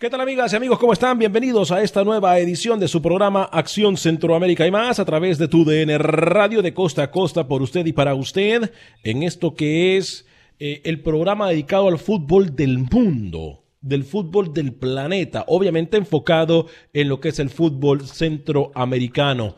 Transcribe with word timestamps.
¿Qué 0.00 0.08
tal 0.08 0.22
amigas 0.22 0.50
y 0.50 0.56
amigos? 0.56 0.78
¿Cómo 0.78 0.94
están? 0.94 1.18
Bienvenidos 1.18 1.70
a 1.70 1.82
esta 1.82 2.04
nueva 2.04 2.38
edición 2.38 2.80
de 2.80 2.88
su 2.88 3.02
programa 3.02 3.42
Acción 3.42 3.98
Centroamérica 3.98 4.66
y 4.66 4.70
más 4.70 4.98
a 4.98 5.04
través 5.04 5.36
de 5.36 5.46
tu 5.46 5.62
DN 5.62 5.98
Radio 5.98 6.62
de 6.62 6.72
costa 6.72 7.02
a 7.02 7.10
costa 7.10 7.46
por 7.46 7.60
usted 7.60 7.84
y 7.84 7.92
para 7.92 8.14
usted 8.14 8.72
en 9.04 9.22
esto 9.24 9.54
que 9.54 9.98
es 9.98 10.24
eh, 10.58 10.80
el 10.84 11.02
programa 11.02 11.50
dedicado 11.50 11.86
al 11.88 11.98
fútbol 11.98 12.56
del 12.56 12.78
mundo, 12.78 13.62
del 13.82 14.04
fútbol 14.04 14.54
del 14.54 14.72
planeta, 14.72 15.44
obviamente 15.48 15.98
enfocado 15.98 16.64
en 16.94 17.10
lo 17.10 17.20
que 17.20 17.28
es 17.28 17.38
el 17.38 17.50
fútbol 17.50 18.06
centroamericano. 18.06 19.54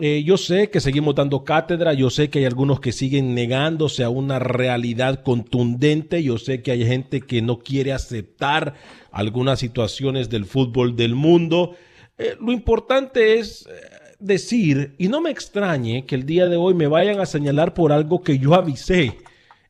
Eh, 0.00 0.24
yo 0.24 0.36
sé 0.36 0.70
que 0.70 0.80
seguimos 0.80 1.14
dando 1.14 1.44
cátedra, 1.44 1.92
yo 1.92 2.10
sé 2.10 2.28
que 2.28 2.40
hay 2.40 2.44
algunos 2.46 2.80
que 2.80 2.90
siguen 2.90 3.34
negándose 3.34 4.02
a 4.02 4.10
una 4.10 4.40
realidad 4.40 5.22
contundente, 5.22 6.22
yo 6.22 6.36
sé 6.36 6.62
que 6.62 6.72
hay 6.72 6.84
gente 6.84 7.20
que 7.20 7.42
no 7.42 7.60
quiere 7.60 7.92
aceptar 7.92 8.74
algunas 9.12 9.60
situaciones 9.60 10.28
del 10.30 10.46
fútbol 10.46 10.96
del 10.96 11.14
mundo. 11.14 11.76
Eh, 12.18 12.36
lo 12.40 12.50
importante 12.50 13.38
es 13.38 13.66
eh, 13.66 14.14
decir, 14.18 14.96
y 14.98 15.06
no 15.06 15.20
me 15.20 15.30
extrañe 15.30 16.04
que 16.06 16.16
el 16.16 16.26
día 16.26 16.46
de 16.46 16.56
hoy 16.56 16.74
me 16.74 16.88
vayan 16.88 17.20
a 17.20 17.26
señalar 17.26 17.72
por 17.72 17.92
algo 17.92 18.20
que 18.20 18.38
yo 18.38 18.54
avisé. 18.54 19.18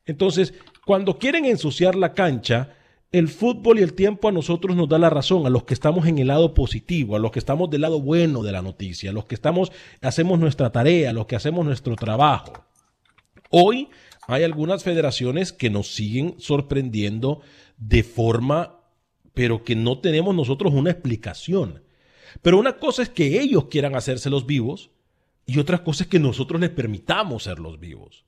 Entonces, 0.07 0.55
cuando 0.87 1.19
quieren 1.19 1.45
ensuciar 1.45 1.93
la 1.93 2.13
cancha, 2.13 2.75
el 3.11 3.29
fútbol 3.29 3.79
y 3.79 3.83
el 3.83 3.93
tiempo 3.93 4.27
a 4.27 4.31
nosotros 4.31 4.75
nos 4.75 4.89
da 4.89 4.99
la 4.99 5.09
razón, 5.09 5.45
a 5.45 5.49
los 5.49 5.63
que 5.63 5.73
estamos 5.73 6.07
en 6.07 6.19
el 6.19 6.27
lado 6.27 6.53
positivo, 6.53 7.15
a 7.15 7.19
los 7.19 7.31
que 7.31 7.39
estamos 7.39 7.69
del 7.69 7.81
lado 7.81 8.01
bueno 8.01 8.43
de 8.43 8.51
la 8.51 8.61
noticia, 8.61 9.11
a 9.11 9.13
los 9.13 9.25
que 9.25 9.35
estamos, 9.35 9.71
hacemos 10.01 10.39
nuestra 10.39 10.71
tarea, 10.71 11.11
a 11.11 11.13
los 11.13 11.25
que 11.25 11.35
hacemos 11.35 11.65
nuestro 11.65 11.95
trabajo. 11.95 12.65
Hoy 13.49 13.89
hay 14.27 14.43
algunas 14.43 14.83
federaciones 14.83 15.53
que 15.53 15.69
nos 15.69 15.93
siguen 15.93 16.35
sorprendiendo 16.39 17.41
de 17.77 18.03
forma, 18.03 18.81
pero 19.33 19.63
que 19.63 19.75
no 19.75 19.99
tenemos 19.99 20.35
nosotros 20.35 20.73
una 20.73 20.91
explicación. 20.91 21.83
Pero 22.41 22.57
una 22.59 22.77
cosa 22.77 23.03
es 23.03 23.09
que 23.09 23.39
ellos 23.39 23.65
quieran 23.65 23.95
hacerse 23.95 24.29
los 24.29 24.45
vivos 24.45 24.91
y 25.45 25.59
otra 25.59 25.83
cosa 25.83 26.03
es 26.03 26.09
que 26.09 26.19
nosotros 26.19 26.59
les 26.59 26.71
permitamos 26.71 27.43
ser 27.43 27.59
los 27.59 27.79
vivos. 27.79 28.25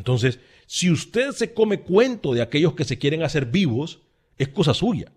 Entonces, 0.00 0.40
si 0.66 0.90
usted 0.90 1.32
se 1.32 1.52
come 1.52 1.82
cuento 1.82 2.32
de 2.32 2.40
aquellos 2.40 2.72
que 2.72 2.84
se 2.84 2.98
quieren 2.98 3.22
hacer 3.22 3.44
vivos, 3.44 4.00
es 4.38 4.48
cosa 4.48 4.72
suya. 4.72 5.12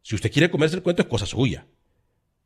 Si 0.00 0.14
usted 0.14 0.32
quiere 0.32 0.50
comerse 0.50 0.76
el 0.76 0.82
cuento, 0.82 1.02
es 1.02 1.08
cosa 1.08 1.26
suya. 1.26 1.66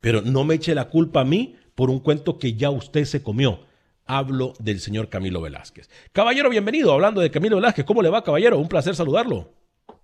Pero 0.01 0.21
no 0.21 0.43
me 0.43 0.55
eche 0.55 0.75
la 0.75 0.89
culpa 0.89 1.21
a 1.21 1.23
mí 1.23 1.55
por 1.73 1.89
un 1.89 2.01
cuento 2.01 2.37
que 2.37 2.55
ya 2.55 2.69
usted 2.69 3.05
se 3.05 3.23
comió. 3.23 3.65
Hablo 4.05 4.55
del 4.59 4.81
señor 4.81 5.07
Camilo 5.07 5.39
Velázquez. 5.39 5.89
Caballero, 6.11 6.49
bienvenido. 6.49 6.91
Hablando 6.91 7.21
de 7.21 7.31
Camilo 7.31 7.55
Velázquez, 7.55 7.85
¿cómo 7.85 8.01
le 8.01 8.09
va, 8.09 8.21
caballero? 8.21 8.57
Un 8.57 8.67
placer 8.67 8.93
saludarlo. 8.93 9.53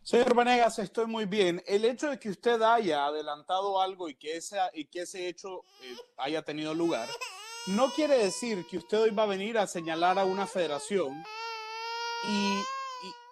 Señor 0.01 0.33
Vanegas, 0.33 0.79
estoy 0.79 1.07
muy 1.07 1.25
bien. 1.25 1.61
El 1.67 1.83
hecho 1.83 2.09
de 2.09 2.19
que 2.19 2.29
usted 2.29 2.61
haya 2.61 3.05
adelantado 3.05 3.81
algo 3.81 4.07
y 4.07 4.15
que 4.15 4.37
ese, 4.37 4.55
y 4.73 4.85
que 4.85 5.01
ese 5.01 5.27
hecho 5.27 5.63
eh, 5.83 5.93
haya 6.15 6.41
tenido 6.43 6.73
lugar 6.73 7.09
no 7.67 7.89
quiere 7.89 8.17
decir 8.17 8.65
que 8.67 8.77
usted 8.77 9.01
hoy 9.01 9.09
va 9.09 9.23
a 9.23 9.27
venir 9.27 9.57
a 9.57 9.65
señalar 9.65 10.19
a 10.19 10.25
una 10.25 10.45
federación 10.45 11.23
y, 12.29 12.59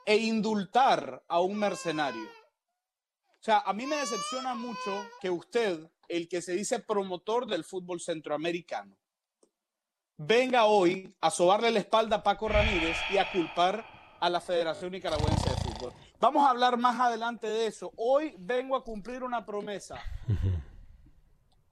e 0.06 0.18
indultar 0.18 1.24
a 1.28 1.40
un 1.40 1.58
mercenario. 1.58 2.24
O 2.24 3.44
sea, 3.44 3.60
a 3.60 3.74
mí 3.74 3.86
me 3.86 3.98
decepciona 3.98 4.56
mucho 4.56 5.08
que 5.22 5.30
usted, 5.30 5.88
el 6.08 6.28
que 6.28 6.42
se 6.42 6.54
dice 6.54 6.80
promotor 6.80 7.46
del 7.46 7.64
fútbol 7.64 8.02
centroamericano, 8.02 8.96
venga 10.18 10.66
hoy 10.66 11.16
a 11.22 11.30
sobarle 11.30 11.72
la 11.72 11.80
espalda 11.80 12.18
a 12.18 12.24
Paco 12.24 12.48
Ramírez 12.48 12.98
y 13.12 13.18
a 13.18 13.32
culpar 13.32 13.86
a 14.20 14.30
la 14.30 14.42
Federación 14.42 14.92
Nicaragüense 14.94 15.50
de 15.50 15.56
Fútbol. 15.58 15.94
Vamos 16.20 16.46
a 16.46 16.50
hablar 16.50 16.78
más 16.78 17.00
adelante 17.00 17.48
de 17.48 17.68
eso. 17.68 17.92
Hoy 17.98 18.34
vengo 18.40 18.76
a 18.76 18.84
cumplir 18.84 19.24
una 19.24 19.46
promesa. 19.46 20.02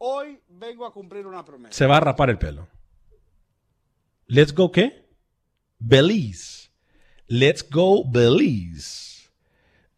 Hoy 0.04 0.40
vengo 0.48 0.88
a 0.88 0.92
cumplir 0.92 1.28
una 1.28 1.46
promesa. 1.46 1.78
Se 1.78 1.86
va 1.86 1.98
a 1.98 2.00
rapar 2.00 2.32
el 2.32 2.40
pelo. 2.40 2.68
Let's 4.26 4.52
go, 4.52 4.72
¿qué? 4.72 5.06
Belize. 5.78 6.72
Let's 7.28 7.64
go, 7.70 8.04
Belize. 8.10 9.30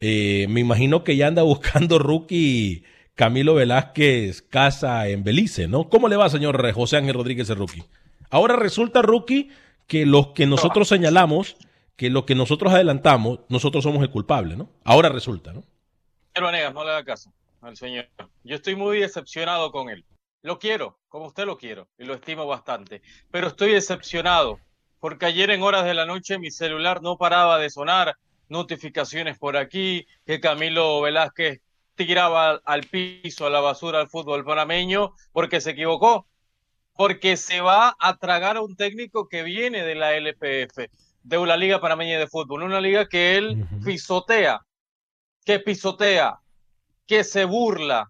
Eh, 0.01 0.45
me 0.49 0.59
imagino 0.59 1.05
que 1.05 1.15
ya 1.15 1.27
anda 1.27 1.43
buscando 1.43 1.99
rookie 1.99 2.83
Camilo 3.15 3.55
Velázquez 3.55 4.41
casa 4.41 5.07
en 5.07 5.23
Belice, 5.23 5.69
¿no? 5.69 5.87
¿Cómo 5.87 6.09
le 6.09 6.17
va, 6.17 6.29
señor 6.29 6.69
José 6.73 6.97
Ángel 6.97 7.13
Rodríguez, 7.13 7.49
el 7.49 7.55
rookie? 7.55 7.85
Ahora 8.29 8.57
resulta, 8.57 9.01
rookie, 9.01 9.51
que 9.87 10.05
los 10.05 10.33
que 10.33 10.45
nosotros 10.47 10.89
señalamos, 10.89 11.55
que 11.95 12.09
lo 12.09 12.25
que 12.25 12.35
nosotros 12.35 12.73
adelantamos, 12.73 13.39
nosotros 13.47 13.85
somos 13.85 14.03
el 14.03 14.09
culpable, 14.09 14.57
¿no? 14.57 14.69
Ahora 14.83 15.07
resulta, 15.07 15.53
¿no? 15.53 15.63
Pero 16.33 16.51
Negas, 16.51 16.73
no 16.73 16.83
le 16.83 16.91
da 16.91 17.05
caso 17.05 17.31
al 17.63 17.77
señor. 17.77 18.09
Yo 18.43 18.55
estoy 18.55 18.75
muy 18.75 18.99
decepcionado 18.99 19.71
con 19.71 19.89
él. 19.89 20.05
Lo 20.41 20.59
quiero, 20.59 20.99
como 21.07 21.27
usted 21.27 21.45
lo 21.45 21.57
quiero, 21.57 21.87
y 21.97 22.03
lo 22.03 22.13
estimo 22.13 22.45
bastante. 22.45 23.01
Pero 23.31 23.47
estoy 23.47 23.71
decepcionado, 23.71 24.59
porque 24.99 25.25
ayer 25.25 25.49
en 25.51 25.63
horas 25.63 25.85
de 25.85 25.93
la 25.93 26.05
noche 26.05 26.37
mi 26.37 26.51
celular 26.51 27.01
no 27.01 27.17
paraba 27.17 27.57
de 27.57 27.69
sonar, 27.69 28.17
notificaciones 28.49 29.37
por 29.39 29.55
aquí, 29.55 30.05
que 30.25 30.41
Camilo 30.41 31.01
Velázquez 31.01 31.61
tiraba 31.95 32.61
al 32.65 32.83
piso, 32.83 33.45
a 33.45 33.49
la 33.49 33.61
basura 33.61 34.01
al 34.01 34.09
fútbol 34.09 34.43
panameño, 34.43 35.13
porque 35.31 35.61
se 35.61 35.71
equivocó, 35.71 36.27
porque 36.95 37.37
se 37.37 37.61
va 37.61 37.95
a 37.99 38.17
tragar 38.17 38.57
a 38.57 38.61
un 38.61 38.75
técnico 38.75 39.29
que 39.29 39.43
viene 39.43 39.83
de 39.83 39.95
la 39.95 40.15
LPF, 40.15 40.89
de 41.23 41.45
la 41.45 41.55
Liga 41.55 41.79
Panameña 41.79 42.19
de 42.19 42.27
Fútbol, 42.27 42.63
una 42.63 42.81
liga 42.81 43.07
que 43.07 43.37
él 43.37 43.65
pisotea, 43.85 44.59
que 45.45 45.59
pisotea, 45.59 46.42
que 47.17 47.23
se 47.23 47.45
burla. 47.45 48.09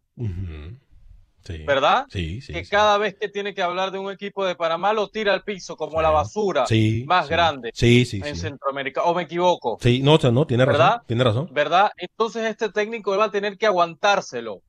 Sí. 1.46 1.58
¿verdad? 1.66 2.06
Sí, 2.10 2.40
sí. 2.40 2.54
que 2.54 2.64
sí. 2.64 2.72
cada 2.72 2.98
vez 2.98 3.16
que 3.20 3.28
tiene 3.28 3.54
que 3.54 3.62
hablar 3.62 3.92
de 3.92 4.00
un 4.00 4.10
equipo 4.10 4.46
de 4.46 4.56
Panamá 4.56 4.94
lo 4.94 5.10
tira 5.10 5.34
al 5.34 5.44
piso 5.44 5.76
como 5.76 5.98
Sí. 5.98 6.02
la 6.04 6.10
basura 6.10 6.66
Sí, 6.68 7.04
más 7.06 7.26
sí. 7.26 7.32
grande 7.32 7.72
Sí, 7.74 8.06
sí, 8.06 8.22
en 8.24 8.36
sí. 8.36 8.42
Centroamérica. 8.44 9.04
¿O 9.04 9.14
me 9.14 9.24
equivoco? 9.24 9.78
Sí, 9.82 10.02
no, 10.02 10.14
o 10.14 10.20
sea, 10.20 10.32
no, 10.32 10.48
tiene 10.48 10.64
razón. 10.64 10.80
¿Verdad? 10.80 11.02
Tiene 11.06 11.24
razón. 11.26 11.50
¿Verdad? 11.52 11.92
Entonces 11.98 12.46
este 12.46 12.70
técnico 12.70 13.18
va 13.18 13.26
a 13.26 13.32
tener 13.32 13.58
que 13.58 13.66
aguantárselo, 13.66 14.62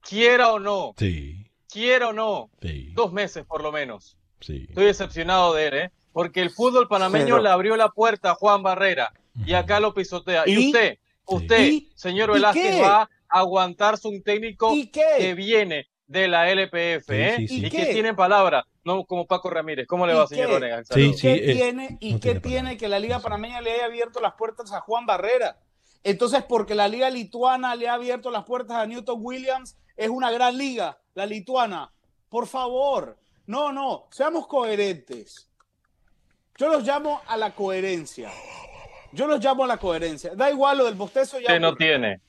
quiera 0.00 0.52
o 0.54 0.58
no, 0.58 0.94
Sí, 0.96 1.46
quiera 1.70 2.08
o 2.08 2.12
no, 2.14 2.48
sí, 2.62 2.92
dos 2.94 3.12
meses 3.12 3.44
por 3.44 3.62
lo 3.62 3.70
menos. 3.70 4.16
sí. 4.40 4.64
Estoy 4.70 4.86
decepcionado 4.86 5.52
de 5.52 5.66
él, 5.66 5.74
¿eh? 5.74 5.90
Porque 6.14 6.40
el 6.40 6.48
fútbol 6.50 6.88
panameño 6.88 7.26
Pero- 7.26 7.42
le 7.42 7.50
abrió 7.50 7.76
la 7.76 7.90
puerta 7.90 8.30
a 8.30 8.34
Juan 8.36 8.62
Barrera 8.62 9.12
y 9.44 9.52
acá 9.52 9.80
lo 9.80 9.92
pisotea. 9.92 10.44
Y, 10.46 10.52
¿Y? 10.54 10.66
usted, 10.68 10.98
usted, 11.26 11.66
¿Y? 11.68 11.92
señor 11.94 12.30
¿Y 12.30 12.32
Velázquez, 12.32 12.82
va 12.82 13.02
a 13.02 13.10
aguantarse 13.30 14.08
un 14.08 14.22
técnico 14.22 14.74
¿Y 14.74 14.90
que 14.90 15.34
viene 15.34 15.88
de 16.06 16.26
la 16.28 16.50
LPF, 16.50 17.06
Sí, 17.06 17.14
¿eh? 17.14 17.34
sí, 17.38 17.48
sí. 17.48 17.60
Y, 17.60 17.66
¿Y 17.66 17.70
que 17.70 17.86
qué? 17.86 17.92
tiene 17.92 18.14
palabra, 18.14 18.66
no 18.84 19.04
como 19.04 19.26
Paco 19.26 19.48
Ramírez. 19.48 19.86
¿Cómo 19.86 20.06
le 20.06 20.12
¿Y 20.12 20.16
va, 20.16 20.26
señor? 20.26 20.60
Sí, 20.60 20.84
Saludos. 20.84 21.16
sí. 21.20 21.22
¿Qué 21.22 21.34
eh, 21.34 21.54
tiene 21.54 21.96
y 22.00 22.14
no 22.14 22.20
qué 22.20 22.34
tiene 22.40 22.76
que 22.76 22.88
la 22.88 22.98
Liga. 22.98 23.20
Panameña 23.20 23.60
le 23.60 23.72
haya 23.72 23.84
abierto 23.84 24.20
las 24.20 24.34
puertas 24.34 24.72
a 24.72 24.80
Juan 24.80 25.06
Barrera? 25.06 25.58
Entonces, 26.02 26.42
porque 26.42 26.74
la 26.74 26.88
Liga 26.88 27.10
Lituana 27.10 27.76
le 27.76 27.88
ha 27.88 27.94
abierto 27.94 28.30
las 28.30 28.44
puertas 28.44 28.76
a 28.78 28.86
Newton 28.86 29.18
Williams, 29.20 29.76
es 29.96 30.08
una 30.08 30.30
gran 30.32 30.56
liga, 30.56 30.98
la 31.14 31.26
lituana. 31.26 31.92
Por 32.28 32.46
favor, 32.46 33.18
no, 33.46 33.70
no, 33.70 34.08
seamos 34.10 34.46
coherentes. 34.46 35.48
Yo 36.56 36.68
los 36.68 36.84
llamo 36.84 37.20
a 37.26 37.36
la 37.36 37.54
coherencia. 37.54 38.30
Yo 39.12 39.26
los 39.26 39.42
llamo 39.44 39.64
a 39.64 39.66
la 39.66 39.76
coherencia. 39.76 40.34
Da 40.34 40.50
igual 40.50 40.78
lo 40.78 40.84
del 40.86 40.94
bostezo 40.94 41.38
ya. 41.38 41.46
Usted 41.46 41.60
no 41.60 41.74
tiene. 41.74 42.20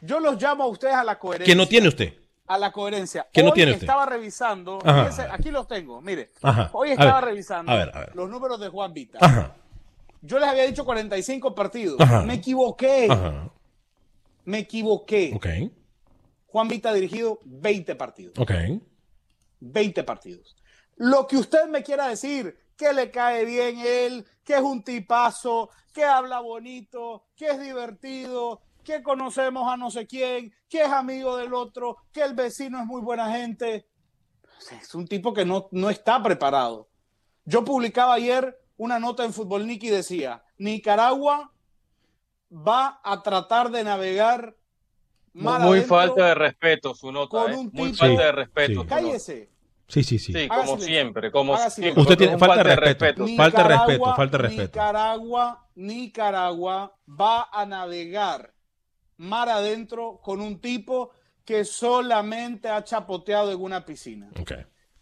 Yo 0.00 0.18
los 0.20 0.40
llamo 0.40 0.64
a 0.64 0.66
ustedes 0.66 0.94
a 0.94 1.04
la 1.04 1.18
coherencia. 1.18 1.52
¿Qué 1.52 1.56
no 1.56 1.66
tiene 1.68 1.88
usted? 1.88 2.14
a 2.44 2.58
la 2.58 2.70
coherencia. 2.72 3.26
¿Qué 3.32 3.42
no 3.42 3.52
tiene 3.52 3.70
usted? 3.72 3.84
estaba 3.84 4.04
revisando, 4.04 4.78
fíjense, 4.80 5.22
aquí 5.30 5.50
los 5.50 5.66
tengo, 5.66 6.02
mire. 6.02 6.32
Ajá. 6.42 6.68
Hoy 6.74 6.90
estaba 6.90 7.14
ver, 7.20 7.24
revisando 7.30 7.72
a 7.72 7.76
ver, 7.76 7.90
a 7.94 8.00
ver. 8.00 8.14
los 8.16 8.28
números 8.28 8.60
de 8.60 8.68
Juan 8.68 8.92
Vita. 8.92 9.18
Ajá, 9.22 9.54
Yo 10.20 10.38
les 10.38 10.48
había 10.48 10.64
dicho 10.66 10.84
45 10.84 11.54
partidos. 11.54 11.98
Ajá. 12.00 12.22
Me 12.24 12.34
equivoqué. 12.34 13.06
ajá. 13.10 13.50
Me 14.44 14.58
equivoqué. 14.58 15.32
Ok, 15.34 15.46
Juan 16.46 16.68
Vita 16.68 16.90
ha 16.90 16.94
dirigido 16.94 17.38
20 17.44 17.94
partidos. 17.94 18.38
ok. 18.38 18.52
20 19.60 20.02
partidos. 20.04 20.56
Lo 20.96 21.26
que 21.26 21.36
usted 21.36 21.68
me 21.68 21.82
quiera 21.82 22.08
decir, 22.08 22.58
que 22.76 22.92
le 22.92 23.10
cae 23.10 23.44
bien 23.44 23.78
él, 23.78 24.26
que 24.44 24.54
es 24.54 24.60
un 24.60 24.82
tipazo, 24.82 25.70
que 25.94 26.04
habla 26.04 26.40
bonito, 26.40 27.24
que 27.36 27.46
es 27.46 27.60
divertido, 27.60 28.60
que 28.84 29.02
conocemos 29.02 29.70
a 29.72 29.76
no 29.76 29.90
sé 29.90 30.06
quién, 30.06 30.52
que 30.68 30.82
es 30.82 30.88
amigo 30.88 31.36
del 31.36 31.54
otro, 31.54 31.96
que 32.12 32.22
el 32.22 32.34
vecino 32.34 32.80
es 32.80 32.86
muy 32.86 33.00
buena 33.00 33.30
gente. 33.32 33.86
Es 34.80 34.94
un 34.94 35.06
tipo 35.06 35.32
que 35.34 35.44
no, 35.44 35.68
no 35.72 35.90
está 35.90 36.22
preparado. 36.22 36.88
Yo 37.44 37.64
publicaba 37.64 38.14
ayer 38.14 38.58
una 38.76 38.98
nota 38.98 39.24
en 39.24 39.32
Fútbol 39.32 39.66
Nick 39.66 39.82
y 39.84 39.90
decía, 39.90 40.42
Nicaragua 40.58 41.52
va 42.52 43.00
a 43.02 43.22
tratar 43.22 43.70
de 43.70 43.84
navegar 43.84 44.56
mar 45.32 45.60
Muy 45.62 45.80
falta 45.80 46.26
de 46.26 46.34
respeto 46.34 46.94
su 46.94 47.10
nota, 47.10 47.28
con 47.30 47.52
¿eh? 47.52 47.56
un 47.56 47.70
Muy 47.72 47.92
tipo- 47.92 48.04
falta 48.04 48.22
de 48.22 48.32
respeto. 48.32 48.82
sí. 48.82 48.86
Cállese. 48.86 49.52
Sí, 49.88 50.02
sí, 50.04 50.18
sí. 50.18 50.32
Sí, 50.32 50.48
como 50.48 50.78
siempre, 50.78 51.30
como 51.30 51.56
siempre. 51.68 52.00
Usted 52.00 52.16
tiene 52.16 52.38
falta 52.38 52.62
de 52.64 52.76
respeto. 52.76 53.26
Falta 53.36 53.62
de 53.62 53.68
respeto, 53.76 54.14
falta 54.16 54.36
de 54.38 54.42
respeto. 54.42 54.62
Nicaragua, 54.78 55.66
Nicaragua 55.74 56.96
va 57.08 57.48
a 57.52 57.66
navegar 57.66 58.54
mar 59.18 59.48
adentro 59.48 60.20
con 60.22 60.40
un 60.40 60.60
tipo 60.60 61.10
que 61.44 61.64
solamente 61.64 62.68
ha 62.68 62.82
chapoteado 62.84 63.50
en 63.52 63.60
una 63.60 63.84
piscina. 63.84 64.30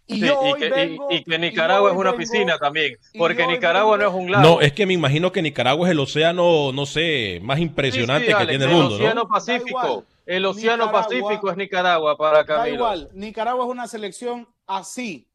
Y 0.06 0.14
Sí, 0.14 0.20
que, 0.58 0.66
y- 0.66 0.70
vengo- 0.70 1.06
y 1.10 1.22
que 1.22 1.34
y 1.36 1.38
Nicaragua 1.38 1.90
es 1.92 1.96
una 1.96 2.10
vengo- 2.10 2.18
piscina 2.18 2.58
también, 2.58 2.96
porque 3.16 3.46
Nicaragua 3.46 3.96
no 3.96 4.08
es 4.08 4.14
un 4.14 4.30
lago. 4.30 4.42
No, 4.56 4.60
es 4.60 4.72
que 4.72 4.84
me 4.84 4.94
imagino 4.94 5.30
que 5.30 5.40
Nicaragua 5.40 5.86
es 5.86 5.92
el 5.92 6.00
océano, 6.00 6.72
no 6.72 6.84
sé, 6.86 7.38
más 7.42 7.60
impresionante 7.60 8.26
Sí, 8.26 8.32
sí, 8.32 8.36
que 8.36 8.42
Alex, 8.42 8.48
tiene 8.50 8.64
el 8.64 8.70
el 8.70 8.76
mundo, 8.76 8.94
Océano 8.96 9.22
¿no? 9.22 9.28
Pacífico. 9.28 10.04
El 10.26 10.46
Océano 10.46 10.86
Nicaragua- 10.86 11.02
Pacífico 11.08 11.50
es 11.50 11.56
Nicaragua 11.56 12.16
para 12.16 12.38
Da 12.38 12.44
Camilo. 12.44 12.74
igual, 12.74 13.08
Nicaragua 13.14 13.64
es 13.64 13.70
una 13.70 13.86
selección 13.86 14.48
así, 14.66 15.28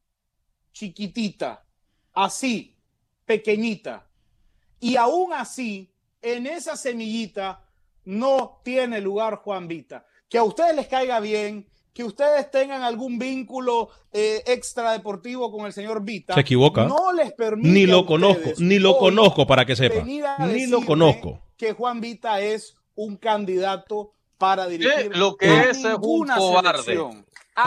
chiquitita, 0.72 1.64
así, 2.12 2.76
pequeñita. 3.24 4.06
Y 4.80 4.96
aún 4.96 5.32
así, 5.32 5.90
en 6.20 6.46
esa 6.46 6.76
semillita 6.76 7.62
no 8.06 8.60
tiene 8.64 9.00
lugar 9.00 9.36
Juan 9.36 9.68
Vita. 9.68 10.06
Que 10.28 10.38
a 10.38 10.42
ustedes 10.42 10.74
les 10.74 10.88
caiga 10.88 11.20
bien, 11.20 11.68
que 11.92 12.04
ustedes 12.04 12.50
tengan 12.50 12.82
algún 12.82 13.18
vínculo 13.18 13.90
eh, 14.12 14.42
extradeportivo 14.46 15.50
con 15.50 15.66
el 15.66 15.72
señor 15.72 16.04
Vita. 16.04 16.34
Se 16.34 16.40
equivoca. 16.40 16.86
No 16.86 17.12
les 17.12 17.32
permite. 17.32 17.68
Ni 17.68 17.86
lo 17.86 18.06
conozco, 18.06 18.50
ni 18.58 18.78
lo 18.78 18.96
conozco 18.98 19.46
para 19.46 19.64
que 19.64 19.76
sepa. 19.76 20.02
Ni 20.04 20.66
lo 20.66 20.82
conozco. 20.82 21.40
Que 21.56 21.72
Juan 21.72 22.00
Vita 22.00 22.40
es 22.40 22.76
un 22.94 23.16
candidato 23.16 24.12
para 24.38 24.66
dirigir. 24.66 25.16
lo 25.16 25.36
que 25.36 25.48
a 25.48 25.64
es 25.64 25.78
es 25.78 25.84
un 26.00 26.28
cobarde. 26.28 26.98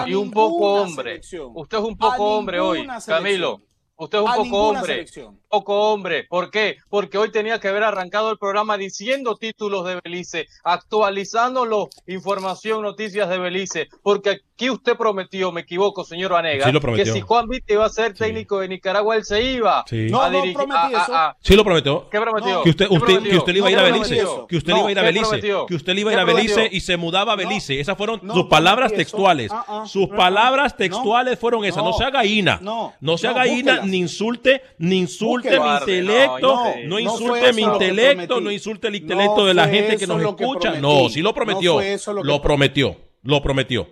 Y 0.06 0.13
un 0.13 0.30
poco 0.31 0.83
hombre. 0.83 1.12
selección. 1.12 1.51
Usted 1.56 1.77
es 1.80 1.83
un 1.83 1.94
A 1.94 1.97
poco 1.97 2.38
hombre 2.38 2.59
hoy, 2.59 2.80
selección. 2.80 3.18
Camilo. 3.18 3.62
Usted 4.00 4.18
es 4.18 4.24
un 4.24 4.50
poco 4.50 4.68
hombre. 4.69 4.94
selección. 4.94 5.40
Poco 5.50 5.92
hombre. 5.92 6.25
¿Por 6.30 6.50
qué? 6.51 6.78
Porque 6.90 7.18
hoy 7.18 7.31
tenía 7.31 7.60
que 7.60 7.68
haber 7.68 7.84
arrancado 7.84 8.31
el 8.31 8.38
programa 8.38 8.78
diciendo 8.78 9.36
títulos 9.36 9.86
de 9.86 10.00
Belice, 10.04 10.48
actualizándolo, 10.63 11.90
información, 12.07 12.81
noticias 12.81 13.28
de 13.30 13.38
Belice. 13.40 13.90
Porque 14.04 14.42
aquí 14.54 14.69
usted 14.69 14.96
prometió, 14.96 15.51
me 15.51 15.62
equivoco, 15.62 16.04
señor 16.06 16.31
Vanega, 16.31 16.66
Sí, 16.72 16.80
que 16.96 17.06
si 17.06 17.22
Juan 17.22 17.48
Vite 17.50 17.74
iba 17.74 17.86
a 17.86 17.90
ser 17.90 18.13
técnico 18.13 18.60
de 18.60 18.68
Nicaragua, 18.69 19.16
él 19.16 19.24
se 19.25 19.42
iba 19.44 19.84
Sí. 19.88 20.07
No, 20.10 20.22
a 20.22 20.30
no 20.30 20.38
dirigir. 20.42 20.56
prometí 20.56 20.95
a- 20.95 21.04
eso. 21.04 21.13
a- 21.16 21.28
a- 21.30 21.38
Sí 21.42 21.56
lo 21.56 21.63
prometió. 21.63 22.10
¿Qué 22.10 22.19
prometió? 22.22 22.54
No. 22.54 22.63
Que 22.63 22.69
usted, 22.69 22.88
¿Qué 22.88 22.94
usted, 22.94 23.06
prometió? 23.06 23.31
que 23.31 23.38
usted 23.38 23.54
le 23.54 23.60
iba 23.60 23.68
a 23.68 23.72
ir 23.72 23.78
a 23.80 23.81
No, 23.81 23.94
Belice. 23.94 24.24
Que 24.48 24.57
usted 24.57 24.74
le 24.74 24.80
iba 24.80 24.88
a 24.88 24.92
ir 24.92 25.00
a 25.00 25.02
¿qué 25.02 25.07
Belice. 25.07 25.42
Que 25.68 25.75
usted 25.75 25.94
le 25.94 26.02
iba 26.02 26.12
a 26.12 26.13
ir 26.13 26.18
¿Qué 26.18 26.22
a 26.22 26.25
Belice 26.36 26.69
y 26.72 26.80
se 26.81 26.98
mudaba 26.98 27.34
a 27.34 27.36
No. 27.36 27.44
Belice. 27.48 27.80
Esas 27.80 27.98
fueron 27.98 28.19
No 28.24 28.34
sus 28.34 28.45
palabras 28.45 28.94
textuales. 28.94 29.52
Ah, 29.52 29.66
ah. 29.68 29.84
Sus 29.88 30.10
No, 30.10 30.16
palabras 30.16 30.74
no. 30.74 30.78
textuales 30.78 31.40
fueron 31.40 31.66
esas. 31.66 31.84
No, 31.84 31.90
No. 31.92 31.98
se 31.98 32.04
haga 32.04 32.24
hina. 32.25 32.60
No. 32.62 32.94
No 33.02 33.18
se 33.18 33.28
No, 33.28 33.31
haga 33.31 33.44
búsquelas. 33.45 33.80
Ni 33.89 33.97
insulte, 33.97 34.62
ni 34.77 35.00
insulte 35.00 35.59
mi 35.59 35.69
intelecto. 35.69 36.57
no, 36.86 37.00
insulte 37.00 37.53
mi 37.53 37.62
intelecto, 37.63 38.39
no 38.39 38.51
insulte 38.51 38.88
el 38.88 38.94
No 38.94 38.97
intelecto 38.97 39.45
de 39.45 39.53
la 39.53 39.68
gente 39.68 39.97
que 39.97 40.07
nos 40.07 40.21
escucha. 40.21 40.80
No, 40.80 41.09
sí 41.09 41.21
lo 41.21 41.33
prometió. 41.33 41.74
No 41.74 41.80
fue 41.80 41.94
eso 41.94 42.13
lo 42.13 42.41
prometió. 42.41 42.97
Lo 43.24 43.41
prometió. 43.41 43.88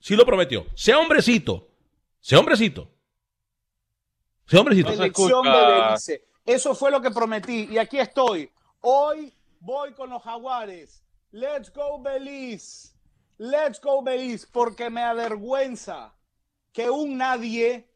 Sí 0.00 0.14
lo 0.14 0.24
prometió. 0.24 0.66
Sea 0.74 0.98
hombrecito. 0.98 1.68
Sea 2.20 2.38
hombrecito. 2.38 2.88
Sea 4.46 4.60
hombrecito. 4.60 4.90
se 4.90 4.96
Selección 4.96 5.42
de. 5.44 6.22
Eso 6.46 6.74
fue 6.74 6.90
lo 6.90 7.02
que 7.02 7.10
prometí. 7.10 7.68
Y 7.70 7.78
aquí 7.78 7.98
estoy. 7.98 8.50
Hoy 8.80 9.32
voy 9.60 9.92
con 9.92 10.10
los 10.10 10.22
jaguares. 10.22 11.02
Let's 11.32 11.72
go 11.72 12.00
Belice. 12.00 12.94
Let's 13.36 13.80
go 13.80 14.02
Belice. 14.02 14.46
Porque 14.50 14.88
me 14.88 15.02
avergüenza 15.02 16.14
que 16.72 16.88
un 16.88 17.18
nadie 17.18 17.87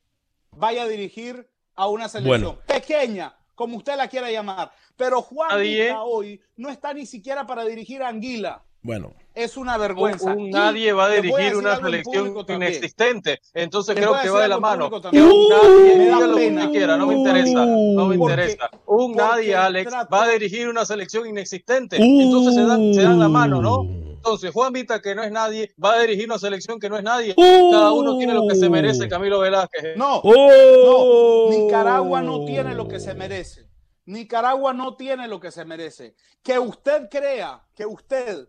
vaya 0.57 0.83
a 0.83 0.89
dirigir 0.89 1.47
a 1.75 1.89
una 1.89 2.09
selección 2.09 2.43
Bueno. 2.43 2.59
pequeña, 2.67 3.35
como 3.55 3.77
usted 3.79 3.97
la 3.97 4.09
quiera 4.09 4.31
llamar. 4.31 4.73
Pero 4.97 5.23
Juan. 5.23 5.61
Vita 5.61 6.03
hoy 6.03 6.41
no 6.57 6.69
está 6.69 6.93
ni 6.95 7.07
siquiera 7.07 7.47
para 7.47 7.65
dirigir 7.65 8.03
a 8.03 8.09
Anguila. 8.09 8.63
Bueno. 8.83 9.13
Es 9.35 9.57
una 9.57 9.77
Un, 9.77 9.81
vergüenza. 9.81 10.35
un 10.35 10.51
nadie 10.51 10.93
va 10.93 11.07
a 11.07 11.11
dirigir 11.11 11.57
una 11.57 11.77
selección 11.77 12.35
inexistente. 12.49 13.41
Entonces 13.55 13.95
creo 13.95 14.15
que 14.21 14.29
va 14.29 14.43
de 14.43 14.49
la 14.49 14.59
mano. 14.61 14.89
un 14.89 15.49
nadie, 15.49 15.97
Me 15.97 16.07
da 16.09 16.17
diga 16.17 16.27
lo 16.27 16.37
que 16.37 16.71
quiera, 16.71 16.97
no 16.97 17.07
me 17.07 17.15
interesa, 17.15 17.65
no 17.65 18.07
me 18.07 18.19
Porque- 18.19 18.35
interesa. 18.43 18.71
Un 18.87 19.13
nadie, 19.15 19.55
Alex, 19.55 19.89
trato- 19.91 20.15
va 20.15 20.25
a 20.25 20.29
dirigir 20.31 20.69
una 20.69 20.85
selección 20.85 21.27
inexistente. 21.27 21.97
Entonces 21.97 22.55
se 22.55 22.63
dan, 22.63 22.93
se 22.93 23.03
dan 23.03 23.19
la 23.21 23.29
mano, 23.29 23.63
¿no? 23.63 23.87
Entonces 24.25 24.53
Juan 24.53 24.73
Vita, 24.73 25.03
que 25.03 25.17
no 25.17 25.25
es 25.25 25.33
nadie, 25.33 25.75
va 25.85 25.95
a 25.95 26.01
dirigir 26.01 26.27
una 26.27 26.39
selección 26.39 26.79
que 26.79 26.89
no 26.89 26.97
es 26.97 27.03
nadie. 27.03 27.35
Cada 27.35 27.91
uno 27.91 28.17
tiene 28.17 28.33
lo 28.35 28.47
que 28.47 28.55
se 28.55 28.69
merece, 28.71 29.09
Camilo 29.09 29.41
Velázquez. 29.41 29.97
No, 29.97 30.21
¡Oh! 30.23 31.49
no, 31.51 31.59
Nicaragua 31.59 32.23
no 32.23 32.45
tiene 32.45 32.73
lo 32.77 32.87
que 32.87 33.01
se 33.01 33.15
merece. 33.15 33.67
Nicaragua 34.07 34.73
no 34.73 34.95
tiene 34.95 35.27
lo 35.27 35.41
que 35.41 35.51
se 35.51 35.65
merece. 35.65 36.15
Que 36.41 36.57
usted 36.57 37.09
crea, 37.11 37.65
que 37.75 37.85
usted, 37.85 38.49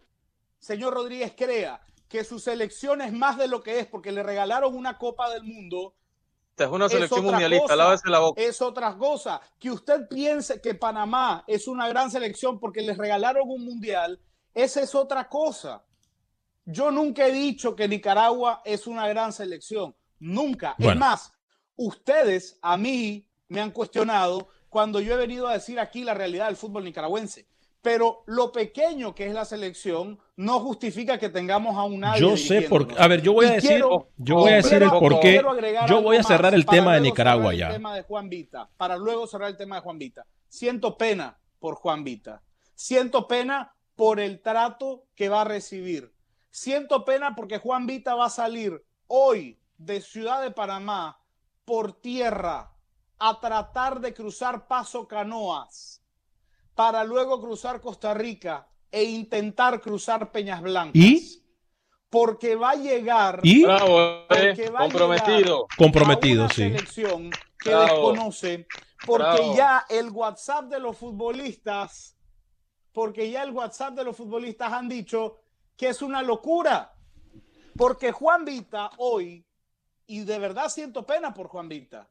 señor 0.59 0.93
Rodríguez, 0.93 1.33
crea 1.35 1.81
que 2.07 2.23
su 2.23 2.37
selección 2.37 3.01
es 3.01 3.11
más 3.11 3.39
de 3.39 3.47
lo 3.47 3.63
que 3.63 3.79
es 3.79 3.87
porque 3.87 4.11
le 4.11 4.21
regalaron 4.21 4.75
una 4.75 4.99
Copa 4.99 5.31
del 5.31 5.43
Mundo, 5.43 5.95
Esta 6.51 6.65
es 6.65 6.69
una 6.69 6.85
es 6.85 6.91
selección 6.91 7.21
otra 7.21 7.31
mundialista, 7.31 7.63
cosa. 7.63 7.75
lávese 7.75 8.09
la 8.09 8.19
boca. 8.19 8.39
es 8.41 8.61
otra 8.61 8.95
cosa. 8.95 9.41
Que 9.59 9.71
usted 9.71 10.07
piense 10.07 10.61
que 10.61 10.75
Panamá 10.75 11.43
es 11.47 11.67
una 11.67 11.87
gran 11.87 12.11
selección 12.11 12.59
porque 12.59 12.81
les 12.81 12.95
regalaron 12.95 13.49
un 13.49 13.65
mundial, 13.65 14.19
esa 14.53 14.81
es 14.81 14.93
otra 14.95 15.27
cosa. 15.29 15.83
Yo 16.65 16.91
nunca 16.91 17.27
he 17.27 17.31
dicho 17.31 17.75
que 17.75 17.87
Nicaragua 17.87 18.61
es 18.63 18.87
una 18.87 19.07
gran 19.07 19.33
selección. 19.33 19.95
Nunca. 20.19 20.75
Es 20.79 20.95
más, 20.95 21.33
ustedes 21.75 22.57
a 22.61 22.77
mí 22.77 23.27
me 23.49 23.61
han 23.61 23.71
cuestionado 23.71 24.47
cuando 24.69 24.99
yo 24.99 25.13
he 25.13 25.17
venido 25.17 25.47
a 25.47 25.53
decir 25.53 25.79
aquí 25.79 26.03
la 26.03 26.13
realidad 26.13 26.47
del 26.47 26.55
fútbol 26.55 26.83
nicaragüense. 26.85 27.47
pero 27.81 28.23
lo 28.27 28.53
pequeño 28.53 29.13
que 29.13 29.27
es 29.27 29.33
la 29.33 29.43
selección 29.43 30.17
no 30.37 30.61
justifica 30.61 31.17
que 31.19 31.27
tengamos 31.27 31.75
a 31.75 31.83
un 31.83 31.99
nadie. 31.99 32.21
Yo 32.21 32.37
sé 32.37 32.61
por 32.61 32.87
qué. 32.87 32.95
A 32.97 33.09
ver, 33.09 33.21
yo 33.21 33.33
voy 33.33 33.45
a 33.45 33.51
decir, 33.55 33.71
quiero- 33.71 34.07
yo 34.15 34.35
voy 34.37 34.51
a 34.53 34.55
decir 34.55 34.81
el 34.81 34.89
por 34.89 35.19
qué. 35.19 35.43
Yo 35.89 36.01
voy 36.01 36.15
a 36.15 36.23
cerrar 36.23 36.53
el 36.53 36.65
tema 36.65 36.93
de 36.93 37.01
Nicaragua 37.01 37.53
ya. 37.53 37.67
El 37.67 37.73
tema 37.73 37.93
de 37.93 38.03
Juan 38.03 38.29
Vita, 38.29 38.69
para 38.77 38.95
luego 38.95 39.27
cerrar 39.27 39.49
el 39.49 39.57
tema 39.57 39.75
de 39.75 39.81
Juan 39.81 39.97
Vita. 39.99 40.25
Siento 40.47 40.97
pena 40.97 41.37
por 41.59 41.75
Juan 41.75 42.05
Vita. 42.05 42.41
Siento 42.73 43.27
pena 43.27 43.72
por 43.95 44.19
el 44.19 44.41
trato 44.41 45.05
que 45.15 45.29
va 45.29 45.41
a 45.41 45.45
recibir. 45.45 46.13
Siento 46.49 47.05
pena 47.05 47.35
porque 47.35 47.57
Juan 47.57 47.87
Vita 47.87 48.15
va 48.15 48.25
a 48.25 48.29
salir 48.29 48.85
hoy 49.07 49.59
de 49.77 50.01
Ciudad 50.01 50.41
de 50.41 50.51
Panamá 50.51 51.19
por 51.65 51.99
tierra 51.99 52.71
a 53.19 53.39
tratar 53.39 53.99
de 53.99 54.13
cruzar 54.13 54.67
Paso 54.67 55.07
Canoas 55.07 56.03
para 56.75 57.03
luego 57.03 57.41
cruzar 57.41 57.81
Costa 57.81 58.13
Rica 58.13 58.67
e 58.91 59.03
intentar 59.03 59.81
cruzar 59.81 60.31
Peñas 60.31 60.61
Blancas. 60.61 60.95
¿Y? 60.95 61.43
Porque 62.09 62.55
va 62.55 62.71
a 62.71 62.75
llegar 62.75 63.39
¿Y? 63.41 63.63
Bravo, 63.63 63.99
eh, 64.01 64.25
Porque 64.27 64.69
va 64.69 64.79
a 64.79 64.83
comprometido. 64.83 65.67
Comprometido, 65.75 66.43
a 66.43 66.45
una 66.45 66.53
sí. 66.53 66.61
selección 66.63 67.31
que 67.57 67.69
Bravo. 67.69 67.85
desconoce 67.85 68.67
porque 69.05 69.23
Bravo. 69.23 69.55
ya 69.55 69.85
el 69.89 70.09
WhatsApp 70.09 70.65
de 70.65 70.79
los 70.79 70.97
futbolistas 70.97 72.15
porque 72.93 73.29
ya 73.29 73.43
el 73.43 73.51
WhatsApp 73.51 73.95
de 73.95 74.03
los 74.03 74.15
futbolistas 74.15 74.71
han 74.71 74.87
dicho 74.87 75.39
que 75.75 75.89
es 75.89 76.01
una 76.01 76.21
locura. 76.21 76.93
Porque 77.75 78.11
Juan 78.11 78.45
Vita 78.45 78.91
hoy 78.97 79.43
y 80.05 80.23
de 80.23 80.37
verdad 80.39 80.69
siento 80.69 81.05
pena 81.05 81.33
por 81.33 81.47
Juan 81.47 81.67
Vita 81.67 82.07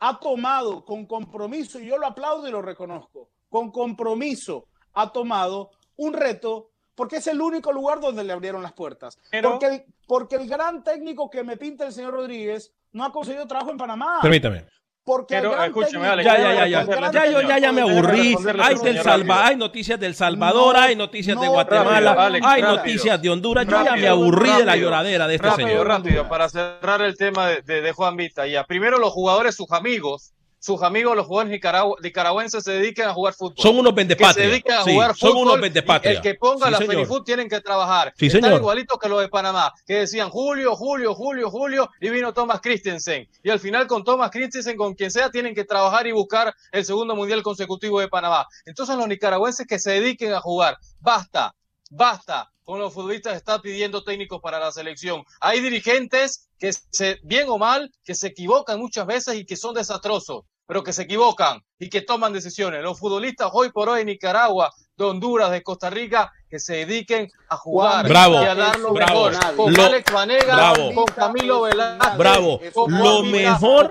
ha 0.00 0.18
tomado 0.18 0.84
con 0.84 1.06
compromiso 1.06 1.78
y 1.78 1.86
yo 1.86 1.96
lo 1.96 2.06
aplaudo 2.06 2.46
y 2.48 2.50
lo 2.50 2.60
reconozco 2.60 3.30
con 3.48 3.70
compromiso 3.70 4.66
ha 4.94 5.12
tomado 5.12 5.70
un 5.96 6.12
reto 6.12 6.70
porque 6.94 7.16
es 7.16 7.26
el 7.28 7.40
único 7.40 7.72
lugar 7.72 8.00
donde 8.00 8.24
le 8.24 8.32
abrieron 8.32 8.62
las 8.62 8.72
puertas. 8.72 9.18
Pero- 9.30 9.50
porque 9.52 9.66
el, 9.66 9.84
porque 10.08 10.36
el 10.36 10.48
gran 10.48 10.82
técnico 10.82 11.30
que 11.30 11.44
me 11.44 11.56
pinta 11.56 11.86
el 11.86 11.92
señor 11.92 12.14
Rodríguez 12.14 12.72
no 12.92 13.04
ha 13.04 13.12
conseguido 13.12 13.46
trabajo 13.46 13.70
en 13.70 13.76
Panamá. 13.76 14.18
Permítame. 14.22 14.66
Porque 15.06 15.36
Pero, 15.36 15.62
escúcheme, 15.62 16.04
técnico- 16.08 16.22
Ya, 16.24 16.36
ya, 16.36 16.66
ya, 16.66 16.66
ya. 16.66 17.10
Ya, 17.12 17.26
yo, 17.30 17.40
ya, 17.42 17.58
ya 17.60 17.70
me 17.72 17.80
aburrí. 17.82 18.36
Hay 18.60 18.74
del 18.74 19.00
Salva, 19.02 19.46
hay 19.46 19.56
noticias 19.56 20.00
del 20.00 20.16
Salvador, 20.16 20.74
No, 20.74 20.80
hay 20.82 20.96
noticias 20.96 21.40
de 21.40 21.46
Guatemala, 21.46 22.10
rápido, 22.10 22.20
Alex, 22.26 22.46
hay 22.46 22.62
rápido. 22.62 22.76
noticias 22.76 23.22
de 23.22 23.30
Honduras. 23.30 23.64
Yo 23.66 23.70
ya 23.70 23.82
me 23.82 23.88
Rápido, 23.90 24.10
aburrí 24.10 24.50
de 24.50 24.64
la 24.64 24.76
lloradera 24.76 25.28
de 25.28 25.36
este 25.36 25.46
rápido, 25.46 25.68
señor. 25.68 25.86
rápido, 25.86 26.28
para 26.28 26.48
cerrar 26.48 27.02
el 27.02 27.16
tema 27.16 27.46
de, 27.46 27.62
de- 27.62 27.80
de 27.82 27.92
Juan 27.92 28.16
Vita. 28.16 28.48
Ya, 28.48 28.64
primero 28.64 28.98
los 28.98 29.12
jugadores, 29.12 29.54
sus 29.54 29.70
amigos, 29.70 30.32
sus 30.66 30.82
amigos, 30.82 31.14
los 31.16 31.26
jugadores 31.26 31.52
nicaragua- 31.52 31.96
nicaragüenses 32.02 32.64
se 32.64 32.72
dedican 32.72 33.08
a 33.08 33.14
jugar 33.14 33.34
fútbol. 33.34 33.54
Son 33.58 33.78
unos 33.78 33.92
que 33.92 34.00
se 34.00 34.04
vendepatrias. 34.08 34.50
dedican 34.50 34.78
a 34.80 34.82
Sí, 34.84 34.92
jugar 34.92 35.16
son 35.16 35.30
fútbol. 35.30 35.42
unos 35.46 35.58
y 35.58 35.60
vendepatrias. 35.60 36.16
El 36.16 36.22
que 36.22 36.34
ponga 36.34 36.66
Sí, 36.66 36.72
la. 36.72 36.78
Fenifood 36.78 37.22
tienen 37.22 37.48
que 37.48 37.60
trabajar. 37.60 38.12
Sí, 38.18 38.26
Están 38.26 38.42
señor. 38.42 38.60
igualitos 38.60 38.98
que 38.98 39.08
los 39.08 39.20
de 39.20 39.28
Panamá, 39.28 39.72
que 39.86 39.94
decían 40.00 40.28
Julio, 40.28 40.74
Julio, 40.74 41.14
Julio, 41.14 41.50
Julio, 41.50 41.88
y 42.00 42.08
vino 42.10 42.32
Thomas 42.34 42.60
Christensen. 42.60 43.28
Y 43.44 43.50
al 43.50 43.60
final 43.60 43.86
con 43.86 44.02
Thomas 44.02 44.30
Christensen, 44.32 44.76
con 44.76 44.94
quien 44.94 45.10
sea, 45.12 45.30
tienen 45.30 45.54
que 45.54 45.64
trabajar 45.64 46.06
y 46.08 46.12
buscar 46.12 46.52
el 46.72 46.84
segundo 46.84 47.14
mundial 47.14 47.42
consecutivo 47.44 48.00
de 48.00 48.08
Panamá. 48.08 48.46
Entonces 48.64 48.96
los 48.96 49.06
nicaragüenses 49.06 49.66
que 49.68 49.78
se 49.78 49.92
dediquen 49.92 50.32
a 50.34 50.40
jugar, 50.40 50.76
basta, 51.00 51.54
basta. 51.90 52.50
Con 52.64 52.80
los 52.80 52.92
futbolistas 52.92 53.36
está 53.36 53.62
pidiendo 53.62 54.02
técnicos 54.02 54.40
para 54.42 54.58
la 54.58 54.72
selección. 54.72 55.22
Hay 55.40 55.60
dirigentes 55.60 56.48
que 56.58 56.72
se, 56.72 57.20
bien 57.22 57.48
o 57.48 57.58
mal, 57.58 57.92
que 58.02 58.12
se 58.16 58.26
equivocan 58.26 58.80
muchas 58.80 59.06
veces 59.06 59.36
y 59.36 59.46
que 59.46 59.54
son 59.56 59.72
desastrosos, 59.74 60.42
pero 60.66 60.82
que 60.82 60.92
se 60.92 61.02
equivocan 61.02 61.60
y 61.78 61.88
que 61.88 62.02
toman 62.02 62.32
decisiones. 62.32 62.82
Los 62.82 62.98
futbolistas 62.98 63.50
hoy 63.52 63.70
por 63.70 63.88
hoy 63.88 64.00
en 64.00 64.06
Nicaragua, 64.06 64.72
de 64.96 65.04
Honduras, 65.04 65.50
de 65.50 65.62
Costa 65.62 65.90
Rica, 65.90 66.32
que 66.56 66.60
se 66.60 66.86
dediquen 66.86 67.30
a 67.48 67.56
jugar 67.58 68.08
Bravo, 68.08 68.40
y 68.40 68.44
a 68.44 68.54
dar 68.54 68.78
lo 68.80 68.92
bravo. 68.94 69.28
mejor. 69.30 69.56
Con 69.56 69.74
Lo- 69.74 69.84
Alex 69.84 70.12
Vanega, 70.12 70.54
bravo. 70.56 70.94
con 70.94 71.04
Camilo 71.04 71.60
Velázquez, 71.62 72.16
Bravo. 72.18 72.60
con 72.72 72.98
Lo 72.98 73.22
Vita, 73.22 73.36
mejor- 73.38 73.90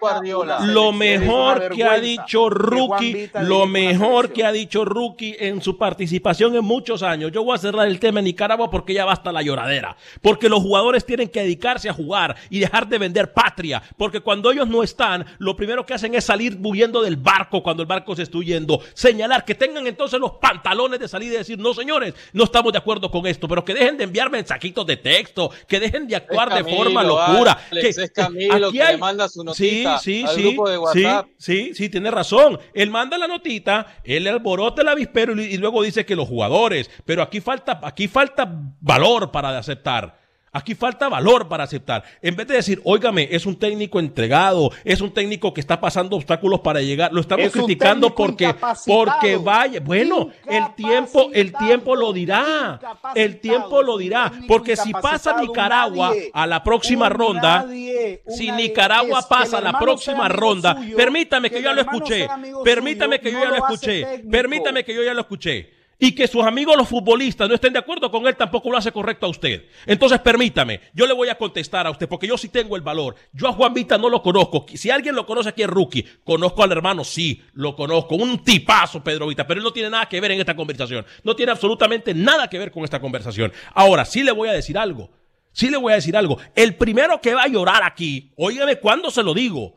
Guardiola. 0.00 0.60
Lo 0.60 0.92
mejor 0.92 1.68
que 1.68 1.84
ha 1.84 1.98
dicho 2.00 2.48
Rookie, 2.48 3.30
lo 3.42 3.66
mejor 3.66 4.32
que 4.32 4.44
ha 4.44 4.50
dicho 4.52 4.84
Rookie 4.84 5.36
en 5.38 5.60
su 5.60 5.76
participación 5.76 6.56
en 6.56 6.64
muchos 6.64 7.02
años. 7.02 7.30
Yo 7.32 7.44
voy 7.44 7.54
a 7.54 7.58
cerrar 7.58 7.86
el 7.86 8.00
tema 8.00 8.20
en 8.20 8.24
Nicaragua 8.24 8.70
porque 8.70 8.94
ya 8.94 9.04
basta 9.04 9.30
la 9.30 9.42
lloradera. 9.42 9.96
Porque 10.22 10.48
los 10.48 10.60
jugadores 10.60 11.04
tienen 11.04 11.28
que 11.28 11.40
dedicarse 11.40 11.88
a 11.90 11.92
jugar 11.92 12.34
y 12.50 12.60
dejar 12.60 12.88
de 12.88 12.98
vender 12.98 13.32
patria. 13.34 13.82
Porque 13.98 14.20
cuando 14.20 14.50
ellos 14.50 14.66
no 14.68 14.82
están, 14.82 15.26
lo 15.38 15.54
primero 15.54 15.84
que 15.84 15.94
hacen 15.94 16.14
es 16.14 16.24
salir 16.24 16.58
huyendo 16.62 17.02
del 17.02 17.16
barco 17.16 17.62
cuando 17.62 17.82
el 17.82 17.86
barco 17.86 18.16
se 18.16 18.22
está 18.22 18.38
huyendo. 18.38 18.80
Señalar 18.94 19.44
que 19.44 19.54
tengan 19.54 19.86
entonces 19.86 20.18
los 20.18 20.32
pantalones 20.40 20.98
de 20.98 21.08
salir 21.08 21.32
y 21.32 21.36
decir, 21.36 21.58
no 21.58 21.74
señores, 21.74 22.05
no 22.32 22.44
estamos 22.44 22.72
de 22.72 22.78
acuerdo 22.78 23.10
con 23.10 23.26
esto. 23.26 23.48
Pero 23.48 23.64
que 23.64 23.74
dejen 23.74 23.96
de 23.96 24.04
enviar 24.04 24.30
mensajitos 24.30 24.86
de 24.86 24.96
texto, 24.96 25.50
que 25.66 25.80
dejen 25.80 26.06
de 26.06 26.16
actuar 26.16 26.52
de 26.54 26.64
forma 26.64 27.02
locura. 27.02 27.58
Alex, 27.70 27.96
que, 27.96 28.02
es 28.04 28.10
Camilo 28.10 28.68
aquí 28.68 28.78
que 28.78 28.84
le 28.84 28.96
manda 28.96 29.28
su 29.28 29.44
notita 29.44 29.98
sí, 29.98 30.20
sí, 30.20 30.24
al 30.26 30.34
sí, 30.34 30.42
grupo 30.42 30.68
de 30.68 30.78
WhatsApp. 30.78 31.26
Sí, 31.38 31.66
sí, 31.66 31.74
sí, 31.74 31.88
tiene 31.88 32.10
razón. 32.10 32.58
Él 32.74 32.90
manda 32.90 33.18
la 33.18 33.26
notita, 33.26 34.00
él 34.04 34.26
alborota 34.26 34.82
el 34.82 34.88
avispero 34.88 35.40
y, 35.40 35.44
y 35.44 35.56
luego 35.58 35.82
dice 35.82 36.04
que 36.04 36.16
los 36.16 36.28
jugadores. 36.28 36.90
Pero 37.04 37.22
aquí 37.22 37.40
falta, 37.40 37.80
aquí 37.82 38.08
falta 38.08 38.48
valor 38.80 39.30
para 39.30 39.56
aceptar. 39.58 40.25
Aquí 40.56 40.74
falta 40.74 41.10
valor 41.10 41.48
para 41.48 41.64
aceptar. 41.64 42.02
En 42.22 42.34
vez 42.34 42.46
de 42.46 42.54
decir, 42.54 42.80
óigame, 42.82 43.28
es 43.30 43.44
un 43.44 43.56
técnico 43.56 44.00
entregado, 44.00 44.70
es 44.84 45.02
un 45.02 45.12
técnico 45.12 45.52
que 45.52 45.60
está 45.60 45.78
pasando 45.78 46.16
obstáculos 46.16 46.60
para 46.60 46.80
llegar. 46.80 47.12
Lo 47.12 47.20
estamos 47.20 47.44
Es 47.44 47.52
criticando 47.52 48.14
porque, 48.14 48.54
porque 48.86 49.36
vaya. 49.36 49.80
Bueno, 49.80 50.30
el 50.48 50.74
tiempo, 50.74 51.28
el 51.34 51.52
tiempo 51.52 51.94
lo 51.94 52.10
dirá. 52.10 52.80
El 53.14 53.38
tiempo 53.38 53.82
lo 53.82 53.98
dirá. 53.98 54.32
Porque 54.48 54.76
si 54.76 54.94
pasa 54.94 55.38
Nicaragua 55.38 56.08
nadie, 56.08 56.30
a 56.32 56.46
la 56.46 56.64
próxima 56.64 57.10
ronda, 57.10 57.64
nadie, 57.66 58.22
si 58.26 58.50
Nicaragua 58.50 59.20
es 59.20 59.26
pasa 59.26 59.58
a 59.58 59.60
la 59.60 59.78
próxima 59.78 60.26
ronda, 60.26 60.74
suyo, 60.74 60.96
permítame 60.96 61.50
que 61.50 61.56
yo 61.56 61.64
ya 61.64 61.74
lo 61.74 61.82
escuché. 61.82 62.26
Permítame 62.64 63.16
suyo, 63.16 63.22
que 63.22 63.32
yo 63.32 63.38
no 63.38 63.44
ya 63.44 63.50
lo 63.50 63.56
escuché. 63.56 64.24
Permítame 64.30 64.84
que 64.86 64.94
yo 64.94 65.02
ya 65.02 65.12
lo 65.12 65.20
escuché. 65.20 65.75
Y 65.98 66.12
que 66.12 66.28
sus 66.28 66.44
amigos 66.44 66.76
los 66.76 66.88
futbolistas 66.88 67.48
no 67.48 67.54
estén 67.54 67.72
de 67.72 67.78
acuerdo 67.78 68.10
con 68.10 68.26
él 68.26 68.36
tampoco 68.36 68.70
lo 68.70 68.76
hace 68.76 68.92
correcto 68.92 69.26
a 69.26 69.30
usted. 69.30 69.64
Entonces 69.86 70.20
permítame, 70.20 70.80
yo 70.92 71.06
le 71.06 71.14
voy 71.14 71.28
a 71.28 71.38
contestar 71.38 71.86
a 71.86 71.90
usted 71.90 72.06
porque 72.08 72.26
yo 72.26 72.36
sí 72.36 72.48
tengo 72.48 72.76
el 72.76 72.82
valor. 72.82 73.14
Yo 73.32 73.48
a 73.48 73.52
Juan 73.52 73.72
Vita 73.72 73.96
no 73.96 74.10
lo 74.10 74.22
conozco. 74.22 74.66
Si 74.74 74.90
alguien 74.90 75.14
lo 75.14 75.24
conoce 75.24 75.48
aquí 75.48 75.62
es 75.62 75.68
Rookie. 75.68 76.04
Conozco 76.22 76.62
al 76.62 76.72
hermano, 76.72 77.02
sí, 77.02 77.42
lo 77.54 77.74
conozco. 77.74 78.16
Un 78.16 78.44
tipazo, 78.44 79.02
Pedro 79.02 79.26
Vita, 79.26 79.46
pero 79.46 79.60
él 79.60 79.64
no 79.64 79.72
tiene 79.72 79.88
nada 79.88 80.06
que 80.06 80.20
ver 80.20 80.32
en 80.32 80.40
esta 80.40 80.54
conversación. 80.54 81.06
No 81.24 81.34
tiene 81.34 81.52
absolutamente 81.52 82.12
nada 82.12 82.48
que 82.48 82.58
ver 82.58 82.70
con 82.70 82.84
esta 82.84 83.00
conversación. 83.00 83.52
Ahora, 83.72 84.04
sí 84.04 84.22
le 84.22 84.32
voy 84.32 84.48
a 84.50 84.52
decir 84.52 84.76
algo. 84.76 85.10
Sí 85.52 85.70
le 85.70 85.78
voy 85.78 85.92
a 85.92 85.96
decir 85.96 86.14
algo. 86.14 86.38
El 86.54 86.74
primero 86.74 87.18
que 87.22 87.32
va 87.32 87.44
a 87.44 87.48
llorar 87.48 87.82
aquí, 87.82 88.32
óigame 88.36 88.76
cuándo 88.76 89.10
se 89.10 89.22
lo 89.22 89.32
digo. 89.32 89.75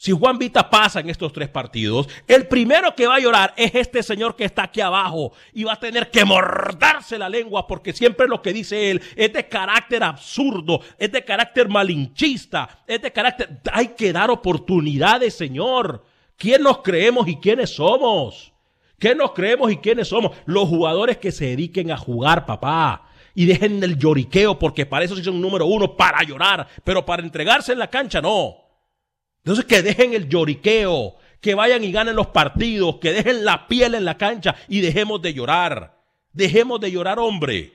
Si 0.00 0.12
Juan 0.12 0.38
Vita 0.38 0.70
pasa 0.70 1.00
en 1.00 1.10
estos 1.10 1.30
tres 1.30 1.50
partidos, 1.50 2.08
el 2.26 2.48
primero 2.48 2.94
que 2.94 3.06
va 3.06 3.16
a 3.16 3.20
llorar 3.20 3.52
es 3.54 3.74
este 3.74 4.02
señor 4.02 4.34
que 4.34 4.46
está 4.46 4.62
aquí 4.62 4.80
abajo 4.80 5.34
y 5.52 5.64
va 5.64 5.74
a 5.74 5.78
tener 5.78 6.10
que 6.10 6.24
mordarse 6.24 7.18
la 7.18 7.28
lengua 7.28 7.66
porque 7.66 7.92
siempre 7.92 8.26
lo 8.26 8.40
que 8.40 8.54
dice 8.54 8.90
él 8.90 9.02
es 9.14 9.30
de 9.30 9.46
carácter 9.46 10.02
absurdo, 10.02 10.80
es 10.96 11.12
de 11.12 11.22
carácter 11.22 11.68
malinchista, 11.68 12.82
es 12.86 13.02
de 13.02 13.12
carácter... 13.12 13.60
Hay 13.74 13.88
que 13.88 14.10
dar 14.10 14.30
oportunidades, 14.30 15.34
señor. 15.34 16.02
¿Quién 16.38 16.62
nos 16.62 16.78
creemos 16.78 17.28
y 17.28 17.36
quiénes 17.36 17.74
somos? 17.74 18.54
¿Qué 18.98 19.14
nos 19.14 19.32
creemos 19.32 19.70
y 19.70 19.76
quiénes 19.76 20.08
somos? 20.08 20.34
Los 20.46 20.66
jugadores 20.66 21.18
que 21.18 21.30
se 21.30 21.44
dediquen 21.44 21.90
a 21.90 21.98
jugar, 21.98 22.46
papá. 22.46 23.10
Y 23.34 23.44
dejen 23.44 23.82
el 23.84 23.98
lloriqueo 23.98 24.58
porque 24.58 24.86
para 24.86 25.04
eso 25.04 25.14
sí 25.14 25.22
son 25.22 25.42
número 25.42 25.66
uno, 25.66 25.94
para 25.94 26.22
llorar, 26.22 26.68
pero 26.84 27.04
para 27.04 27.22
entregarse 27.22 27.74
en 27.74 27.80
la 27.80 27.90
cancha 27.90 28.22
no. 28.22 28.59
Entonces 29.44 29.64
que 29.64 29.82
dejen 29.82 30.12
el 30.14 30.28
lloriqueo, 30.28 31.14
que 31.40 31.54
vayan 31.54 31.82
y 31.84 31.92
ganen 31.92 32.14
los 32.16 32.28
partidos, 32.28 32.96
que 33.00 33.12
dejen 33.12 33.44
la 33.44 33.66
piel 33.66 33.94
en 33.94 34.04
la 34.04 34.18
cancha 34.18 34.54
y 34.68 34.80
dejemos 34.80 35.22
de 35.22 35.32
llorar. 35.34 35.96
Dejemos 36.32 36.80
de 36.80 36.90
llorar, 36.90 37.18
hombre. 37.18 37.72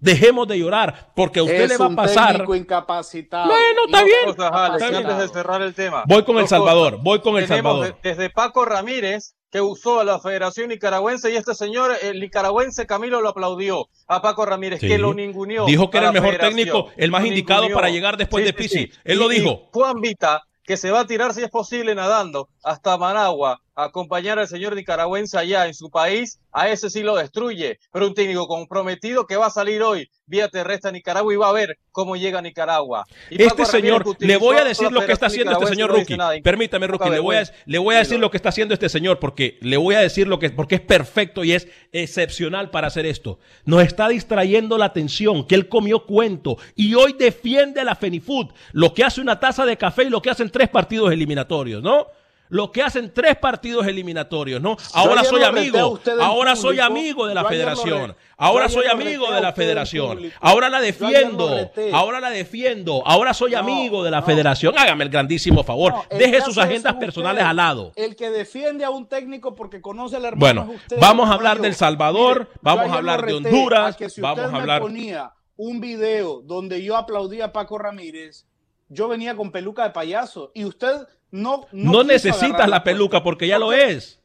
Dejemos 0.00 0.46
de 0.46 0.56
llorar, 0.60 1.12
porque 1.16 1.40
a 1.40 1.42
usted 1.42 1.62
es 1.62 1.68
le 1.70 1.76
va 1.76 1.86
a 1.86 1.88
un 1.88 1.96
pasar. 1.96 2.32
técnico 2.32 2.54
incapacitado. 2.54 3.46
Bueno, 3.48 3.80
está 3.86 4.04
bien. 4.04 4.16
Cosas, 4.26 4.50
Alex, 4.52 4.74
Está 4.84 4.90
bien. 4.98 5.10
antes 5.10 5.18
de 5.28 5.34
cerrar 5.34 5.62
el 5.62 5.74
tema. 5.74 6.04
Voy 6.06 6.22
con 6.22 6.38
El 6.38 6.46
Salvador, 6.46 6.90
cosas. 6.92 7.04
voy 7.04 7.20
con 7.20 7.36
El 7.36 7.48
Salvador. 7.48 7.86
de- 8.00 8.10
desde 8.10 8.30
Paco 8.30 8.64
Ramírez, 8.64 9.34
que 9.50 9.60
usó 9.60 9.98
a 9.98 10.04
la 10.04 10.20
Federación 10.20 10.68
Nicaragüense, 10.68 11.32
y 11.32 11.36
este 11.36 11.52
señor, 11.54 11.90
el 12.00 12.20
nicaragüense 12.20 12.86
Camilo, 12.86 13.20
lo 13.20 13.30
aplaudió 13.30 13.88
a 14.06 14.22
Paco 14.22 14.46
Ramírez, 14.46 14.78
Sí. 14.80 14.86
que 14.86 14.98
lo 14.98 15.14
ninguneó. 15.14 15.64
Dijo 15.66 15.90
que 15.90 15.98
era 15.98 16.08
el 16.08 16.12
mejor 16.12 16.36
técnico, 16.38 16.90
el 16.96 17.10
más 17.10 17.24
indicado 17.26 17.68
para 17.74 17.88
llegar 17.90 18.16
después 18.16 18.44
de 18.44 18.52
Pizzi. 18.52 18.90
Él 19.04 19.18
lo 19.18 19.32
Y- 19.32 19.40
dijo. 19.40 19.68
Juan 19.72 20.00
Vita, 20.00 20.42
que 20.68 20.76
se 20.76 20.90
va 20.90 21.00
a 21.00 21.06
tirar, 21.06 21.32
si 21.32 21.42
es 21.42 21.48
posible, 21.48 21.94
nadando 21.94 22.50
hasta 22.62 22.98
Managua 22.98 23.62
acompañar 23.84 24.38
al 24.38 24.48
señor 24.48 24.74
nicaragüense 24.74 25.38
allá 25.38 25.66
en 25.66 25.74
su 25.74 25.88
país, 25.88 26.40
a 26.52 26.68
ese 26.68 26.90
sí 26.90 27.02
lo 27.02 27.16
destruye. 27.16 27.78
Pero 27.92 28.08
un 28.08 28.14
técnico 28.14 28.48
comprometido 28.48 29.26
que 29.26 29.36
va 29.36 29.46
a 29.46 29.50
salir 29.50 29.82
hoy 29.82 30.10
vía 30.26 30.48
terrestre 30.48 30.90
a 30.90 30.92
Nicaragua 30.92 31.32
y 31.32 31.36
va 31.36 31.48
a 31.48 31.52
ver 31.52 31.78
cómo 31.92 32.16
llega 32.16 32.40
a 32.40 32.42
Nicaragua. 32.42 33.06
Y 33.30 33.42
este 33.42 33.64
señor, 33.64 34.04
le 34.18 34.36
voy 34.36 34.56
a 34.56 34.64
decir 34.64 34.90
lo 34.90 35.04
que 35.06 35.12
está 35.12 35.26
haciendo 35.26 35.52
este 35.52 35.66
señor 35.66 35.90
Rookie. 35.90 36.16
Permítame, 36.42 36.86
Rookie, 36.86 37.10
le 37.10 37.20
voy 37.20 37.36
a, 37.36 37.44
le 37.66 37.78
voy 37.78 37.94
a 37.94 37.98
decir 37.98 38.18
lo 38.18 38.30
que 38.30 38.36
está 38.36 38.50
haciendo 38.50 38.74
este 38.74 38.88
señor 38.88 39.18
porque 39.18 39.58
le 39.62 39.76
voy 39.76 39.94
a 39.94 40.00
decir 40.00 40.26
lo 40.26 40.38
que 40.38 40.50
porque 40.50 40.76
es 40.76 40.80
perfecto 40.80 41.44
y 41.44 41.52
es 41.52 41.68
excepcional 41.92 42.70
para 42.70 42.88
hacer 42.88 43.06
esto. 43.06 43.38
Nos 43.64 43.82
está 43.82 44.08
distrayendo 44.08 44.76
la 44.76 44.86
atención 44.86 45.46
que 45.46 45.54
él 45.54 45.68
comió 45.68 46.04
cuento 46.04 46.58
y 46.74 46.94
hoy 46.94 47.14
defiende 47.18 47.80
a 47.80 47.84
la 47.84 47.94
Fenifood, 47.94 48.48
lo 48.72 48.92
que 48.92 49.04
hace 49.04 49.20
una 49.20 49.40
taza 49.40 49.64
de 49.64 49.76
café 49.76 50.04
y 50.04 50.10
lo 50.10 50.20
que 50.20 50.30
hacen 50.30 50.50
tres 50.50 50.68
partidos 50.68 51.12
eliminatorios, 51.12 51.82
¿no? 51.82 52.08
Lo 52.48 52.72
que 52.72 52.82
hacen 52.82 53.12
tres 53.12 53.36
partidos 53.36 53.86
eliminatorios, 53.86 54.60
¿no? 54.60 54.76
Ahora 54.94 55.24
soy 55.24 55.42
amigo, 55.42 56.00
ahora 56.20 56.56
soy 56.56 56.80
amigo 56.80 57.26
de 57.26 57.34
la 57.34 57.44
federación, 57.44 58.16
ahora 58.36 58.68
soy 58.68 58.86
amigo 58.86 59.30
de 59.32 59.40
la 59.40 59.52
federación, 59.52 60.32
ahora 60.40 60.68
la 60.68 60.80
defiendo, 60.80 61.70
ahora 61.92 62.20
la 62.20 62.30
defiendo, 62.30 63.02
ahora 63.06 63.34
soy 63.34 63.54
amigo 63.54 64.02
de 64.04 64.10
la 64.10 64.22
federación. 64.22 64.74
Hágame 64.76 65.04
el 65.04 65.10
grandísimo 65.10 65.62
favor, 65.64 65.94
deje 66.10 66.40
sus 66.40 66.58
agendas 66.58 66.94
personales 66.94 67.44
al 67.44 67.56
lado. 67.56 67.92
El 67.96 68.16
que 68.16 68.30
defiende 68.30 68.84
a 68.84 68.90
un 68.90 69.06
técnico 69.08 69.54
porque 69.54 69.80
conoce 69.80 70.16
al 70.16 70.24
hermano 70.24 70.66
Bueno, 70.66 70.80
vamos 71.00 71.30
a 71.30 71.34
hablar 71.34 71.60
del 71.60 71.74
Salvador, 71.74 72.48
vamos 72.62 72.90
a 72.90 72.94
hablar 72.94 73.24
de 73.24 73.34
Honduras, 73.34 73.96
vamos 74.18 74.52
a 74.52 74.56
hablar 74.56 74.80
ponía 74.80 75.32
un 75.56 75.80
video 75.80 76.40
donde 76.42 76.82
yo 76.82 76.96
aplaudía 76.96 77.46
a 77.46 77.52
Paco 77.52 77.78
Ramírez, 77.78 78.46
yo 78.88 79.08
venía 79.08 79.36
con 79.36 79.50
peluca 79.50 79.82
de 79.82 79.90
payaso 79.90 80.50
y 80.54 80.64
usted 80.64 81.06
no, 81.30 81.66
no, 81.72 82.04
necesitas 82.04 82.68
la 82.68 82.82
peluca 82.82 83.22
porque 83.22 83.46
ya 83.46 83.58
lo 83.58 83.72
es. 83.72 84.20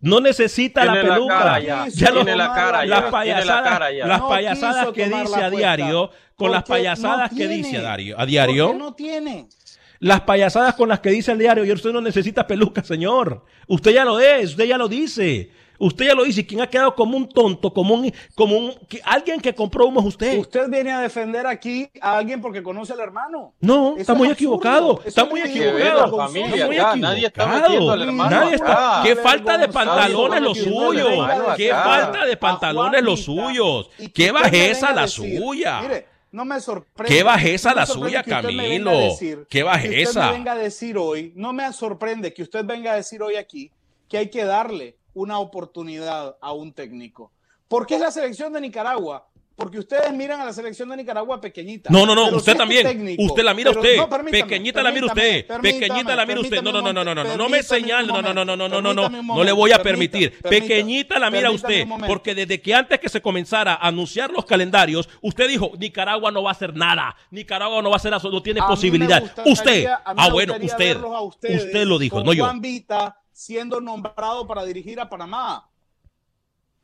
No 0.00 0.20
necesita 0.20 0.84
la 0.84 0.92
peluca. 0.94 1.60
ya. 1.60 1.86
tiene 1.90 2.36
la 2.36 2.52
cara 2.52 2.84
Las 2.84 3.04
payasadas, 3.04 3.92
las 4.06 4.20
payasadas 4.20 4.92
que 4.92 5.08
dice 5.08 5.42
a 5.42 5.50
diario, 5.50 6.10
con 6.36 6.50
las 6.50 6.64
payasadas 6.64 7.30
que 7.30 7.48
dice 7.48 7.78
a 7.78 7.80
diario, 7.80 8.20
a 8.20 8.26
diario. 8.26 8.74
no 8.74 8.94
tiene. 8.94 9.48
Las 10.00 10.20
payasadas 10.22 10.74
con 10.74 10.90
las 10.90 11.00
que 11.00 11.10
dice 11.10 11.32
el 11.32 11.38
diario, 11.38 11.64
y 11.64 11.72
usted 11.72 11.90
no 11.90 12.00
necesita 12.00 12.46
peluca, 12.46 12.82
señor. 12.84 13.44
Usted 13.66 13.92
ya 13.92 14.04
lo 14.04 14.20
es, 14.20 14.50
usted 14.50 14.64
ya 14.64 14.76
lo 14.76 14.88
dice. 14.88 15.50
Usted 15.78 16.06
ya 16.06 16.14
lo 16.14 16.24
dice, 16.24 16.46
¿quién 16.46 16.60
ha 16.60 16.68
quedado 16.68 16.94
como 16.94 17.16
un 17.16 17.28
tonto, 17.28 17.72
como 17.72 17.94
un, 17.94 18.12
como 18.34 18.56
un, 18.56 18.74
alguien 19.04 19.40
que 19.40 19.54
compró 19.54 19.86
humo 19.86 20.00
es 20.00 20.06
usted? 20.06 20.38
Usted 20.38 20.68
viene 20.68 20.92
a 20.92 21.00
defender 21.00 21.46
aquí 21.46 21.90
a 22.00 22.18
alguien 22.18 22.40
porque 22.40 22.62
conoce 22.62 22.92
al 22.92 23.00
hermano. 23.00 23.54
No, 23.60 23.96
está 23.96 24.14
muy 24.14 24.28
equivocado, 24.28 25.00
está 25.04 25.24
muy 25.24 25.40
equivocado. 25.40 26.28
Nadie 26.96 27.26
está 27.26 27.46
metiendo 27.46 27.92
al 27.92 28.02
hermano. 28.02 28.30
Nadie 28.30 28.54
está. 28.54 29.00
Qué 29.02 29.16
falta 29.16 29.58
de 29.58 29.68
pantalones 29.68 30.40
los 30.40 30.58
suyos. 30.58 31.28
Qué 31.56 31.70
falta 31.70 32.24
de 32.24 32.36
pantalones 32.36 33.02
los 33.02 33.22
suyos. 33.22 33.90
Qué 34.14 34.30
bajeza 34.30 34.92
la 34.92 35.08
suya. 35.08 35.80
Mire, 35.82 36.06
no 36.30 36.44
me 36.44 36.60
sorprende. 36.60 37.14
Qué 37.14 37.22
bajeza 37.22 37.74
la 37.74 37.86
suya, 37.86 38.22
Camilo. 38.22 39.16
Qué 39.48 39.62
bajeza. 39.62 40.28
Que 40.28 40.32
venga 40.34 40.52
a 40.52 40.58
decir 40.58 40.98
hoy, 40.98 41.32
no 41.36 41.52
me 41.52 41.72
sorprende 41.72 42.32
que 42.32 42.42
usted 42.42 42.64
venga 42.64 42.92
a 42.92 42.96
decir 42.96 43.22
hoy 43.22 43.36
aquí 43.36 43.70
que 44.08 44.18
hay 44.18 44.30
que 44.30 44.44
darle 44.44 44.96
una 45.14 45.38
oportunidad 45.38 46.36
a 46.40 46.52
un 46.52 46.72
técnico. 46.72 47.32
¿Por 47.68 47.86
qué 47.86 47.94
es 47.94 48.00
la 48.00 48.10
selección 48.10 48.52
de 48.52 48.60
Nicaragua? 48.60 49.26
Porque 49.56 49.78
ustedes 49.78 50.12
miran 50.12 50.40
a 50.40 50.44
la 50.46 50.52
selección 50.52 50.88
de 50.88 50.96
Nicaragua 50.96 51.40
pequeñita. 51.40 51.88
No, 51.88 52.04
no, 52.04 52.14
no, 52.14 52.36
usted 52.36 52.56
también. 52.56 53.16
usted 53.18 53.44
la 53.44 53.54
mira 53.54 53.70
usted. 53.70 53.98
pequeñita 54.30 54.82
la 54.82 54.90
mira 54.90 55.06
usted. 55.06 55.46
Pequeñita 55.62 56.16
la 56.16 56.26
mira 56.26 56.40
usted. 56.40 56.60
No, 56.60 56.72
no, 56.72 56.82
no, 56.82 56.92
no, 56.92 57.04
no, 57.04 57.14
no, 57.14 57.36
no 57.36 57.48
me 57.48 57.62
señale. 57.62 58.08
No, 58.08 58.20
no, 58.20 58.34
no, 58.34 58.44
no, 58.44 58.56
no, 58.56 58.68
no, 58.68 58.82
no, 58.82 58.92
no. 58.92 59.08
No 59.08 59.44
le 59.44 59.52
voy 59.52 59.70
a 59.70 59.80
permitir. 59.80 60.36
Pequeñita 60.42 61.20
la 61.20 61.30
mira 61.30 61.50
usted. 61.52 61.86
Porque 62.06 62.34
desde 62.34 62.60
que 62.60 62.74
antes 62.74 62.98
que 62.98 63.08
se 63.08 63.22
comenzara 63.22 63.74
a 63.74 63.88
anunciar 63.88 64.32
los 64.32 64.44
calendarios, 64.44 65.08
usted 65.20 65.48
dijo, 65.48 65.70
Nicaragua 65.78 66.32
no 66.32 66.42
va 66.42 66.50
a 66.50 66.52
hacer 66.52 66.74
nada. 66.74 67.14
Nicaragua 67.30 67.80
no 67.80 67.90
va 67.90 67.96
a 67.96 67.98
hacer 67.98 68.12
eso, 68.12 68.30
no 68.30 68.42
tiene 68.42 68.60
posibilidad. 68.60 69.22
Usted. 69.44 69.86
Ah, 70.04 70.30
bueno, 70.30 70.56
usted. 70.60 70.96
Usted 70.96 71.84
lo 71.86 71.98
dijo, 71.98 72.24
no 72.24 72.32
yo 72.32 72.50
siendo 73.34 73.80
nombrado 73.80 74.46
para 74.46 74.64
dirigir 74.64 74.98
a 75.00 75.10
Panamá. 75.10 75.68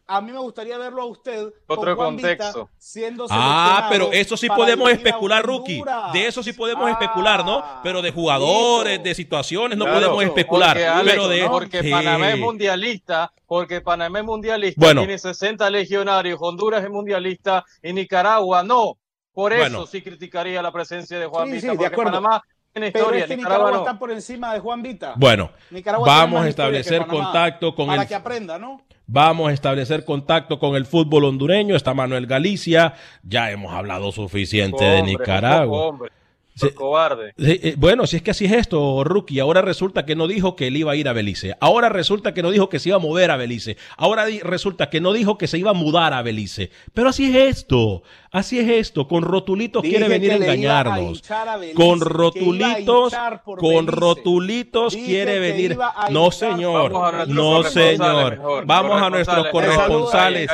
A 0.07 0.21
mí 0.21 0.33
me 0.33 0.41
gustaría 0.41 0.77
verlo 0.77 1.03
a 1.03 1.05
usted. 1.05 1.53
Otro 1.69 1.97
contexto. 1.97 2.69
siendo 2.77 3.27
ah, 3.31 3.87
pero 3.89 4.11
eso 4.13 4.37
sí 4.37 4.49
podemos 4.49 4.91
especular, 4.91 5.47
Rookie. 5.47 5.81
De 6.13 6.27
eso 6.27 6.43
sí 6.43 6.53
podemos 6.53 6.91
especular, 6.91 7.45
¿no? 7.45 7.63
Pero 7.85 8.03
de 8.03 8.11
jugadores, 8.11 9.01
de 9.01 9.15
situaciones, 9.15 9.79
no 9.79 9.85
podemos 9.85 10.25
especular. 10.25 10.77
Porque, 10.77 11.11
pero 11.11 11.29
de, 11.29 11.49
porque 11.49 11.85
Panamá 11.89 12.31
es 12.31 12.39
mundialista, 12.41 13.33
porque 13.47 13.81
Panamá 13.81 14.19
es 14.19 14.25
mundialista, 14.25 14.95
tiene 14.95 15.17
60 15.17 15.71
legionarios, 15.71 16.41
Honduras 16.43 16.83
es 16.83 16.91
mundialista 16.91 17.65
y 17.81 17.93
Nicaragua 17.93 18.65
no. 18.65 18.99
Por 19.33 19.53
eso 19.53 19.87
sí 19.87 20.03
criticaría 20.03 20.61
la 20.61 20.73
presencia 20.73 21.21
de 21.21 21.27
Juan 21.27 21.53
Vita, 21.53 21.73
porque 21.73 21.97
Panamá 21.97 22.43
pero 22.73 23.13
es 23.13 23.27
que 23.27 23.37
Nicaragua, 23.37 23.79
está 23.79 23.99
por 23.99 24.11
encima 24.11 24.55
de 24.55 24.61
Juan 24.61 24.83
Vita. 24.83 25.15
Bueno, 25.17 25.51
vamos 26.05 26.45
a 26.45 26.49
establecer 26.49 27.07
contacto 27.07 27.75
con 27.75 27.87
para 27.87 28.07
que 28.07 28.15
aprenda, 28.15 28.59
¿no? 28.59 28.83
Vamos 29.13 29.51
a 29.51 29.53
establecer 29.53 30.05
contacto 30.05 30.61
con 30.61 30.77
el 30.77 30.87
fútbol 30.87 31.25
hondureño. 31.25 31.75
Está 31.75 31.95
Manuel 31.95 32.29
Galicia. 32.29 32.95
Ya 33.25 33.51
hemos 33.51 33.75
hablado 33.75 34.13
suficiente 34.13 34.85
de 34.85 35.03
Nicaragua. 35.03 35.99
cobarde. 36.77 37.35
Eh, 37.37 37.75
bueno, 37.77 38.07
si 38.07 38.19
es 38.19 38.23
que 38.23 38.31
así 38.31 38.45
es 38.45 38.53
esto, 38.53 39.03
Rookie. 39.03 39.41
Ahora 39.41 39.63
resulta 39.63 40.07
que 40.07 40.15
no 40.15 40.29
dijo 40.29 40.55
que 40.55 40.69
él 40.69 40.77
iba 40.77 40.93
a 40.93 40.97
ir 40.97 41.09
a 41.09 41.13
Belice. 41.13 41.57
Ahora 41.59 41.89
resulta 41.89 42.35
que 42.35 42.43
no 42.45 42.53
dijo 42.53 42.69
que 42.69 42.79
se 42.79 42.91
iba 42.91 42.99
a 42.99 43.01
mover 43.01 43.33
a 43.33 43.37
Belice. 43.37 43.77
Ahora 43.97 44.27
resulta 44.45 44.91
que 44.91 45.01
no 45.01 45.13
dijo 45.13 45.39
que 45.39 45.49
se 45.49 45.59
iba 45.59 45.73
a 45.73 45.75
mudar 45.75 46.13
a 46.13 46.23
Belice. 46.23 46.71
Pero 46.95 47.09
así 47.09 47.37
es 47.37 47.57
esto. 47.59 48.05
Así 48.33 48.61
es 48.61 48.69
esto, 48.69 49.09
con 49.09 49.25
rotulitos 49.25 49.83
quiere 49.83 50.07
venir 50.07 50.31
a 50.31 50.37
engañarnos. 50.37 51.23
con 51.75 52.01
rotulitos, 52.01 53.13
con 53.59 53.89
rotulitos 53.89 54.95
quiere 54.95 55.41
venir. 55.41 55.77
no, 56.11 56.31
señor, 56.31 57.27
no, 57.29 57.65
señor. 57.65 58.65
Vamos 58.67 59.03
a 59.03 59.11
nuestros 59.11 59.49
corresponsales. 59.49 60.49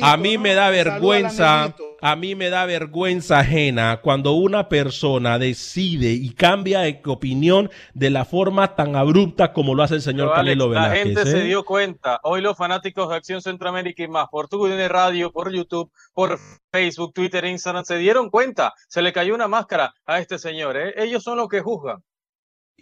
A 0.00 0.16
mí 0.16 0.38
me 0.38 0.54
da 0.54 0.70
vergüenza, 0.70 1.74
a 2.00 2.16
mí 2.16 2.34
me 2.34 2.48
da 2.48 2.64
vergüenza 2.64 3.40
ajena 3.40 4.00
cuando 4.02 4.32
una 4.32 4.70
persona 4.70 5.38
decide 5.38 6.10
y 6.10 6.30
cambia 6.30 6.80
de 6.80 7.02
opinión 7.04 7.70
de 7.92 8.08
la 8.08 8.24
forma 8.24 8.74
tan 8.76 8.96
abrupta 8.96 9.52
como 9.52 9.74
lo 9.74 9.82
hace 9.82 9.96
el 9.96 10.02
señor 10.02 10.32
Canelo 10.34 10.70
Velázquez. 10.70 10.98
La 10.98 11.04
gente 11.04 11.30
se 11.30 11.40
¿eh? 11.42 11.44
dio 11.44 11.64
cuenta. 11.64 12.20
Hoy 12.22 12.40
los 12.40 12.56
fanáticos 12.56 13.10
de 13.10 13.16
Acción 13.16 13.42
Centroamérica 13.42 14.02
y 14.02 14.08
más, 14.08 14.28
por 14.30 14.48
tu 14.48 14.66
radio, 14.66 15.30
por 15.32 15.52
YouTube, 15.52 15.90
por 16.14 16.38
Facebook, 16.70 16.93
Twitter, 17.12 17.44
Instagram, 17.44 17.84
se 17.84 17.98
dieron 17.98 18.30
cuenta, 18.30 18.74
se 18.88 19.02
le 19.02 19.12
cayó 19.12 19.34
una 19.34 19.48
máscara 19.48 19.94
a 20.06 20.18
este 20.18 20.38
señor. 20.38 20.76
¿eh? 20.76 20.94
Ellos 20.96 21.22
son 21.22 21.36
los 21.36 21.48
que 21.48 21.60
juzgan. 21.60 22.02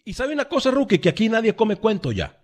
Y 0.05 0.15
sabe 0.15 0.35
una 0.35 0.47
cosa, 0.47 0.71
Rookie, 0.71 0.99
que 0.99 1.09
aquí 1.09 1.29
nadie 1.29 1.55
come 1.55 1.77
cuento 1.77 2.13
ya. 2.13 2.41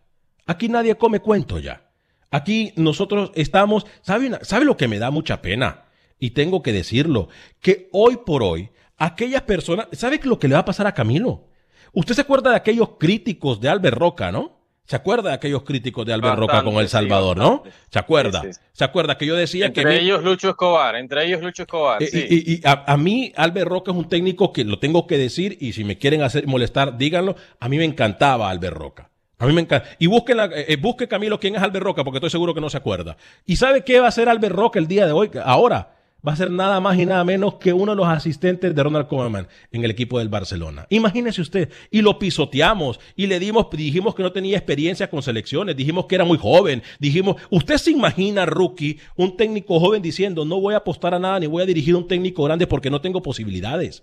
Aquí 0.47 0.69
nadie 0.69 0.97
come 0.97 1.21
cuento 1.21 1.59
ya. 1.59 1.91
Aquí 2.31 2.73
nosotros 2.77 3.33
estamos, 3.35 3.87
¿sabe, 4.03 4.31
¿sabe 4.43 4.65
lo 4.65 4.77
que 4.77 4.89
me 4.89 4.99
da 4.99 5.11
mucha 5.11 5.43
pena? 5.43 5.85
Y 6.19 6.31
tengo 6.31 6.63
que 6.63 6.73
decirlo, 6.73 7.29
que 7.61 7.89
hoy 7.93 8.19
por 8.25 8.43
hoy, 8.43 8.71
aquellas 8.97 9.43
personas, 9.43 9.89
¿sabe 9.93 10.21
lo 10.25 10.39
que 10.39 10.49
le 10.49 10.55
va 10.55 10.61
a 10.61 10.65
pasar 10.65 10.87
a 10.87 10.95
Camilo? 10.95 11.49
Usted 11.93 12.15
se 12.15 12.21
acuerda 12.21 12.51
de 12.51 12.57
aquellos 12.57 12.91
críticos 12.99 13.61
de 13.61 13.69
Albert 13.69 13.97
Roca, 13.97 14.31
¿no? 14.31 14.58
¿Se 14.89 14.97
acuerda 14.97 15.29
de 15.29 15.35
aquellos 15.35 15.65
críticos 15.65 16.07
de 16.07 16.15
Albert 16.15 16.39
Roca 16.39 16.65
con 16.65 16.77
El 16.77 16.89
Salvador, 16.89 17.37
no? 17.37 17.63
¿Se 17.91 17.99
acuerda? 17.99 18.43
¿Se 18.73 18.85
acuerda 18.85 19.19
que 19.19 19.27
yo 19.27 19.37
decía 19.37 19.71
que... 19.71 19.83
Entre 19.83 20.01
ellos 20.01 20.25
Lucho 20.25 20.49
Escobar, 20.49 20.97
entre 20.97 21.27
ellos 21.27 21.43
Lucho 21.43 21.65
Escobar. 21.65 22.03
Eh, 22.03 22.09
y, 22.11 22.63
a, 22.65 22.97
mí 22.97 23.31
Albert 23.37 23.69
Roca 23.69 23.91
es 23.91 23.99
un 23.99 24.09
técnico 24.09 24.51
que 24.51 24.65
lo 24.65 24.79
tengo 24.79 25.07
que 25.07 25.19
decir 25.19 25.59
y 25.61 25.75
si 25.75 25.85
me 25.85 25.99
quieren 25.99 26.23
hacer 26.23 26.47
molestar, 26.47 26.97
díganlo. 26.97 27.37
A 27.61 27.69
mí 27.69 27.77
me 27.77 27.85
encantaba 27.85 28.49
Albert 28.49 28.79
Roca. 28.79 29.11
A 29.39 29.47
mí 29.47 29.53
me 29.53 29.61
encanta. 29.61 29.87
Y 29.99 30.07
busquen 30.07 30.41
eh, 30.41 30.65
eh, 30.69 30.77
busque 30.77 31.07
Camilo 31.07 31.39
quién 31.39 31.55
es 31.55 31.63
Albert 31.63 31.85
Roca 31.85 32.03
porque 32.03 32.17
estoy 32.17 32.31
seguro 32.31 32.55
que 32.55 32.63
no 32.63 32.71
se 32.71 32.79
acuerda. 32.79 33.19
¿Y 33.45 33.57
sabe 33.57 33.85
qué 33.85 34.01
va 34.01 34.07
a 34.07 34.09
hacer 34.09 34.31
Albert 34.31 34.55
Roca 34.55 34.79
el 34.79 34.89
día 34.89 35.05
de 35.05 35.13
hoy? 35.13 35.31
Ahora 35.45 35.98
va 36.27 36.33
a 36.33 36.37
ser 36.37 36.51
nada 36.51 36.81
más 36.81 36.99
y 36.99 37.07
nada 37.07 37.25
menos 37.25 37.55
que 37.55 37.73
uno 37.73 37.93
de 37.93 37.97
los 37.97 38.09
asistentes 38.09 38.75
de 38.75 38.83
Ronald 38.83 39.07
Koeman 39.07 39.49
en 39.71 39.85
el 39.85 39.91
equipo 39.91 40.19
del 40.19 40.29
Barcelona. 40.29 40.87
Imagínese 40.91 41.41
usted, 41.41 41.71
y 41.91 42.03
lo 42.03 42.19
pisoteamos 42.19 42.99
y 43.15 43.27
le 43.27 43.39
dimos, 43.39 43.67
dijimos 43.71 44.15
que 44.15 44.23
no 44.23 44.33
tenía 44.33 44.57
experiencia 44.57 45.11
con 45.11 45.23
selecciones, 45.23 45.77
dijimos 45.77 46.07
que 46.07 46.17
era 46.17 46.25
muy 46.25 46.39
joven, 46.39 46.83
dijimos, 46.99 47.37
usted 47.51 47.77
se 47.77 47.93
imagina, 47.93 48.47
rookie, 48.47 48.99
un 49.17 49.37
técnico 49.37 49.79
joven 49.79 50.03
diciendo, 50.03 50.45
no 50.45 50.61
voy 50.61 50.75
a 50.75 50.79
apostar 50.79 51.15
a 51.15 51.19
nada 51.19 51.41
ni 51.41 51.47
voy 51.47 51.63
a 51.63 51.67
dirigir 51.67 51.95
a 51.95 51.99
un 51.99 52.09
técnico 52.09 52.43
grande 52.45 52.67
porque 52.67 52.91
no 52.91 53.01
tengo 53.01 53.23
posibilidades. 53.23 54.03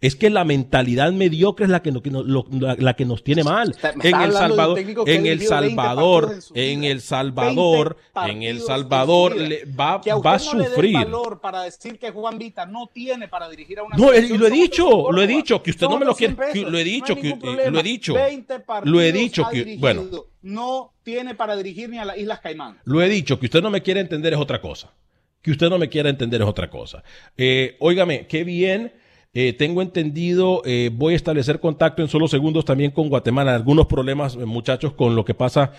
Es 0.00 0.16
que 0.16 0.30
la 0.30 0.44
mentalidad 0.44 1.12
mediocre 1.12 1.64
es 1.64 1.70
la 1.70 1.82
que, 1.82 1.92
la, 1.92 2.94
que 2.94 3.04
nos 3.04 3.24
tiene 3.24 3.44
mal. 3.44 3.74
En 4.02 4.14
El 4.20 4.32
Salvador, 4.32 4.78
en 5.06 5.26
El 5.26 5.42
Salvador, 5.42 6.38
en 6.54 6.84
El 6.84 7.00
Salvador, 7.00 7.96
en 8.14 8.42
El 8.42 8.60
Salvador 8.60 9.34
va, 9.78 9.98
va 9.98 10.34
a 10.34 10.38
sufrir. 10.38 10.94
valor 10.94 11.40
para 11.40 11.62
decir 11.62 11.98
que 11.98 12.10
Juan 12.10 12.38
Vita 12.38 12.66
no 12.66 12.88
tiene 12.92 13.28
para 13.28 13.48
dirigir 13.48 13.78
a 13.78 13.84
una 13.84 13.96
No, 13.96 14.14
y 14.14 14.36
lo 14.36 14.46
he 14.46 14.50
dicho, 14.50 15.10
lo 15.10 15.22
he 15.22 15.26
dicho, 15.26 15.62
que 15.62 15.70
usted 15.70 15.86
no, 15.86 15.98
me 15.98 16.06
lo 16.06 16.14
quiere, 16.14 16.36
lo 16.54 16.78
he 16.78 16.84
dicho, 16.84 17.16
que, 17.16 17.36
lo 17.70 17.80
he 17.80 17.82
dicho, 17.82 18.14
lo 18.84 19.00
he 19.00 19.12
dicho 19.12 19.48
que, 19.50 19.76
bueno, 19.78 20.04
no 20.42 20.92
tiene 21.02 21.34
para 21.34 21.56
dirigir 21.56 21.88
ni 21.88 21.98
a 21.98 22.04
las 22.04 22.18
Islas 22.18 22.40
Caimán. 22.40 22.78
Lo 22.84 23.02
he 23.02 23.08
dicho, 23.08 23.38
que 23.38 23.46
usted 23.46 23.62
no 23.62 23.70
me 23.70 23.82
quiere 23.82 24.00
entender 24.00 24.32
es 24.32 24.38
otra 24.38 24.60
cosa. 24.60 24.92
Que 25.42 25.50
usted 25.52 25.68
no 25.68 25.78
me 25.78 25.88
quiera 25.88 26.10
entender 26.10 26.40
es 26.42 26.48
otra 26.48 26.68
cosa. 26.70 27.04
Eh, 27.36 27.76
óigame, 27.78 28.26
qué 28.26 28.42
bien 28.42 28.92
eh, 29.38 29.52
tengo 29.52 29.82
entendido, 29.82 30.62
eh, 30.64 30.88
voy 30.90 31.12
a 31.12 31.16
establecer 31.16 31.60
contacto 31.60 32.00
en 32.00 32.08
solo 32.08 32.26
segundos 32.26 32.64
también 32.64 32.90
con 32.90 33.10
Guatemala. 33.10 33.54
Algunos 33.54 33.84
problemas, 33.84 34.34
eh, 34.34 34.46
muchachos, 34.46 34.94
con 34.94 35.14
lo 35.14 35.26
que 35.26 35.34
pasa 35.34 35.72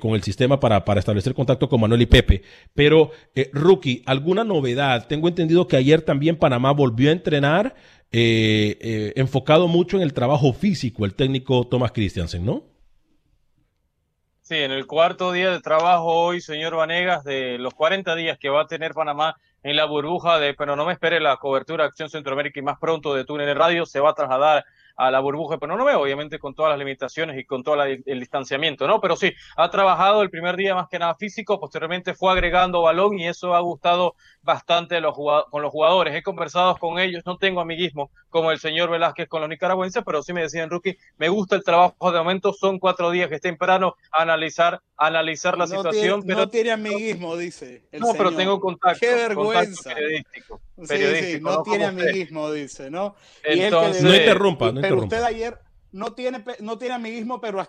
con 0.00 0.16
el 0.16 0.24
sistema 0.24 0.58
para, 0.58 0.84
para, 0.84 0.98
establecer 0.98 1.32
contacto 1.32 1.68
con 1.68 1.80
Manuel 1.80 2.02
y 2.02 2.06
Pepe. 2.06 2.42
Pero, 2.74 3.12
Rookie, 3.52 4.02
¿alguna 4.04 4.42
novedad? 4.42 5.06
Tengo 5.06 5.28
entendido 5.28 5.68
que 5.68 5.76
ayer 5.76 6.02
también 6.02 6.34
Panamá 6.34 6.72
volvió 6.72 7.10
a 7.10 7.12
entrenar, 7.12 7.76
enfocado 8.10 9.68
mucho 9.68 9.96
en 9.96 10.02
el 10.02 10.12
trabajo 10.12 10.52
físico, 10.52 11.04
el 11.04 11.14
técnico 11.14 11.68
Thomas 11.68 11.92
Christiansen, 11.92 12.44
¿no? 12.44 12.64
Sí, 14.42 14.56
en 14.56 14.72
el 14.72 14.88
cuarto 14.88 15.30
día 15.30 15.52
de 15.52 15.60
trabajo 15.60 16.06
hoy, 16.06 16.40
señor 16.40 16.74
Vanegas, 16.74 17.22
de 17.22 17.58
los 17.58 17.74
40 17.74 18.16
días 18.16 18.38
que 18.38 18.48
va 18.48 18.62
a 18.62 18.66
tener 18.66 18.92
Panamá 18.92 19.36
en 19.64 19.76
la 19.76 19.86
burbuja 19.86 20.38
de, 20.38 20.54
pero 20.54 20.76
no 20.76 20.84
me 20.84 20.92
espere 20.92 21.18
la 21.20 21.38
cobertura 21.38 21.86
Acción 21.86 22.10
Centroamérica 22.10 22.60
y 22.60 22.62
más 22.62 22.78
pronto 22.78 23.14
de 23.14 23.24
Túnel 23.24 23.56
Radio, 23.56 23.86
se 23.86 23.98
va 23.98 24.10
a 24.10 24.14
trasladar 24.14 24.64
a 24.96 25.10
la 25.10 25.20
burbuja, 25.20 25.58
pero 25.58 25.76
no 25.76 25.84
veo, 25.84 26.00
obviamente 26.00 26.38
con 26.38 26.54
todas 26.54 26.70
las 26.70 26.78
limitaciones 26.78 27.38
y 27.38 27.44
con 27.44 27.62
todo 27.62 27.82
el 27.82 28.20
distanciamiento, 28.20 28.86
¿no? 28.86 29.00
Pero 29.00 29.16
sí, 29.16 29.32
ha 29.56 29.70
trabajado 29.70 30.22
el 30.22 30.30
primer 30.30 30.56
día 30.56 30.74
más 30.74 30.88
que 30.88 30.98
nada 30.98 31.14
físico, 31.14 31.58
posteriormente 31.58 32.14
fue 32.14 32.32
agregando 32.32 32.82
balón 32.82 33.18
y 33.18 33.26
eso 33.26 33.54
ha 33.54 33.60
gustado 33.60 34.14
bastante 34.42 35.00
los 35.00 35.14
con 35.14 35.62
los 35.62 35.70
jugadores. 35.70 36.14
He 36.14 36.22
conversado 36.22 36.76
con 36.76 36.98
ellos, 36.98 37.22
no 37.26 37.38
tengo 37.38 37.60
amiguismo 37.60 38.10
como 38.28 38.50
el 38.50 38.58
señor 38.58 38.90
Velázquez 38.90 39.28
con 39.28 39.40
los 39.40 39.48
nicaragüenses, 39.48 40.02
pero 40.04 40.22
sí 40.22 40.32
me 40.32 40.42
decían, 40.42 40.70
Rookie, 40.70 40.98
me 41.18 41.28
gusta 41.28 41.56
el 41.56 41.64
trabajo 41.64 42.12
de 42.12 42.18
momento, 42.18 42.52
son 42.52 42.78
cuatro 42.78 43.10
días 43.10 43.28
que 43.28 43.36
es 43.36 43.40
temprano 43.40 43.94
analizar, 44.10 44.80
analizar 44.96 45.56
la 45.56 45.66
situación. 45.66 46.22
pero, 46.26 46.40
no 46.40 46.48
tiene 46.48 46.72
amiguismo, 46.72 47.36
dice. 47.36 47.84
no, 47.92 48.12
pero 48.16 48.34
tengo 48.34 48.60
contacto. 48.60 48.98
Qué 49.00 49.14
vergüenza. 49.14 49.94
periodístico. 49.94 50.60
Sí, 50.82 51.38
no 51.40 51.62
tiene 51.62 51.84
amiguismo, 51.84 52.50
dice, 52.50 52.90
¿no? 52.90 53.14
Entonces, 53.44 54.02
no 54.02 54.14
interrumpa, 54.14 54.72
no 54.72 54.83
pero 54.88 55.02
usted 55.02 55.22
ayer 55.22 55.58
no 55.92 56.12
tiene, 56.14 56.44
no 56.60 56.78
tiene 56.78 56.94
amiguismo, 56.94 57.40
pero 57.40 57.66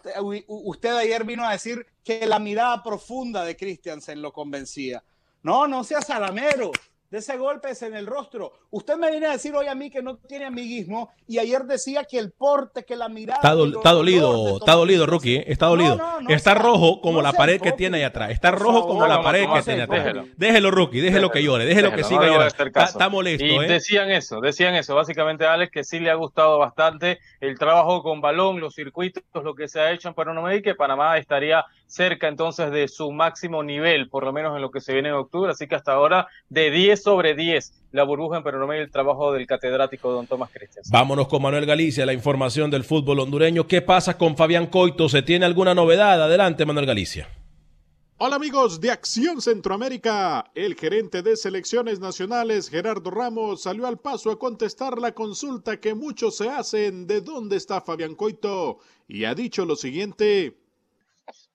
usted 0.48 0.96
ayer 0.96 1.24
vino 1.24 1.46
a 1.46 1.52
decir 1.52 1.86
que 2.04 2.26
la 2.26 2.40
mirada 2.40 2.82
profunda 2.84 3.44
de 3.44 3.56
Christiansen 3.56 4.22
lo 4.22 4.34
convencía. 4.34 5.04
No, 5.44 5.68
no 5.68 5.84
sea 5.84 6.02
salamero 6.02 6.72
de 7.16 7.20
ese 7.20 7.38
golpe 7.38 7.70
es 7.70 7.82
en 7.82 7.96
el 7.96 8.08
rostro. 8.08 8.52
Usted 8.72 8.98
me 8.98 9.10
viene 9.10 9.28
a 9.28 9.32
decir 9.32 9.56
hoy 9.56 9.68
a 9.68 9.74
mí 9.74 9.90
que 9.90 10.02
no 10.02 10.18
tiene 10.18 10.44
amiguismo 10.44 11.12
y 11.26 11.40
ayer 11.40 11.64
decía 11.64 12.04
que 12.04 12.20
el 12.20 12.32
porte, 12.32 12.84
que 12.84 12.98
la 12.98 13.08
mirada. 13.08 13.40
Está, 13.40 13.54
dolido, 13.54 14.58
está 14.58 14.74
dolido, 14.74 15.06
Rookie, 15.06 15.38
¿eh? 15.38 15.46
está 15.48 15.68
dolido. 15.68 15.98
está 16.28 16.56
rojo 16.56 17.00
como 17.00 17.22
la 17.22 17.32
pared 17.32 17.62
que 17.62 17.72
tiene 17.72 18.00
ahí 18.00 18.04
atrás. 18.04 18.32
Está 18.32 18.52
rojo 18.52 18.86
como 18.86 19.08
la 19.08 19.22
pared 19.22 19.48
que 19.48 19.62
tiene 19.62 19.84
atrás. 19.84 20.26
Déjelo, 20.36 20.72
Rookie, 20.72 21.00
déjelo 21.00 21.32
que 21.32 21.42
llore, 21.42 21.64
déjelo, 21.64 21.96
que 21.96 22.04
siga 22.04 22.28
llorando. 22.28 22.82
Está, 22.84 23.08
molesto. 23.08 23.46
Y 23.46 23.56
¿eh? 23.56 23.68
decían 23.68 24.12
eso, 24.12 24.42
decían 24.42 24.76
eso. 24.76 24.94
Básicamente, 24.94 25.46
Alex, 25.46 25.72
que 25.72 25.86
sí 25.86 26.00
le 26.00 26.12
ha 26.12 26.16
gustado 26.16 26.60
bastante 26.60 27.20
el 27.40 27.58
trabajo 27.58 28.04
con 28.04 28.20
balón, 28.20 28.60
los 28.60 28.76
circuitos, 28.76 29.24
lo 29.34 29.56
que 29.56 29.70
se 29.70 29.80
ha 29.80 29.92
hecho 29.94 30.10
en 30.10 30.16
Panamá 30.16 30.54
y 30.54 30.62
que 30.62 30.76
Panamá 30.76 31.18
estaría 31.18 31.64
cerca 31.88 32.28
entonces 32.28 32.72
de 32.72 32.88
su 32.88 33.12
máximo 33.12 33.64
nivel, 33.64 34.10
por 34.10 34.24
lo 34.24 34.34
menos 34.34 34.56
en 34.56 34.62
lo 34.62 34.72
que 34.72 34.82
se 34.82 34.94
viene 34.94 35.10
en 35.10 35.16
octubre. 35.16 35.52
Así 35.52 35.68
que 35.68 35.76
hasta 35.76 35.94
ahora, 35.94 36.28
de 36.50 36.72
10 36.72 37.02
sobre 37.02 37.36
10 37.36 37.82
la 37.92 38.04
burbuja 38.04 38.38
en 38.38 38.44
Panamá 38.44 38.76
y 38.76 38.82
el 38.82 38.92
trabajo 38.92 39.32
del 39.32 39.48
catedrático 39.48 40.12
don 40.12 40.28
Tomás 40.28 40.50
Cristian. 40.52 40.84
Vámonos 40.92 41.28
con 41.28 41.42
Manuel 41.42 41.66
Galicia, 41.66 42.06
la 42.06 42.14
información 42.14 42.70
del 42.70 42.84
fútbol 42.84 43.22
hondureño. 43.22 43.68
¿Qué 43.68 43.82
pasa 43.82 44.18
con 44.18 44.36
Fabián 44.36 44.68
Coito? 44.68 45.08
¿Se 45.08 45.22
tiene 45.22 45.46
alguna 45.46 45.74
novedad? 45.74 46.22
Adelante, 46.22 46.66
Manuel 46.66 46.86
Galicia. 46.86 47.30
Hola 48.18 48.38
amigos 48.38 48.80
de 48.80 48.92
Acción 48.92 49.42
Centroamérica. 49.42 50.50
El 50.56 50.76
gerente 50.76 51.22
de 51.22 51.36
selecciones 51.36 52.00
nacionales, 52.00 52.70
Gerardo 52.70 53.12
Ramos, 53.12 53.64
salió 53.64 53.88
al 53.88 54.00
paso 54.00 54.32
a 54.32 54.40
contestar 54.40 55.00
la 55.00 55.14
consulta 55.14 55.82
que 55.82 55.96
muchos 55.96 56.38
se 56.38 56.50
hacen 56.50 57.08
de 57.08 57.20
dónde 57.20 57.58
está 57.58 57.82
Fabián 57.82 58.16
Coito 58.16 58.80
y 59.08 59.26
ha 59.26 59.36
dicho 59.36 59.66
lo 59.66 59.76
siguiente. 59.76 60.58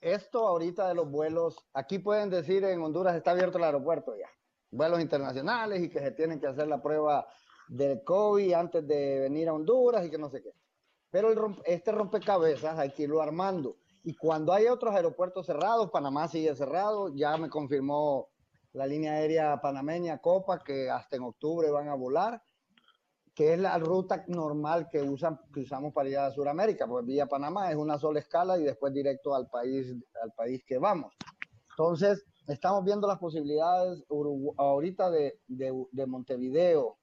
Esto 0.01 0.49
ahorita 0.49 0.89
de 0.89 0.95
los 0.95 1.11
vuelos, 1.11 1.57
aquí 1.75 1.99
pueden 1.99 2.31
decir 2.31 2.65
en 2.65 2.81
Honduras 2.83 3.17
está 3.17 3.33
abierto 3.33 3.59
el 3.59 3.65
aeropuerto 3.65 4.17
ya 4.17 4.29
vuelos 4.71 5.01
internacionales 5.01 5.83
y 5.83 5.89
que 5.89 6.01
se 6.01 6.13
tienen 6.13 6.41
que 6.41 6.47
hacer 6.47 6.69
la 6.69 6.83
prueba 6.83 7.27
del 7.69 8.03
COVID 8.05 8.53
antes 8.53 8.87
de 8.87 9.21
venir 9.21 9.49
a 9.49 9.55
Honduras 9.55 10.05
y 10.07 10.11
que 10.11 10.19
no 10.19 10.31
sé 10.31 10.43
qué. 10.43 10.53
Pero 11.11 11.57
este 11.65 11.93
rompecabezas 11.93 12.79
hay 12.79 12.91
que 12.91 13.05
irlo 13.05 13.21
armando. 13.21 13.77
Y 14.03 14.15
cuando 14.15 14.53
hay 14.53 14.67
otros 14.67 14.95
aeropuertos 14.95 15.47
cerrados, 15.47 15.91
Panamá 15.91 16.29
sigue 16.29 16.55
cerrado, 16.55 17.13
ya 17.15 17.37
me 17.37 17.51
confirmó 17.51 18.29
la 18.73 18.87
línea 18.87 19.13
aérea 19.13 19.61
panameña 19.61 20.19
Copa 20.19 20.61
que 20.61 20.89
hasta 20.89 21.17
en 21.17 21.25
octubre 21.25 21.71
van 21.71 21.89
a 21.89 21.95
volar, 21.95 22.43
que 23.41 23.55
es 23.55 23.59
la 23.59 23.79
ruta 23.79 24.23
normal 24.29 24.87
que, 24.91 25.01
usan, 25.01 25.41
que 25.51 25.61
usamos 25.61 25.95
para 25.95 26.11
ir 26.11 26.19
a 26.19 26.31
Sudamérica, 26.31 26.87
pues 26.87 27.07
vía 27.07 27.25
Panamá 27.25 27.71
es 27.71 27.77
una 27.77 27.99
sola 27.99 28.21
escala 28.21 28.59
y 28.59 28.65
después 28.65 28.93
directo 28.93 29.35
al 29.35 29.49
país, 29.49 29.97
al 30.23 30.31
país 30.33 30.63
que 30.67 30.77
vamos. 30.77 31.15
Entonces, 31.71 32.23
estamos 32.47 32.85
viendo 32.85 33.09
las 33.09 33.19
posibilidades 33.19 34.05
ahorita 34.59 35.11
de, 35.11 36.07
Montevideo, 36.07 36.99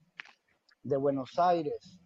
de 0.84 0.98
Buenos 0.98 1.40
Aires, 1.40 1.98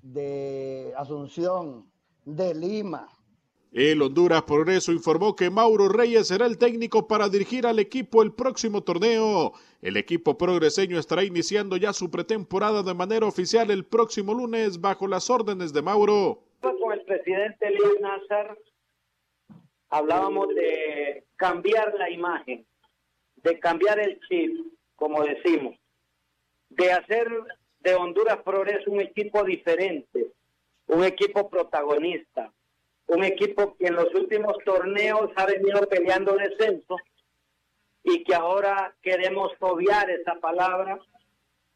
de 0.00 0.94
Asunción, 0.96 1.90
de 2.24 2.54
Lima. 2.54 3.08
El 3.72 4.02
Honduras 4.02 4.42
Progreso 4.42 4.92
informó 4.92 5.34
que 5.34 5.48
Mauro 5.48 5.88
Reyes 5.88 6.28
será 6.28 6.44
el 6.44 6.58
técnico 6.58 7.08
para 7.08 7.30
dirigir 7.30 7.66
al 7.66 7.78
equipo 7.78 8.22
el 8.22 8.32
próximo 8.32 8.82
torneo. 8.82 9.54
El 9.80 9.96
equipo 9.96 10.36
progreseño 10.36 10.98
estará 10.98 11.24
iniciando 11.24 11.78
ya 11.78 11.94
su 11.94 12.10
pretemporada 12.10 12.82
de 12.82 12.92
manera 12.92 13.26
oficial 13.26 13.70
el 13.70 13.86
próximo 13.86 14.34
lunes 14.34 14.78
bajo 14.78 15.06
las 15.06 15.30
órdenes 15.30 15.72
de 15.72 15.80
Mauro. 15.80 16.42
Con 16.60 16.92
el 16.92 17.00
presidente 17.02 17.70
Luis 17.70 17.98
Nazar 18.02 18.58
hablábamos 19.88 20.48
de 20.48 21.24
cambiar 21.36 21.94
la 21.98 22.10
imagen 22.10 22.66
de 23.42 23.58
cambiar 23.58 23.98
el 23.98 24.20
chip, 24.28 24.52
como 24.96 25.24
decimos, 25.24 25.76
de 26.70 26.92
hacer 26.92 27.28
de 27.80 27.94
Honduras 27.94 28.38
Progreso 28.44 28.90
un 28.90 29.00
equipo 29.00 29.42
diferente, 29.44 30.28
un 30.86 31.04
equipo 31.04 31.50
protagonista, 31.50 32.52
un 33.06 33.24
equipo 33.24 33.76
que 33.76 33.86
en 33.86 33.94
los 33.94 34.14
últimos 34.14 34.56
torneos 34.64 35.30
ha 35.36 35.46
venido 35.46 35.80
peleando 35.88 36.34
descenso 36.34 36.96
y 38.04 38.24
que 38.24 38.34
ahora 38.34 38.94
queremos 39.02 39.52
obviar 39.60 40.10
esa 40.10 40.34
palabra 40.40 40.98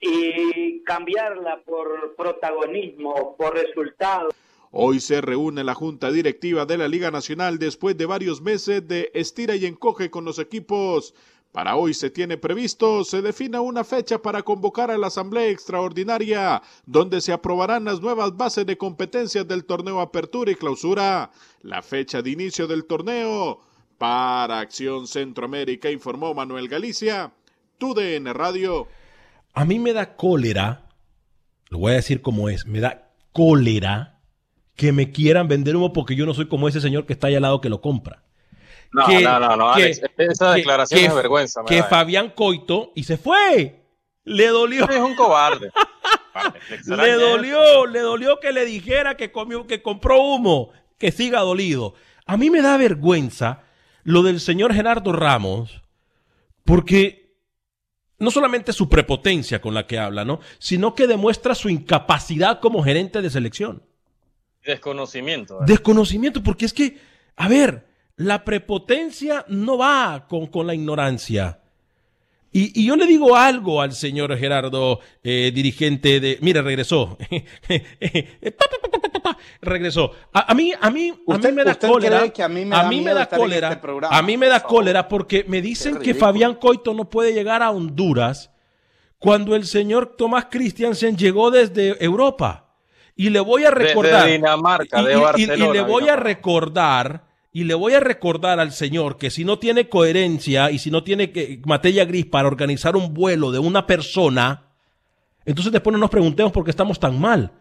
y 0.01 0.83
cambiarla 0.83 1.63
por 1.65 2.15
protagonismo, 2.17 3.37
por 3.37 3.55
resultados. 3.55 4.35
Hoy 4.71 5.01
se 5.01 5.21
reúne 5.21 5.65
la 5.65 5.75
Junta 5.75 6.11
Directiva 6.11 6.67
de 6.67 6.77
la 6.77 6.89
Liga 6.89 7.11
Nacional 7.11 7.59
después 7.59 7.97
de 7.97 8.05
varios 8.05 8.43
meses 8.43 8.87
de 8.87 9.11
estira 9.15 9.57
y 9.57 9.65
encoge 9.65 10.11
con 10.11 10.25
los 10.25 10.39
equipos 10.39 11.15
para 11.57 11.75
hoy 11.75 11.95
se 11.95 12.11
tiene 12.11 12.37
previsto, 12.37 13.03
se 13.03 13.23
defina 13.23 13.63
una 13.63 13.83
fecha 13.83 14.21
para 14.21 14.43
convocar 14.43 14.91
a 14.91 14.99
la 14.99 15.07
Asamblea 15.07 15.49
Extraordinaria, 15.49 16.61
donde 16.85 17.23
se 17.23 17.33
aprobarán 17.33 17.87
las 17.87 18.03
nuevas 18.03 18.37
bases 18.37 18.67
de 18.67 18.77
competencias 18.77 19.49
del 19.49 19.65
torneo 19.65 20.03
Apertura 20.03 20.53
y 20.53 20.55
Clausura. 20.55 21.31
La 21.63 21.81
fecha 21.81 22.21
de 22.21 22.29
inicio 22.29 22.67
del 22.67 22.85
torneo 22.85 23.63
para 23.97 24.61
Acción 24.61 25.07
Centroamérica, 25.07 25.91
informó 25.91 26.35
Manuel 26.35 26.69
Galicia, 26.69 27.33
TUDN 27.79 28.35
Radio. 28.35 28.87
A 29.55 29.65
mí 29.65 29.79
me 29.79 29.95
da 29.95 30.15
cólera, 30.15 30.91
lo 31.71 31.79
voy 31.79 31.93
a 31.93 31.97
decir 31.97 32.21
como 32.21 32.51
es, 32.51 32.67
me 32.67 32.81
da 32.81 33.13
cólera 33.33 34.21
que 34.75 34.93
me 34.93 35.11
quieran 35.11 35.49
vender 35.49 35.75
humo 35.75 35.95
porque 35.95 36.17
yo 36.17 36.27
no 36.27 36.35
soy 36.35 36.49
como 36.49 36.69
ese 36.69 36.83
señor 36.83 37.07
que 37.07 37.15
está 37.15 37.29
allá 37.29 37.39
al 37.39 37.45
lado 37.45 37.63
que 37.63 37.71
lo 37.71 37.81
compra. 37.81 38.26
No, 38.97 39.21
no, 39.21 39.39
no, 39.39 39.57
no, 39.57 39.77
esa 39.77 40.53
declaración 40.55 41.05
es 41.05 41.15
vergüenza. 41.15 41.63
Que 41.67 41.83
Fabián 41.83 42.31
Coito 42.31 42.93
y 42.95 43.05
se 43.05 43.19
fue. 43.19 43.83
Le 44.25 44.47
dolió. 44.47 44.89
Es 44.89 44.99
un 44.99 45.15
cobarde. 45.15 45.71
le 46.87 47.13
dolió, 47.13 47.85
le 47.85 48.01
dolió 48.01 48.41
que 48.41 48.53
le 48.53 48.65
dijera 48.65 49.19
que, 49.19 49.31
comió, 49.31 49.67
que 49.67 49.83
compró 49.83 50.23
humo, 50.23 50.71
que 50.97 51.13
siga 51.13 51.41
dolido. 51.41 51.93
A 52.25 52.39
mí 52.39 52.49
me 52.49 52.63
da 52.63 52.79
vergüenza 52.79 53.65
lo 54.03 54.23
del 54.23 54.41
señor 54.41 54.73
Gerardo 54.73 55.13
Ramos, 55.13 55.83
porque 56.65 57.37
no 58.19 58.31
solamente 58.31 58.73
su 58.73 58.89
prepotencia 58.89 59.61
con 59.61 59.75
la 59.75 59.87
que 59.87 59.99
habla, 59.99 60.25
¿no? 60.25 60.41
Sino 60.59 60.95
que 60.95 61.07
demuestra 61.07 61.55
su 61.55 61.69
incapacidad 61.69 62.61
como 62.61 62.83
gerente 62.83 63.21
de 63.21 63.29
selección. 63.29 63.83
Desconocimiento. 64.65 65.59
Desconocimiento, 65.67 66.43
porque 66.43 66.65
es 66.65 66.73
que, 66.73 66.99
a 67.37 67.47
ver, 67.47 67.86
la 68.17 68.45
prepotencia 68.45 69.45
no 69.49 69.79
va 69.79 70.27
con, 70.29 70.47
con 70.47 70.67
la 70.67 70.75
ignorancia. 70.75 71.61
Y, 72.53 72.81
y, 72.81 72.87
yo 72.87 72.97
le 72.97 73.07
digo 73.07 73.37
algo 73.37 73.83
al 73.83 73.93
señor 73.93 74.35
Gerardo, 74.39 75.01
eh, 75.23 75.53
dirigente 75.55 76.21
de... 76.21 76.39
Mira, 76.41 76.63
regresó. 76.63 77.19
regresó. 79.61 80.13
A, 80.33 80.53
a, 80.53 80.55
mí, 80.55 80.73
a 80.81 80.91
mí, 80.91 81.13
a 81.29 81.37
mí 81.37 81.53
me 81.53 81.65
da 81.65 81.75
cólera. 81.75 82.29
Que 82.31 82.43
a 82.43 82.49
mí 82.49 82.65
me 82.65 82.75
da, 82.75 82.81
a 82.81 82.89
mí 82.89 83.01
me 83.03 83.13
da 83.13 83.29
cólera. 83.29 83.69
Este 83.69 83.81
programa, 83.83 84.17
a 84.17 84.23
mí 84.23 84.39
me 84.39 84.47
da 84.47 84.63
cólera 84.63 85.07
porque 85.07 85.45
me 85.47 85.61
dicen 85.61 85.99
que 85.99 86.15
Fabián 86.15 86.55
Coito 86.55 86.95
no 86.95 87.11
puede 87.11 87.35
llegar 87.35 87.63
a 87.63 87.71
Honduras 87.71 88.51
cuando 89.19 89.55
el 89.55 89.67
señor 89.67 90.15
Tomás 90.17 90.47
Christiansen 90.51 91.17
llegó 91.19 91.51
desde 91.51 92.03
Europa. 92.03 92.63
Y 93.15 93.31
le 93.31 93.41
voy 93.41 93.65
a 93.65 93.71
recordar. 93.71 94.25
Desde 94.25 94.37
Dinamarca, 94.39 95.03
de 95.03 95.15
y 95.37 95.47
le 95.47 95.81
voy 95.83 96.09
a 96.09 96.17
recordar. 96.17 97.27
Y 97.57 97.65
le 97.65 97.73
voy 97.73 97.95
a 97.95 98.01
recordar 98.01 98.61
al 98.61 98.71
señor 98.71 99.17
que 99.17 99.31
si 99.31 99.43
no 99.43 99.59
tiene 99.59 99.89
coherencia 99.89 100.71
y 100.71 100.79
si 100.79 100.91
no 100.91 101.03
tiene 101.03 101.33
que, 101.33 101.63
materia 101.65 102.05
gris 102.05 102.27
para 102.27 102.49
organizar 102.49 102.97
un 102.97 103.15
vuelo 103.15 103.51
de 103.51 103.59
una 103.59 103.87
persona, 103.87 104.75
entonces 105.47 105.73
después 105.73 105.93
no 105.93 105.99
nos 105.99 106.11
preguntemos 106.11 106.53
por 106.53 106.65
qué 106.65 106.71
estamos 106.71 107.01
tan 107.01 107.19
mal. 107.19 107.53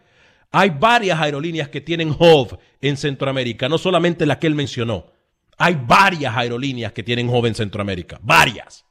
Hay 0.52 0.68
varias 0.68 1.18
aerolíneas 1.18 1.70
que 1.70 1.80
tienen 1.80 2.10
hub 2.10 2.58
en 2.82 2.98
Centroamérica, 2.98 3.70
no 3.70 3.78
solamente 3.78 4.26
la 4.26 4.38
que 4.38 4.46
él 4.48 4.54
mencionó. 4.54 5.14
Hay 5.56 5.80
varias 5.82 6.36
aerolíneas 6.36 6.92
que 6.92 7.02
tienen 7.02 7.30
hub 7.30 7.46
en 7.46 7.54
Centroamérica, 7.54 8.20
varias. 8.20 8.84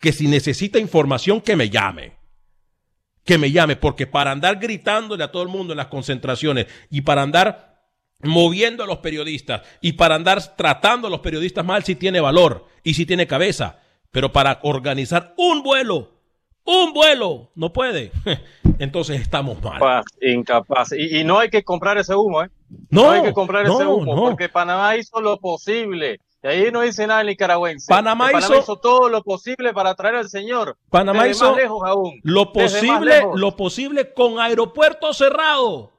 Que 0.00 0.12
si 0.12 0.28
necesita 0.28 0.78
información, 0.78 1.40
que 1.40 1.56
me 1.56 1.70
llame. 1.70 2.12
Que 3.24 3.38
me 3.38 3.50
llame, 3.50 3.76
porque 3.76 4.06
para 4.06 4.32
andar 4.32 4.58
gritándole 4.58 5.24
a 5.24 5.32
todo 5.32 5.44
el 5.44 5.48
mundo 5.48 5.72
en 5.72 5.78
las 5.78 5.86
concentraciones 5.86 6.66
y 6.90 7.00
para 7.00 7.22
andar 7.22 7.71
moviendo 8.22 8.84
a 8.84 8.86
los 8.86 8.98
periodistas 8.98 9.62
y 9.80 9.92
para 9.92 10.14
andar 10.14 10.56
tratando 10.56 11.08
a 11.08 11.10
los 11.10 11.20
periodistas 11.20 11.64
mal 11.64 11.84
si 11.84 11.94
tiene 11.96 12.20
valor 12.20 12.66
y 12.82 12.94
si 12.94 13.06
tiene 13.06 13.26
cabeza, 13.26 13.80
pero 14.10 14.32
para 14.32 14.58
organizar 14.62 15.34
un 15.36 15.62
vuelo, 15.62 16.10
un 16.64 16.92
vuelo, 16.92 17.50
no 17.54 17.72
puede. 17.72 18.12
Entonces 18.78 19.20
estamos 19.20 19.60
mal. 19.62 19.74
Incapaz, 19.76 20.04
incapaz. 20.20 20.92
Y, 20.92 21.18
y 21.20 21.24
no 21.24 21.38
hay 21.38 21.50
que 21.50 21.62
comprar 21.64 21.98
ese 21.98 22.14
humo, 22.14 22.42
¿eh? 22.42 22.50
No, 22.90 23.10
hay 23.10 23.22
que 23.22 23.32
comprar 23.32 23.64
ese 23.64 23.84
humo, 23.84 24.14
no. 24.14 24.22
porque 24.22 24.48
Panamá 24.48 24.96
hizo 24.96 25.20
lo 25.20 25.38
posible. 25.38 26.20
Y 26.42 26.46
ahí 26.48 26.72
no 26.72 26.80
dice 26.80 27.06
nada 27.06 27.20
el 27.20 27.28
nicaragüense. 27.28 27.86
Panamá 27.88 28.30
Que 28.30 28.38
hizo- 28.38 28.76
todo 28.80 29.08
lo 29.08 29.22
posible 29.22 29.72
para 29.72 29.94
traer 29.94 30.16
al 30.16 30.28
señor. 30.28 30.76
Panamá 30.90 31.24
Desde 31.24 31.36
hizo 31.36 31.50
más 31.52 31.56
lejos 31.56 31.82
aún. 31.84 32.20
lo 32.24 32.52
posible, 32.52 33.16
lejos. 33.18 33.38
lo 33.40 33.56
posible 33.56 34.12
con 34.12 34.40
aeropuerto 34.40 35.12
cerrado. 35.12 35.92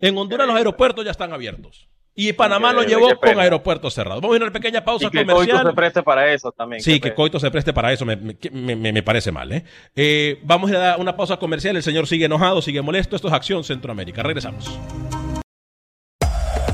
En 0.00 0.16
Honduras 0.16 0.46
los 0.46 0.56
aeropuertos 0.56 1.04
ya 1.04 1.10
están 1.10 1.32
abiertos. 1.32 1.88
Y 2.14 2.32
Panamá 2.32 2.72
lo 2.72 2.82
llevó 2.82 3.08
con 3.18 3.38
aeropuertos 3.38 3.94
cerrados. 3.94 4.20
Vamos 4.20 4.34
a 4.34 4.36
ir 4.36 4.42
a 4.42 4.46
una 4.46 4.52
pequeña 4.52 4.84
pausa 4.84 5.06
Y 5.06 5.10
que 5.10 5.24
comercial. 5.24 5.56
Coito 5.58 5.68
se 5.70 5.74
preste 5.76 6.02
para 6.02 6.32
eso 6.34 6.52
también. 6.52 6.82
Sí, 6.82 7.00
que. 7.00 7.14
Coito 7.14 7.38
se 7.38 7.50
preste 7.50 7.72
para 7.72 7.92
eso, 7.92 8.04
me, 8.04 8.16
me- 8.16 8.36
me- 8.50 8.76
me- 8.76 8.92
me 8.92 9.02
parece 9.02 9.30
mal. 9.30 9.50
¿eh? 9.52 9.64
Eh, 9.94 10.40
vamos 10.42 10.70
a 10.72 10.78
dar 10.78 11.00
una 11.00 11.16
pausa 11.16 11.36
comercial, 11.38 11.76
el 11.76 11.82
señor 11.82 12.06
sigue 12.06 12.24
enojado, 12.26 12.60
sigue 12.62 12.82
molesto, 12.82 13.14
esto 13.16 13.28
es 13.28 13.34
Acción 13.34 13.62
Centroamérica, 13.62 14.22
regresamos. 14.22 14.78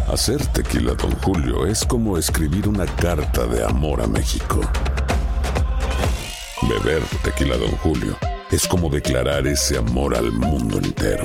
Hacer 0.09 0.45
tequila, 0.49 0.95
Don 0.95 1.13
Julio, 1.17 1.67
es 1.67 1.85
como 1.85 2.17
escribir 2.17 2.67
una 2.69 2.87
carta 2.87 3.47
de 3.47 3.63
amor 3.65 4.01
a 4.01 4.07
México. 4.07 4.61
Beber 6.63 7.03
tequila, 7.23 7.57
Don 7.57 7.71
Julio, 7.73 8.17
es 8.51 8.67
como 8.67 8.89
declarar 8.89 9.47
ese 9.47 9.77
amor 9.79 10.17
al 10.17 10.33
mundo 10.33 10.79
entero. 10.79 11.25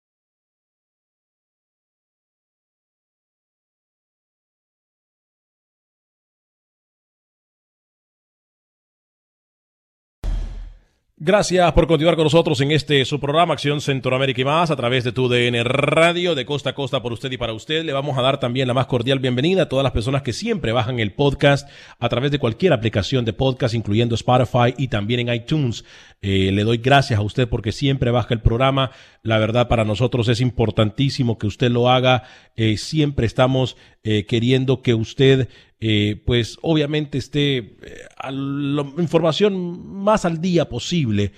Gracias 11.23 11.71
por 11.73 11.85
continuar 11.85 12.15
con 12.15 12.23
nosotros 12.23 12.59
en 12.61 12.71
este 12.71 13.05
su 13.05 13.19
programa 13.19 13.53
Acción 13.53 13.79
Centroamérica 13.79 14.41
y 14.41 14.43
más 14.43 14.71
a 14.71 14.75
través 14.75 15.03
de 15.03 15.11
tu 15.11 15.29
DN 15.29 15.63
Radio 15.63 16.33
de 16.33 16.47
costa 16.47 16.71
a 16.71 16.73
costa 16.73 17.03
por 17.03 17.13
usted 17.13 17.31
y 17.31 17.37
para 17.37 17.53
usted. 17.53 17.85
Le 17.85 17.93
vamos 17.93 18.17
a 18.17 18.23
dar 18.23 18.39
también 18.39 18.67
la 18.67 18.73
más 18.73 18.87
cordial 18.87 19.19
bienvenida 19.19 19.61
a 19.61 19.69
todas 19.69 19.83
las 19.83 19.91
personas 19.91 20.23
que 20.23 20.33
siempre 20.33 20.71
bajan 20.71 20.99
el 20.99 21.13
podcast 21.13 21.69
a 21.99 22.09
través 22.09 22.31
de 22.31 22.39
cualquier 22.39 22.73
aplicación 22.73 23.23
de 23.23 23.33
podcast, 23.33 23.75
incluyendo 23.75 24.15
Spotify 24.15 24.73
y 24.79 24.87
también 24.87 25.19
en 25.19 25.35
iTunes. 25.35 25.85
Eh, 26.23 26.49
le 26.51 26.63
doy 26.63 26.79
gracias 26.79 27.19
a 27.19 27.21
usted 27.21 27.47
porque 27.47 27.71
siempre 27.71 28.09
baja 28.09 28.33
el 28.33 28.41
programa. 28.41 28.89
La 29.21 29.37
verdad 29.37 29.67
para 29.67 29.85
nosotros 29.85 30.27
es 30.27 30.41
importantísimo 30.41 31.37
que 31.37 31.45
usted 31.45 31.69
lo 31.69 31.87
haga. 31.87 32.23
Eh, 32.55 32.77
siempre 32.77 33.27
estamos 33.27 33.77
eh, 34.03 34.25
queriendo 34.25 34.81
que 34.81 34.95
usted 34.95 35.49
eh, 35.81 36.21
pues 36.25 36.57
obviamente 36.61 37.17
esté 37.17 37.57
eh, 37.57 37.73
a 38.15 38.31
la 38.31 38.83
información 38.97 40.01
más 40.01 40.23
al 40.23 40.39
día 40.39 40.69
posible 40.69 41.33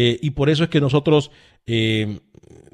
eh, 0.00 0.18
y 0.22 0.30
por 0.30 0.48
eso 0.50 0.64
es 0.64 0.70
que 0.70 0.80
nosotros 0.80 1.30
eh, 1.66 2.20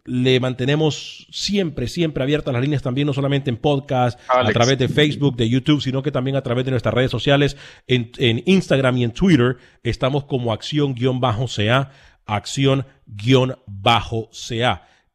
le 0.04 0.40
mantenemos 0.40 1.26
siempre, 1.30 1.88
siempre 1.88 2.22
abiertas 2.22 2.52
las 2.52 2.62
líneas 2.62 2.82
también, 2.82 3.06
no 3.06 3.14
solamente 3.14 3.48
en 3.48 3.56
podcast, 3.56 4.20
a 4.28 4.40
Alex. 4.40 4.52
través 4.52 4.78
de 4.78 4.88
Facebook, 4.88 5.36
de 5.36 5.48
YouTube, 5.48 5.80
sino 5.80 6.02
que 6.02 6.12
también 6.12 6.36
a 6.36 6.42
través 6.42 6.66
de 6.66 6.72
nuestras 6.72 6.92
redes 6.92 7.10
sociales, 7.10 7.56
en, 7.86 8.10
en 8.18 8.42
Instagram 8.44 8.98
y 8.98 9.04
en 9.04 9.12
Twitter, 9.12 9.56
estamos 9.82 10.24
como 10.24 10.52
acción-ca, 10.52 11.90
acción-ca. 12.26 12.82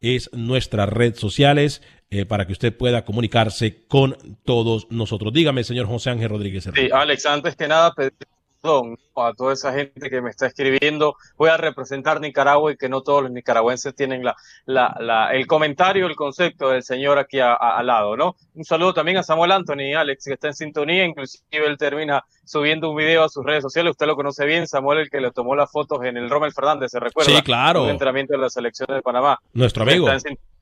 Es 0.01 0.29
nuestras 0.33 0.89
redes 0.89 1.19
sociales 1.19 1.83
eh, 2.11 2.25
para 2.25 2.47
que 2.47 2.53
usted 2.53 2.75
pueda 2.75 3.05
comunicarse 3.05 3.85
con 3.87 4.17
todos 4.43 4.87
nosotros. 4.89 5.31
Dígame, 5.33 5.63
señor 5.63 5.87
José 5.87 6.09
Ángel 6.09 6.29
Rodríguez. 6.29 6.69
Sí, 6.73 6.89
Alex, 6.91 7.25
antes 7.25 7.55
que 7.55 7.67
nada, 7.67 7.93
pedir 7.93 8.13
perdón 8.61 8.97
a 9.15 9.33
toda 9.33 9.53
esa 9.53 9.73
gente 9.73 10.09
que 10.09 10.21
me 10.21 10.29
está 10.29 10.47
escribiendo. 10.47 11.15
Voy 11.37 11.49
a 11.49 11.57
representar 11.57 12.21
Nicaragua 12.21 12.71
y 12.71 12.77
que 12.77 12.87
no 12.87 13.01
todos 13.01 13.23
los 13.23 13.31
nicaragüenses 13.31 13.93
tienen 13.95 14.23
la, 14.23 14.35
la, 14.65 14.95
la- 14.99 15.31
el 15.33 15.45
comentario, 15.45 16.07
el 16.07 16.15
concepto 16.15 16.69
del 16.69 16.83
señor 16.83 17.17
aquí 17.19 17.39
a- 17.39 17.53
a- 17.53 17.77
al 17.77 17.87
lado, 17.87 18.15
¿no? 18.15 18.35
Un 18.55 18.63
saludo 18.63 18.93
también 18.93 19.17
a 19.17 19.23
Samuel 19.23 19.51
Anthony, 19.51 19.93
Alex, 19.97 20.23
que 20.25 20.33
está 20.33 20.47
en 20.47 20.53
sintonía. 20.53 21.03
Inclusive 21.05 21.41
él 21.51 21.77
termina 21.77 22.23
subiendo 22.45 22.89
un 22.91 22.95
video 22.97 23.23
a 23.23 23.29
sus 23.29 23.45
redes 23.45 23.61
sociales. 23.63 23.91
Usted 23.91 24.07
lo 24.07 24.15
conoce 24.15 24.45
bien, 24.45 24.67
Samuel, 24.67 24.99
el 24.99 25.09
que 25.09 25.19
le 25.19 25.31
tomó 25.31 25.55
las 25.55 25.69
fotos 25.71 25.99
en 26.03 26.15
el 26.17 26.29
Rommel 26.29 26.53
Fernández, 26.53 26.91
¿se 26.91 26.99
recuerda? 26.99 27.31
Sí, 27.35 27.41
claro. 27.41 27.83
El 27.85 27.91
entrenamiento 27.91 28.33
de 28.33 28.39
la 28.39 28.49
selección 28.49 28.87
de 28.89 29.01
Panamá. 29.01 29.37
Nuestro 29.53 29.83
amigo, 29.83 30.07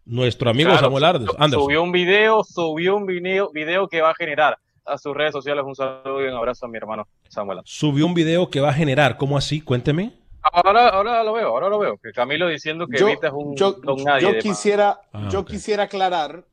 nuestro 0.05 0.49
amigo 0.49 0.69
Claro, 0.69 0.85
Samuel 0.85 1.03
Ardes- 1.03 1.35
Anderson. 1.37 1.63
Subió 1.65 1.83
un 1.83 1.91
video, 1.91 2.43
subió 2.43 2.95
un 2.95 3.05
video, 3.05 3.51
video 3.51 3.87
que 3.87 4.01
va 4.01 4.11
a 4.11 4.15
generar 4.15 4.57
a 4.87 4.97
sus 4.97 5.15
redes 5.15 5.31
sociales. 5.33 5.63
Un 5.65 5.75
saludo 5.75 6.23
y 6.23 6.27
un 6.27 6.35
abrazo 6.35 6.65
a 6.65 6.69
mi 6.69 6.77
hermano 6.77 7.07
Samuel. 7.29 7.59
Subió 7.65 8.05
un 8.05 8.13
video 8.13 8.49
que 8.49 8.59
va 8.59 8.69
a 8.69 8.73
generar, 8.73 9.17
¿cómo 9.17 9.37
así? 9.37 9.61
Cuénteme. 9.61 10.13
Ahora, 10.41 10.89
ahora 10.89 11.23
lo 11.23 11.33
veo, 11.33 11.47
ahora 11.49 11.67
lo 11.69 11.79
veo. 11.79 11.97
Que 11.97 12.11
Camilo 12.11 12.47
diciendo 12.47 12.87
que 12.87 12.97
Yo, 12.97 13.07
Evita 13.09 13.27
es 13.27 13.33
un 13.33 13.55
yo, 13.55 13.73
don 13.73 14.03
nadie. 14.03 14.21
yo 14.23 14.31
de 14.33 14.39
quisiera, 14.39 15.01
Ah, 15.11 15.27
yo 15.29 15.43
quisiera 15.45 15.83
aclarar 15.83 16.45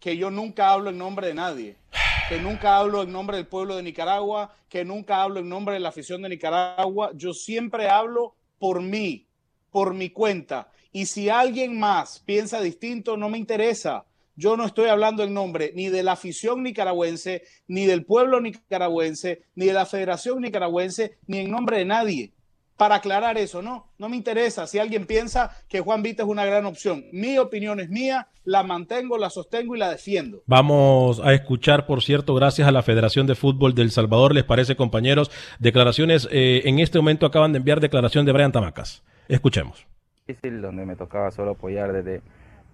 que 0.00 0.16
yo 0.16 0.30
nunca 0.30 0.70
hablo 0.72 0.90
en 0.90 0.98
nombre 0.98 1.28
de 1.28 1.34
nadie, 1.34 1.76
que 2.28 2.40
nunca 2.40 2.78
hablo 2.78 3.02
en 3.02 3.12
nombre 3.12 3.36
del 3.36 3.46
pueblo 3.46 3.76
de 3.76 3.82
Nicaragua, 3.82 4.52
que 4.68 4.84
nunca 4.84 5.22
hablo 5.22 5.38
en 5.40 5.48
nombre 5.48 5.74
de 5.74 5.80
la 5.80 5.90
afición 5.90 6.22
de 6.22 6.28
Nicaragua. 6.30 7.10
Yo 7.14 7.32
siempre 7.32 7.88
hablo 7.88 8.34
por 8.58 8.82
mí, 8.82 9.28
por 9.70 9.94
mi 9.94 10.10
cuenta. 10.10 10.68
Y 10.90 11.06
si 11.06 11.28
alguien 11.28 11.78
más 11.78 12.20
piensa 12.26 12.60
distinto, 12.60 13.16
no 13.16 13.28
me 13.28 13.38
interesa. 13.38 14.04
Yo 14.36 14.56
no 14.56 14.64
estoy 14.66 14.88
hablando 14.88 15.24
en 15.24 15.34
nombre 15.34 15.72
ni 15.74 15.88
de 15.88 16.02
la 16.02 16.12
afición 16.12 16.62
nicaragüense, 16.62 17.42
ni 17.66 17.86
del 17.86 18.04
pueblo 18.04 18.40
nicaragüense, 18.40 19.42
ni 19.54 19.66
de 19.66 19.72
la 19.72 19.86
Federación 19.86 20.40
Nicaragüense, 20.42 21.16
ni 21.26 21.38
en 21.38 21.50
nombre 21.50 21.78
de 21.78 21.84
nadie 21.86 22.32
para 22.76 22.96
aclarar 22.96 23.38
eso, 23.38 23.62
no, 23.62 23.86
no 23.98 24.08
me 24.08 24.16
interesa 24.16 24.66
si 24.66 24.78
alguien 24.78 25.06
piensa 25.06 25.50
que 25.68 25.80
Juan 25.80 26.02
Vita 26.02 26.22
es 26.22 26.28
una 26.28 26.44
gran 26.44 26.66
opción. 26.66 27.04
Mi 27.12 27.38
opinión 27.38 27.80
es 27.80 27.88
mía, 27.88 28.28
la 28.44 28.62
mantengo, 28.62 29.16
la 29.18 29.30
sostengo 29.30 29.74
y 29.74 29.78
la 29.78 29.90
defiendo. 29.90 30.42
Vamos 30.46 31.20
a 31.24 31.32
escuchar, 31.32 31.86
por 31.86 32.02
cierto, 32.02 32.34
gracias 32.34 32.68
a 32.68 32.72
la 32.72 32.82
Federación 32.82 33.26
de 33.26 33.34
Fútbol 33.34 33.74
del 33.74 33.90
Salvador, 33.90 34.34
les 34.34 34.44
parece, 34.44 34.76
compañeros, 34.76 35.30
declaraciones. 35.58 36.28
eh, 36.30 36.62
en 36.64 36.78
este 36.78 36.98
momento 36.98 37.26
acaban 37.26 37.52
de 37.52 37.58
enviar 37.58 37.80
declaración 37.80 38.26
de 38.26 38.32
Brian 38.32 38.52
Tamacas. 38.52 39.02
Escuchemos. 39.28 39.86
difícil, 40.26 40.60
donde 40.60 40.84
me 40.84 40.96
tocaba 40.96 41.30
solo 41.30 41.52
apoyar 41.52 41.92
desde, 41.92 42.20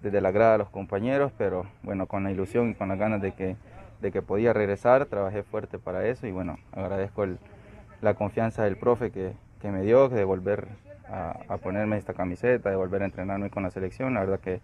desde 0.03 0.21
la 0.21 0.31
grada 0.31 0.55
a 0.55 0.57
los 0.57 0.69
compañeros, 0.69 1.31
pero 1.37 1.65
bueno, 1.81 2.05
con 2.05 2.25
la 2.25 2.31
ilusión 2.31 2.69
y 2.69 2.73
con 2.75 2.89
las 2.89 2.99
ganas 2.99 3.21
de 3.21 3.31
que, 3.31 3.55
de 4.01 4.11
que 4.11 4.21
podía 4.21 4.53
regresar, 4.53 5.05
trabajé 5.05 5.43
fuerte 5.43 5.79
para 5.79 6.05
eso 6.05 6.27
y 6.27 6.31
bueno, 6.31 6.59
agradezco 6.73 7.25
la 8.01 8.13
confianza 8.13 8.65
del 8.65 8.75
profe 8.75 9.11
que, 9.11 9.31
que 9.61 9.71
me 9.71 9.81
dio 9.81 10.09
de 10.09 10.25
volver 10.25 10.67
a, 11.07 11.37
a, 11.47 11.57
ponerme 11.57 11.97
esta 11.97 12.13
camiseta, 12.13 12.69
de 12.69 12.75
volver 12.75 13.01
a 13.01 13.05
entrenarme 13.05 13.49
con 13.49 13.63
la 13.63 13.71
selección. 13.71 14.13
La 14.13 14.19
verdad 14.19 14.41
que 14.41 14.59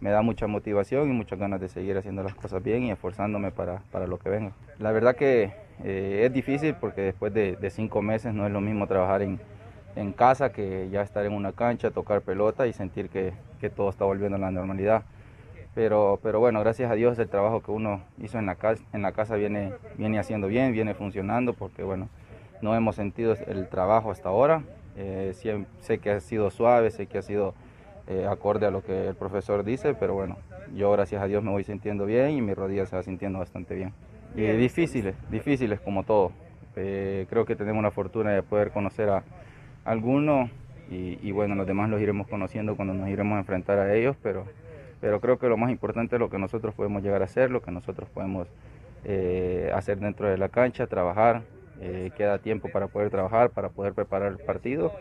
me 0.00 0.10
da 0.10 0.20
mucha 0.20 0.46
motivación 0.46 1.08
y 1.08 1.12
muchas 1.12 1.38
ganas 1.38 1.60
de 1.60 1.68
seguir 1.68 1.96
haciendo 1.96 2.22
las 2.22 2.34
cosas 2.34 2.62
bien 2.62 2.82
y 2.82 2.90
esforzándome 2.90 3.50
para, 3.50 3.78
para 3.90 4.06
lo 4.06 4.18
que 4.18 4.28
venga. 4.28 4.52
La 4.78 4.92
verdad 4.92 5.16
que 5.16 5.52
eh, 5.84 6.22
es 6.26 6.32
difícil 6.32 6.74
porque 6.74 7.00
después 7.00 7.32
de, 7.32 7.56
de, 7.56 7.70
cinco 7.70 8.02
meses 8.02 8.34
no 8.34 8.46
es 8.46 8.52
lo 8.52 8.60
mismo 8.60 8.86
trabajar 8.86 9.22
en, 9.22 9.40
en, 9.96 10.12
casa 10.12 10.52
que 10.52 10.88
ya 10.90 11.02
estar 11.02 11.24
en 11.24 11.32
una 11.32 11.52
cancha, 11.52 11.90
tocar 11.90 12.22
pelota 12.22 12.66
y 12.66 12.72
sentir 12.72 13.08
que, 13.08 13.32
que 13.60 13.70
todo 13.70 13.90
está 13.90 14.04
volviendo 14.04 14.36
a 14.36 14.40
la 14.40 14.50
normalidad. 14.50 15.02
Pero, 15.74 16.20
pero 16.22 16.38
bueno, 16.38 16.60
gracias 16.60 16.90
a 16.90 16.94
Dios 16.94 17.18
el 17.18 17.28
trabajo 17.28 17.62
que 17.62 17.70
uno 17.70 18.02
hizo 18.18 18.38
en 18.38 18.46
la 18.46 18.56
casa, 18.56 18.82
en 18.92 19.02
la 19.02 19.12
casa 19.12 19.36
viene, 19.36 19.72
viene 19.96 20.18
haciendo 20.18 20.46
bien, 20.46 20.72
viene 20.72 20.94
funcionando 20.94 21.54
porque 21.54 21.82
bueno, 21.82 22.08
no 22.60 22.74
hemos 22.74 22.96
sentido 22.96 23.34
el 23.46 23.68
trabajo 23.68 24.10
hasta 24.10 24.28
ahora. 24.28 24.62
Eh, 24.96 25.32
sé 25.80 25.98
que 25.98 26.10
ha 26.10 26.20
sido 26.20 26.50
suave, 26.50 26.90
sé 26.90 27.06
que 27.06 27.18
ha 27.18 27.22
sido 27.22 27.54
eh, 28.06 28.26
acorde 28.28 28.66
a 28.66 28.70
lo 28.70 28.82
que 28.82 29.08
el 29.08 29.14
profesor 29.14 29.64
dice, 29.64 29.94
pero 29.94 30.14
bueno, 30.14 30.36
yo 30.74 30.92
gracias 30.92 31.22
a 31.22 31.26
Dios 31.26 31.42
me 31.42 31.50
voy 31.50 31.64
sintiendo 31.64 32.04
bien 32.04 32.30
y 32.30 32.42
mi 32.42 32.52
rodilla 32.52 32.84
se 32.84 32.96
va 32.96 33.02
sintiendo 33.02 33.38
bastante 33.38 33.74
bien. 33.74 33.92
Y 34.34 34.42
difíciles, 34.42 35.14
difíciles 35.30 35.80
como 35.80 36.04
todo. 36.04 36.32
Eh, 36.76 37.26
creo 37.30 37.44
que 37.44 37.54
tenemos 37.56 37.82
la 37.82 37.90
fortuna 37.90 38.30
de 38.30 38.42
poder 38.42 38.70
conocer 38.70 39.08
a 39.08 39.22
algunos 39.84 40.50
y, 40.90 41.32
bueno, 41.32 41.54
los 41.54 41.66
demás 41.66 41.88
los 41.88 42.02
iremos 42.02 42.26
conociendo 42.26 42.76
cuando 42.76 42.92
nos 42.92 43.08
iremos 43.08 43.36
a 43.36 43.38
enfrentar 43.38 43.78
a 43.78 43.94
ellos, 43.94 44.14
pero, 44.22 44.44
pero 45.00 45.20
creo 45.20 45.38
que 45.38 45.48
lo 45.48 45.56
más 45.56 45.70
importante 45.70 46.16
es 46.16 46.20
lo 46.20 46.28
que 46.28 46.38
nosotros 46.38 46.74
podemos 46.74 47.02
llegar 47.02 47.22
a 47.22 47.24
hacer, 47.24 47.50
lo 47.50 47.62
que 47.62 47.70
nosotros 47.70 48.10
podemos 48.10 48.46
eh, 49.04 49.72
hacer 49.74 49.98
dentro 49.98 50.28
de 50.28 50.36
la 50.36 50.50
cancha, 50.50 50.86
trabajar, 50.86 51.42
eh, 51.80 52.10
queda 52.14 52.38
tiempo 52.38 52.68
para 52.70 52.88
poder 52.88 53.08
trabajar, 53.08 53.48
para 53.48 53.70
poder 53.70 53.94
preparar 53.94 54.32
el 54.32 54.38
partido 54.38 54.92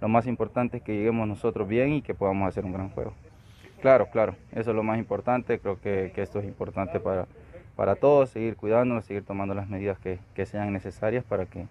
lo 0.00 0.08
más 0.08 0.26
importante 0.26 0.78
es 0.78 0.82
que 0.82 0.94
lleguemos 0.94 1.26
nosotros 1.26 1.66
bien 1.66 1.94
y 1.94 2.02
que 2.02 2.14
podamos 2.14 2.48
hacer 2.48 2.64
un 2.64 2.72
gran 2.72 2.90
juego. 2.90 3.12
Claro, 3.80 4.06
claro, 4.10 4.34
eso 4.52 4.70
es 4.70 4.76
lo 4.76 4.82
más 4.82 4.98
importante, 4.98 5.58
creo 5.58 5.80
que, 5.80 6.12
esto 6.16 6.38
es 6.38 6.44
importante 6.44 6.98
para, 7.00 7.26
para 7.76 7.94
todos, 7.94 8.30
seguir 8.30 8.56
cuidándonos, 8.56 9.04
seguir 9.04 9.24
tomando 9.24 9.54
las 9.54 9.68
medidas 9.68 9.98
que 9.98 10.46
sean 10.46 10.72
necesarias 10.72 11.24
para 11.24 11.46
que, 11.46 11.66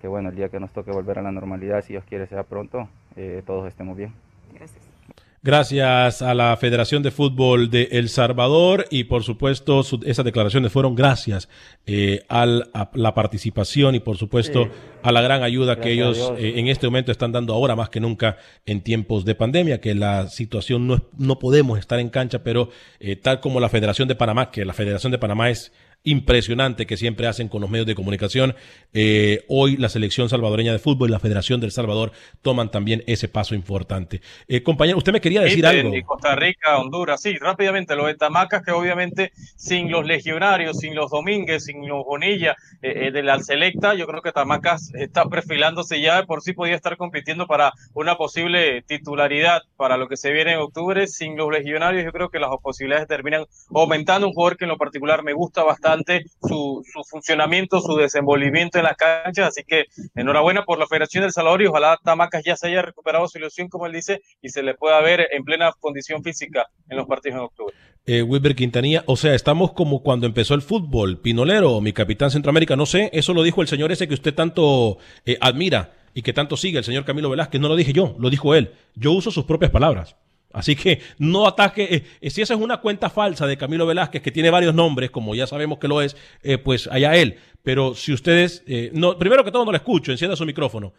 que, 0.00 0.08
bueno, 0.08 0.30
el 0.30 0.36
día 0.36 0.48
que 0.48 0.60
nos 0.60 0.72
toque 0.72 0.90
volver 0.90 1.18
a 1.18 1.22
la 1.22 1.32
normalidad, 1.32 1.82
si 1.82 1.92
Dios 1.92 2.04
quiere 2.04 2.26
sea 2.26 2.44
pronto, 2.44 2.88
eh, 3.16 3.42
todos 3.46 3.66
estemos 3.68 3.96
bien. 3.96 4.12
Gracias. 4.52 4.96
Gracias 5.46 6.22
a 6.22 6.34
la 6.34 6.56
Federación 6.56 7.04
de 7.04 7.12
Fútbol 7.12 7.70
de 7.70 7.88
El 7.92 8.08
Salvador 8.08 8.84
y 8.90 9.04
por 9.04 9.22
supuesto 9.22 9.84
su, 9.84 10.00
esas 10.04 10.24
declaraciones 10.24 10.72
fueron 10.72 10.96
gracias 10.96 11.48
eh, 11.86 12.24
al, 12.28 12.68
a 12.74 12.90
la 12.94 13.14
participación 13.14 13.94
y 13.94 14.00
por 14.00 14.16
supuesto 14.16 14.64
sí. 14.64 14.70
a 15.04 15.12
la 15.12 15.20
gran 15.20 15.44
ayuda 15.44 15.74
gracias 15.74 15.84
que 15.84 15.92
ellos 15.92 16.32
eh, 16.36 16.54
en 16.56 16.66
este 16.66 16.88
momento 16.88 17.12
están 17.12 17.30
dando 17.30 17.54
ahora 17.54 17.76
más 17.76 17.90
que 17.90 18.00
nunca 18.00 18.38
en 18.64 18.80
tiempos 18.80 19.24
de 19.24 19.36
pandemia, 19.36 19.80
que 19.80 19.94
la 19.94 20.26
situación 20.26 20.88
no, 20.88 20.94
es, 20.96 21.02
no 21.16 21.38
podemos 21.38 21.78
estar 21.78 22.00
en 22.00 22.08
cancha, 22.08 22.42
pero 22.42 22.70
eh, 22.98 23.14
tal 23.14 23.38
como 23.38 23.60
la 23.60 23.68
Federación 23.68 24.08
de 24.08 24.16
Panamá, 24.16 24.50
que 24.50 24.64
la 24.64 24.72
Federación 24.72 25.12
de 25.12 25.18
Panamá 25.18 25.48
es 25.48 25.72
impresionante 26.06 26.86
que 26.86 26.96
siempre 26.96 27.26
hacen 27.26 27.48
con 27.48 27.60
los 27.60 27.68
medios 27.68 27.86
de 27.86 27.94
comunicación. 27.94 28.54
Eh, 28.94 29.44
hoy 29.48 29.76
la 29.76 29.88
selección 29.88 30.28
salvadoreña 30.28 30.72
de 30.72 30.78
fútbol 30.78 31.10
y 31.10 31.12
la 31.12 31.18
Federación 31.18 31.60
del 31.60 31.72
Salvador 31.72 32.12
toman 32.42 32.70
también 32.70 33.02
ese 33.06 33.28
paso 33.28 33.54
importante. 33.54 34.22
Eh, 34.48 34.62
compañero, 34.62 34.98
usted 34.98 35.12
me 35.12 35.20
quería 35.20 35.42
decir 35.42 35.60
sí, 35.60 35.66
algo. 35.66 35.90
De 35.90 36.04
Costa 36.04 36.36
Rica, 36.36 36.78
Honduras, 36.78 37.20
sí, 37.20 37.36
rápidamente, 37.36 37.96
lo 37.96 38.06
de 38.06 38.14
Tamacas, 38.14 38.62
que 38.62 38.70
obviamente 38.70 39.32
sin 39.56 39.90
los 39.90 40.06
legionarios, 40.06 40.78
sin 40.78 40.94
los 40.94 41.10
Domínguez, 41.10 41.64
sin 41.64 41.86
los 41.88 42.04
Bonilla 42.04 42.54
eh, 42.82 43.10
de 43.10 43.22
la 43.24 43.40
Selecta, 43.40 43.94
yo 43.94 44.06
creo 44.06 44.22
que 44.22 44.30
Tamacas 44.30 44.94
está 44.94 45.28
perfilándose 45.28 46.00
ya, 46.00 46.22
por 46.22 46.40
sí 46.40 46.52
podía 46.52 46.76
estar 46.76 46.96
compitiendo 46.96 47.48
para 47.48 47.72
una 47.94 48.16
posible 48.16 48.82
titularidad 48.82 49.62
para 49.76 49.96
lo 49.96 50.06
que 50.06 50.16
se 50.16 50.30
viene 50.30 50.52
en 50.52 50.58
octubre. 50.58 51.08
Sin 51.08 51.36
los 51.36 51.50
legionarios, 51.50 52.04
yo 52.04 52.12
creo 52.12 52.28
que 52.30 52.38
las 52.38 52.50
posibilidades 52.62 53.08
terminan 53.08 53.44
aumentando. 53.74 54.28
Un 54.28 54.34
jugador 54.34 54.56
que 54.56 54.64
en 54.66 54.70
lo 54.70 54.78
particular 54.78 55.24
me 55.24 55.32
gusta 55.32 55.64
bastante 55.64 55.95
su, 56.42 56.82
funcionamiento, 57.08 57.80
su 57.80 57.96
desenvolvimiento 57.96 58.78
en 58.78 58.84
las 58.84 58.96
canchas. 58.96 59.48
Así 59.48 59.62
que 59.66 59.84
enhorabuena 60.14 60.64
por 60.64 60.78
la 60.78 60.86
Federación 60.86 61.22
del 61.22 61.32
Salvador 61.32 61.62
y 61.62 61.66
ojalá 61.66 61.98
Tamacas 62.02 62.42
ya 62.44 62.56
se 62.56 62.68
haya 62.68 62.82
recuperado 62.82 63.28
su 63.28 63.38
ilusión, 63.38 63.68
como 63.68 63.86
él 63.86 63.92
dice, 63.92 64.22
y 64.42 64.50
se 64.50 64.62
le 64.62 64.74
pueda 64.74 65.00
ver 65.00 65.26
en 65.32 65.44
plena 65.44 65.72
condición 65.80 66.22
física 66.22 66.66
en 66.88 66.96
los 66.96 67.06
partidos 67.06 67.38
en 67.38 67.44
octubre. 67.44 67.74
Eh, 68.06 68.22
Wilber 68.22 68.54
Quintanilla, 68.54 69.02
o 69.06 69.16
sea, 69.16 69.34
estamos 69.34 69.72
como 69.72 70.02
cuando 70.02 70.26
empezó 70.26 70.54
el 70.54 70.62
fútbol. 70.62 71.18
Pinolero, 71.18 71.80
mi 71.80 71.92
capitán 71.92 72.30
Centroamérica, 72.30 72.76
no 72.76 72.86
sé, 72.86 73.10
eso 73.12 73.34
lo 73.34 73.42
dijo 73.42 73.62
el 73.62 73.68
señor 73.68 73.90
ese 73.90 74.06
que 74.06 74.14
usted 74.14 74.34
tanto 74.34 74.98
eh, 75.24 75.36
admira 75.40 75.92
y 76.14 76.22
que 76.22 76.32
tanto 76.32 76.56
sigue, 76.56 76.78
el 76.78 76.84
señor 76.84 77.04
Camilo 77.04 77.28
Velázquez, 77.28 77.60
no 77.60 77.68
lo 77.68 77.76
dije 77.76 77.92
yo, 77.92 78.16
lo 78.18 78.30
dijo 78.30 78.54
él. 78.54 78.72
Yo 78.94 79.12
uso 79.12 79.30
sus 79.30 79.44
propias 79.44 79.70
palabras. 79.70 80.16
Así 80.56 80.74
que 80.74 81.02
no 81.18 81.46
ataque, 81.46 82.06
eh, 82.18 82.30
si 82.30 82.40
esa 82.40 82.54
es 82.54 82.60
una 82.60 82.78
cuenta 82.78 83.10
falsa 83.10 83.46
de 83.46 83.58
Camilo 83.58 83.84
Velázquez 83.84 84.22
que 84.22 84.30
tiene 84.30 84.48
varios 84.48 84.74
nombres, 84.74 85.10
como 85.10 85.34
ya 85.34 85.46
sabemos 85.46 85.76
que 85.78 85.86
lo 85.86 86.00
es, 86.00 86.16
eh, 86.42 86.56
pues 86.56 86.86
allá 86.86 87.14
él. 87.14 87.36
Pero 87.62 87.94
si 87.94 88.14
ustedes, 88.14 88.64
eh, 88.66 88.90
no, 88.94 89.18
primero 89.18 89.44
que 89.44 89.52
todo 89.52 89.66
no 89.66 89.70
lo 89.70 89.76
escucho, 89.76 90.12
encienda 90.12 90.34
su 90.34 90.46
micrófono. 90.46 90.94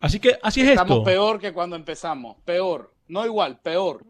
así 0.00 0.18
que 0.18 0.38
así 0.42 0.62
es 0.62 0.68
Estamos 0.68 0.68
esto. 0.68 0.82
Estamos 0.82 1.04
peor 1.04 1.38
que 1.38 1.52
cuando 1.52 1.76
empezamos, 1.76 2.38
peor, 2.42 2.94
no 3.08 3.26
igual, 3.26 3.60
peor. 3.60 4.02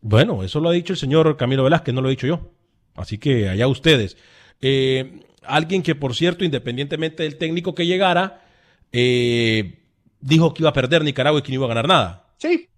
Bueno, 0.00 0.42
eso 0.42 0.58
lo 0.60 0.70
ha 0.70 0.72
dicho 0.72 0.94
el 0.94 0.98
señor 0.98 1.36
Camilo 1.36 1.64
Velázquez, 1.64 1.94
no 1.94 2.00
lo 2.00 2.08
he 2.08 2.12
dicho 2.12 2.26
yo. 2.26 2.50
Así 2.94 3.18
que 3.18 3.50
allá 3.50 3.68
ustedes. 3.68 4.16
alguien 5.42 5.82
que, 5.82 5.94
por 5.94 6.14
cierto, 6.14 6.46
independientemente 6.46 7.24
del 7.24 7.36
técnico 7.36 7.74
que 7.74 7.84
llegara, 7.84 8.40
eh, 8.90 9.82
dijo 10.26 10.52
que 10.52 10.62
iba 10.62 10.70
a 10.70 10.72
perder 10.72 11.02
Nicaragua 11.02 11.40
y 11.40 11.42
que 11.42 11.50
no 11.50 11.54
iba 11.56 11.66
a 11.66 11.68
ganar 11.68 11.88
nada. 11.88 12.26
Sí, 12.36 12.68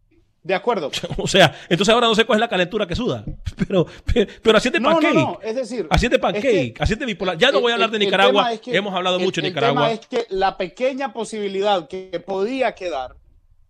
de 0.42 0.54
acuerdo. 0.54 0.90
o 1.18 1.26
sea, 1.26 1.54
entonces 1.68 1.92
ahora 1.92 2.06
no 2.06 2.14
sé 2.14 2.24
cuál 2.24 2.38
es 2.38 2.40
la 2.40 2.48
calentura 2.48 2.86
que 2.86 2.94
suda. 2.94 3.24
Pero, 3.58 3.86
pero, 4.04 4.30
pero 4.40 4.56
así 4.56 4.70
de 4.70 4.78
no, 4.78 4.92
pancake. 4.92 5.14
No, 5.14 5.20
no, 5.20 5.40
es 5.42 5.56
decir, 5.56 5.86
así 5.90 6.08
de 6.08 6.18
pancake, 6.18 6.44
es 6.44 6.72
que, 6.72 6.82
así 6.82 6.92
es 6.92 6.98
de 6.98 7.06
bipolar. 7.06 7.36
Ya 7.36 7.50
no 7.50 7.60
voy 7.60 7.72
a 7.72 7.74
hablar 7.74 7.90
de 7.90 7.98
Nicaragua. 7.98 8.52
Es 8.52 8.60
que, 8.60 8.74
Hemos 8.74 8.94
hablado 8.94 9.16
el, 9.18 9.24
mucho 9.24 9.42
de 9.42 9.48
Nicaragua. 9.48 9.90
El 9.90 9.98
tema 9.98 10.16
es 10.20 10.26
que 10.26 10.34
la 10.34 10.56
pequeña 10.56 11.12
posibilidad 11.12 11.88
que 11.88 12.22
podía 12.24 12.74
quedar 12.74 13.16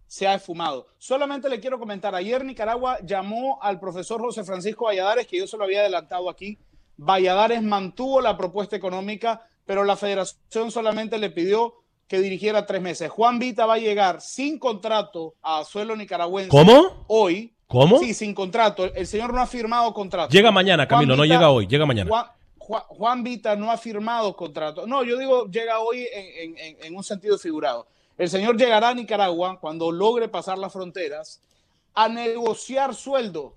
se 0.07 0.29
ha 0.29 0.35
esfumado. 0.35 0.88
Solamente 0.99 1.49
le 1.49 1.59
quiero 1.59 1.79
comentar, 1.79 2.14
ayer 2.14 2.45
Nicaragua 2.45 2.99
llamó 3.03 3.59
al 3.62 3.81
profesor 3.81 4.21
José 4.21 4.45
Francisco 4.45 4.85
Valladares, 4.85 5.27
que 5.27 5.38
yo 5.38 5.47
se 5.47 5.57
lo 5.57 5.64
había 5.64 5.81
adelantado 5.81 6.29
aquí. 6.31 6.59
Valladares 6.97 7.62
mantuvo 7.62 8.21
la 8.21 8.37
propuesta 8.37 8.77
económica, 8.77 9.49
pero 9.64 9.85
la 9.85 9.97
federación 9.97 10.71
solamente 10.71 11.19
le 11.19 11.31
pidió 11.31 11.75
que 12.09 12.21
dirigiera 12.21 12.66
tres 12.66 12.81
meses. 12.81 13.11
Juan 13.11 13.38
Vita 13.38 13.66
va 13.66 13.75
a 13.75 13.79
llegar 13.79 14.21
sin 14.23 14.59
contrato 14.59 15.35
a 15.42 15.62
suelo 15.64 15.94
nicaragüense. 15.94 16.51
¿Cómo? 16.51 17.05
Hoy. 17.07 17.53
¿Cómo? 17.66 17.99
Sí, 17.99 18.14
sin 18.14 18.35
contrato. 18.35 18.87
El 18.94 19.07
señor 19.07 19.33
no 19.35 19.42
ha 19.42 19.47
firmado 19.47 19.92
contrato. 19.92 20.33
Llega 20.33 20.51
mañana, 20.51 20.88
Camilo, 20.88 21.12
Vita, 21.12 21.16
no 21.18 21.25
llega 21.27 21.51
hoy, 21.51 21.66
llega 21.66 21.85
mañana. 21.85 22.09
Juan, 22.09 22.27
Juan, 22.57 22.83
Juan, 22.88 23.23
Vita 23.23 23.55
no 23.57 23.71
ha 23.71 23.77
firmado 23.77 24.35
contrato. 24.35 24.87
No, 24.87 25.05
yo 25.05 25.18
digo, 25.18 25.47
llega 25.51 25.81
hoy 25.81 26.09
en, 26.11 26.57
en, 26.57 26.77
en, 26.83 26.97
un 26.97 27.05
sentido 27.05 27.38
figurado. 27.38 27.87
El 28.16 28.31
señor 28.31 28.57
llegará 28.57 28.88
a 28.88 28.94
Nicaragua 28.94 29.61
cuando 29.61 29.92
logre 29.92 30.29
pasar 30.29 30.57
las 30.57 30.73
fronteras 30.73 31.42
a 31.94 32.09
negociar 32.09 32.94
sueldo. 32.94 33.55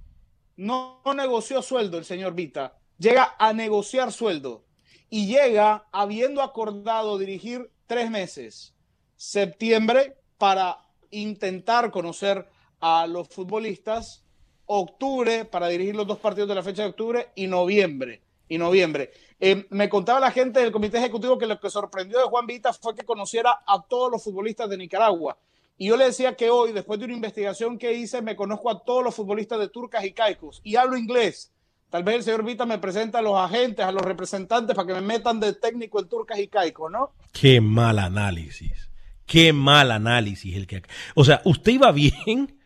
No, 0.57 0.99
no 1.05 1.13
negoció 1.13 1.61
sueldo 1.61 1.97
el 1.97 2.03
señor 2.03 2.33
Vita. 2.33 2.73
Llega 2.97 3.35
a 3.39 3.53
negociar 3.53 4.11
sueldo. 4.11 4.63
Y 5.09 5.27
llega 5.27 5.85
habiendo 5.91 6.41
acordado 6.41 7.17
dirigir 7.17 7.70
tres 7.91 8.10
meses, 8.10 8.73
septiembre 9.17 10.15
para 10.38 10.77
intentar 11.10 11.91
conocer 11.91 12.47
a 12.80 13.06
los 13.06 13.27
futbolistas, 13.27 14.23
octubre 14.65 15.43
para 15.43 15.67
dirigir 15.67 15.97
los 15.97 16.08
dos 16.08 16.17
partidos 16.17 16.47
de 16.47 16.56
la 16.56 16.63
fecha 16.63 16.84
de 16.84 16.88
octubre 16.91 17.32
y 17.36 17.47
noviembre. 17.47 18.21
Y 18.47 18.58
noviembre. 18.58 19.12
Eh, 19.41 19.67
me 19.71 19.89
contaba 19.89 20.21
la 20.21 20.32
gente 20.32 20.62
del 20.62 20.71
comité 20.71 20.99
ejecutivo 20.99 21.38
que 21.38 21.47
lo 21.47 21.60
que 21.60 21.69
sorprendió 21.69 22.19
de 22.19 22.30
Juan 22.30 22.47
Vita 22.47 22.71
fue 22.71 22.95
que 22.95 23.04
conociera 23.04 23.60
a 23.67 23.82
todos 23.86 24.10
los 24.10 24.23
futbolistas 24.23 24.69
de 24.69 24.77
Nicaragua. 24.77 25.38
Y 25.77 25.89
yo 25.89 25.97
le 25.97 26.06
decía 26.06 26.38
que 26.38 26.49
hoy, 26.49 26.71
después 26.71 26.97
de 26.97 27.08
una 27.08 27.15
investigación 27.15 27.77
que 27.77 27.91
hice, 27.91 28.21
me 28.21 28.38
conozco 28.38 28.69
a 28.69 28.86
todos 28.86 29.04
los 29.04 29.13
futbolistas 29.13 29.60
de 29.60 29.67
Turcas 29.67 30.06
y 30.06 30.13
Caicos 30.13 30.62
y 30.63 30.77
hablo 30.77 30.95
inglés. 30.95 31.51
Tal 31.91 32.04
vez 32.04 32.15
el 32.15 32.23
señor 32.23 32.45
Vita 32.45 32.65
me 32.65 32.77
presenta 32.77 33.19
a 33.19 33.21
los 33.21 33.38
agentes, 33.38 33.86
a 33.86 33.91
los 33.91 34.01
representantes 34.01 34.73
para 34.73 34.88
que 34.88 34.93
me 34.93 35.01
metan 35.01 35.41
de 35.41 35.54
técnico 35.54 35.99
en 35.99 36.08
Turcas 36.08 36.39
y 36.39 36.47
Caico, 36.47 36.89
¿no? 36.89 37.12
Qué 37.34 37.60
mal 37.60 37.99
análisis. 37.99 38.89
Qué 39.25 39.51
mal 39.51 39.91
análisis 39.91 40.56
el 40.56 40.67
que. 40.67 40.84
O 41.15 41.25
sea, 41.25 41.41
usted 41.43 41.73
iba 41.73 41.91
bien 41.91 42.58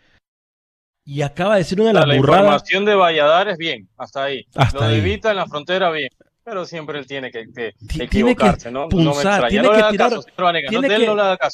y 1.03 1.23
acaba 1.23 1.55
de 1.55 1.61
decir 1.61 1.81
una 1.81 1.89
de 1.89 1.93
las 1.95 2.07
La 2.07 2.15
burradas. 2.17 2.41
información 2.41 2.85
de 2.85 2.93
Valladares, 2.93 3.57
bien, 3.57 3.89
hasta 3.97 4.25
ahí. 4.25 4.45
Hasta 4.53 4.79
Lo 4.79 4.87
de 4.89 4.95
ahí. 4.95 5.01
Vita 5.01 5.31
en 5.31 5.37
la 5.37 5.47
frontera, 5.47 5.89
bien. 5.89 6.09
Pero 6.43 6.63
siempre 6.63 6.99
él 6.99 7.07
tiene 7.07 7.31
que, 7.31 7.45
que 7.51 7.73
Tiene 7.87 8.03
equivocarse, 8.05 8.67
que 8.69 8.71
¿no? 8.71 8.87
punzar, 8.87 9.39
no 9.39 9.43
me 9.45 9.49
tiene 9.49 9.67
no 9.67 9.73
que 9.73 9.83
tirar, 9.89 10.09
caso, 10.11 10.23
tiene 10.37 10.61
que, 10.61 10.71
no 10.71 10.81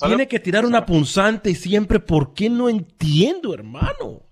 tiene 0.07 0.27
tirar 0.27 0.65
una 0.65 0.85
punzante 0.85 1.55
siempre. 1.55 2.01
¿Por 2.01 2.33
qué 2.33 2.49
no 2.49 2.67
entiendo, 2.67 3.53
hermano? 3.53 4.23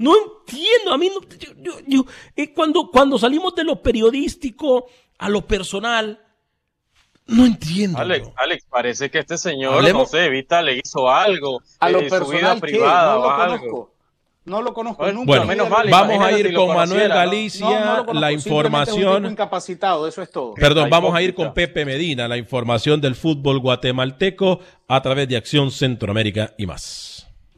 No 0.00 0.14
entiendo. 0.16 0.92
A 0.94 0.98
mí 0.98 1.10
no, 1.10 1.20
yo, 1.38 1.50
yo, 1.58 1.72
yo, 1.86 2.04
eh, 2.34 2.54
cuando, 2.54 2.90
cuando 2.90 3.18
salimos 3.18 3.54
de 3.54 3.64
lo 3.64 3.82
periodístico 3.82 4.86
a 5.18 5.28
lo 5.28 5.46
personal, 5.46 6.18
No 7.26 7.44
entiendo. 7.46 7.98
Alex. 7.98 8.28
Alex, 8.36 8.64
parece 8.68 9.10
que 9.10 9.18
este 9.18 9.36
señor, 9.38 9.74
Hablemos- 9.74 10.04
no 10.04 10.06
sé, 10.06 10.24
Evita 10.24 10.62
le 10.62 10.78
hizo 10.78 11.08
algo 11.10 11.60
A 11.78 11.90
lo 11.90 12.00
en 12.00 12.08
su 12.08 12.14
vida 12.16 12.18
personal, 12.18 12.54
¿qué? 12.56 12.60
privada 12.60 13.14
No 13.14 13.20
lo 13.20 13.30
algo. 13.30 13.58
conozco. 13.58 13.94
No 14.46 14.62
lo 14.62 14.72
conozco 14.72 15.02
Bueno, 15.02 15.18
nunca. 15.18 15.26
Bueno, 15.26 15.44
menos 15.44 15.68
mal, 15.68 15.88
vamos 15.90 16.24
a 16.24 16.32
ir 16.32 16.48
si 16.48 16.54
con 16.54 16.74
Manuel. 16.74 17.08
Galicia, 17.10 17.66
No, 17.66 17.70
no 17.72 17.78
lo 17.78 18.06
conozco, 18.06 18.14
la 18.20 18.26
un 18.28 18.32
información. 18.32 19.26
incapacitado, 19.26 20.08
eso 20.08 20.22
es 20.22 20.30
todo. 20.30 20.54
Perdón, 20.54 20.88
vamos 20.88 21.14
a 21.14 21.20
ir 21.20 21.34
con 21.34 21.52
Pepe 21.52 21.84
Medina, 21.84 22.26
la 22.26 22.38
información 22.38 23.02
del 23.02 23.14
fútbol 23.14 23.60
guatemalteco 23.60 24.60
a 24.88 25.02
través 25.02 25.28
de 25.28 25.36
Acción 25.36 25.70
Centroamérica 25.70 26.54
y 26.56 26.66
más. 26.66 27.09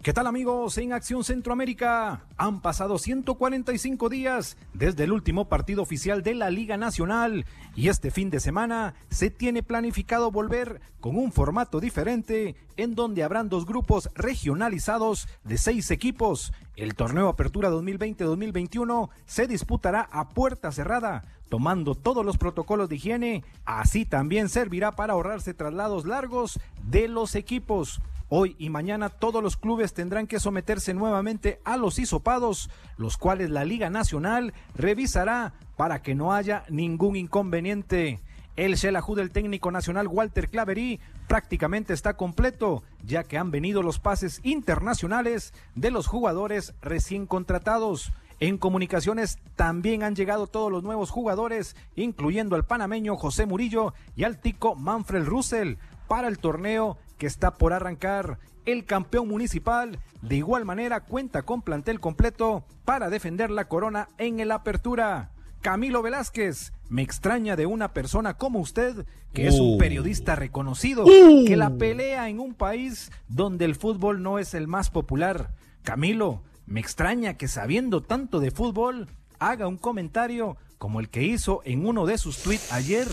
¿Qué 0.03 0.12
tal 0.12 0.26
amigos 0.26 0.78
en 0.78 0.92
Acción 0.92 1.22
Centroamérica? 1.22 2.26
Han 2.36 2.61
pasado 2.61 2.98
145 2.98 4.09
días 4.09 4.57
desde 4.74 5.05
el 5.05 5.12
último 5.12 5.44
partido 5.48 5.80
oficial 5.80 6.24
de 6.24 6.34
la 6.34 6.50
Liga 6.50 6.76
Nacional 6.76 7.46
y 7.76 7.86
este 7.86 8.11
fin 8.11 8.28
de 8.28 8.40
semana 8.40 8.94
se 9.11 9.30
tiene 9.30 9.62
planificado 9.62 10.32
volver 10.32 10.80
con 10.98 11.16
un 11.16 11.30
formato 11.30 11.78
diferente 11.78 12.57
en 12.76 12.96
donde 12.96 13.22
habrán 13.22 13.48
dos 13.48 13.64
grupos 13.64 14.11
regionalizados 14.16 15.28
de 15.44 15.57
seis 15.57 15.88
equipos. 15.92 16.53
El 16.74 16.96
torneo 16.96 17.28
Apertura 17.28 17.70
2020-2021 17.70 19.09
se 19.24 19.46
disputará 19.46 20.09
a 20.11 20.30
puerta 20.30 20.72
cerrada, 20.72 21.22
tomando 21.48 21.94
todos 21.94 22.26
los 22.26 22.38
protocolos 22.38 22.88
de 22.88 22.96
higiene. 22.96 23.44
Así 23.64 24.05
también 24.05 24.48
servirá 24.48 24.90
para 24.90 25.12
ahorrarse 25.12 25.55
traslados 25.55 26.07
largos 26.07 26.59
de 26.82 27.07
los 27.07 27.36
equipos. 27.36 28.00
Hoy 28.34 28.56
y 28.58 28.70
mañana 28.70 29.10
todos 29.10 29.42
los 29.42 29.58
clubes 29.58 29.92
tendrán 29.92 30.26
que 30.26 30.40
someterse 30.40 30.94
nuevamente 30.94 31.60
a 31.64 31.76
los 31.76 31.98
hisopados, 31.98 32.70
los 32.96 33.18
cuales 33.18 33.50
la 33.50 33.66
Liga 33.66 33.90
Nacional 33.90 34.54
revisará 34.74 35.52
para 35.76 36.00
que 36.00 36.14
no 36.14 36.32
haya 36.32 36.64
ningún 36.70 37.16
inconveniente. 37.16 38.20
El 38.56 38.76
Shelajú 38.76 39.16
del 39.16 39.32
técnico 39.32 39.70
nacional 39.70 40.08
Walter 40.08 40.48
Claverí 40.48 40.98
prácticamente 41.28 41.92
está 41.92 42.16
completo, 42.16 42.82
ya 43.04 43.22
que 43.24 43.36
han 43.36 43.50
venido 43.50 43.82
los 43.82 43.98
pases 43.98 44.40
internacionales 44.44 45.52
de 45.74 45.90
los 45.90 46.06
jugadores 46.06 46.72
recién 46.80 47.26
contratados. 47.26 48.14
En 48.40 48.56
comunicaciones 48.56 49.40
también 49.56 50.02
han 50.02 50.16
llegado 50.16 50.46
todos 50.46 50.72
los 50.72 50.82
nuevos 50.82 51.10
jugadores, 51.10 51.76
incluyendo 51.96 52.56
al 52.56 52.64
panameño 52.64 53.14
José 53.14 53.44
Murillo 53.44 53.92
y 54.16 54.24
al 54.24 54.40
tico 54.40 54.74
Manfred 54.74 55.26
Russell, 55.26 55.74
para 56.08 56.28
el 56.28 56.38
torneo 56.38 56.98
que 57.22 57.28
está 57.28 57.52
por 57.54 57.72
arrancar. 57.72 58.40
El 58.66 58.84
campeón 58.84 59.28
municipal 59.28 60.00
de 60.22 60.34
igual 60.38 60.64
manera 60.64 61.02
cuenta 61.04 61.42
con 61.42 61.62
plantel 61.62 62.00
completo 62.00 62.64
para 62.84 63.10
defender 63.10 63.48
la 63.48 63.68
corona 63.68 64.08
en 64.18 64.40
el 64.40 64.50
apertura. 64.50 65.30
Camilo 65.60 66.02
Velázquez, 66.02 66.72
me 66.88 67.02
extraña 67.02 67.54
de 67.54 67.66
una 67.66 67.92
persona 67.92 68.34
como 68.34 68.58
usted, 68.58 69.06
que 69.32 69.46
es 69.46 69.54
un 69.54 69.76
Uh. 69.76 69.78
periodista 69.78 70.34
reconocido, 70.34 71.04
Uh. 71.04 71.44
que 71.46 71.56
la 71.56 71.70
pelea 71.70 72.28
en 72.28 72.40
un 72.40 72.54
país 72.54 73.12
donde 73.28 73.66
el 73.66 73.76
fútbol 73.76 74.20
no 74.20 74.40
es 74.40 74.52
el 74.52 74.66
más 74.66 74.90
popular. 74.90 75.52
Camilo, 75.84 76.42
me 76.66 76.80
extraña 76.80 77.34
que 77.34 77.46
sabiendo 77.46 78.02
tanto 78.02 78.40
de 78.40 78.50
fútbol, 78.50 79.06
haga 79.38 79.68
un 79.68 79.78
comentario 79.78 80.56
como 80.76 80.98
el 80.98 81.08
que 81.08 81.22
hizo 81.22 81.60
en 81.64 81.86
uno 81.86 82.04
de 82.04 82.18
sus 82.18 82.38
tweets 82.42 82.72
ayer. 82.72 83.06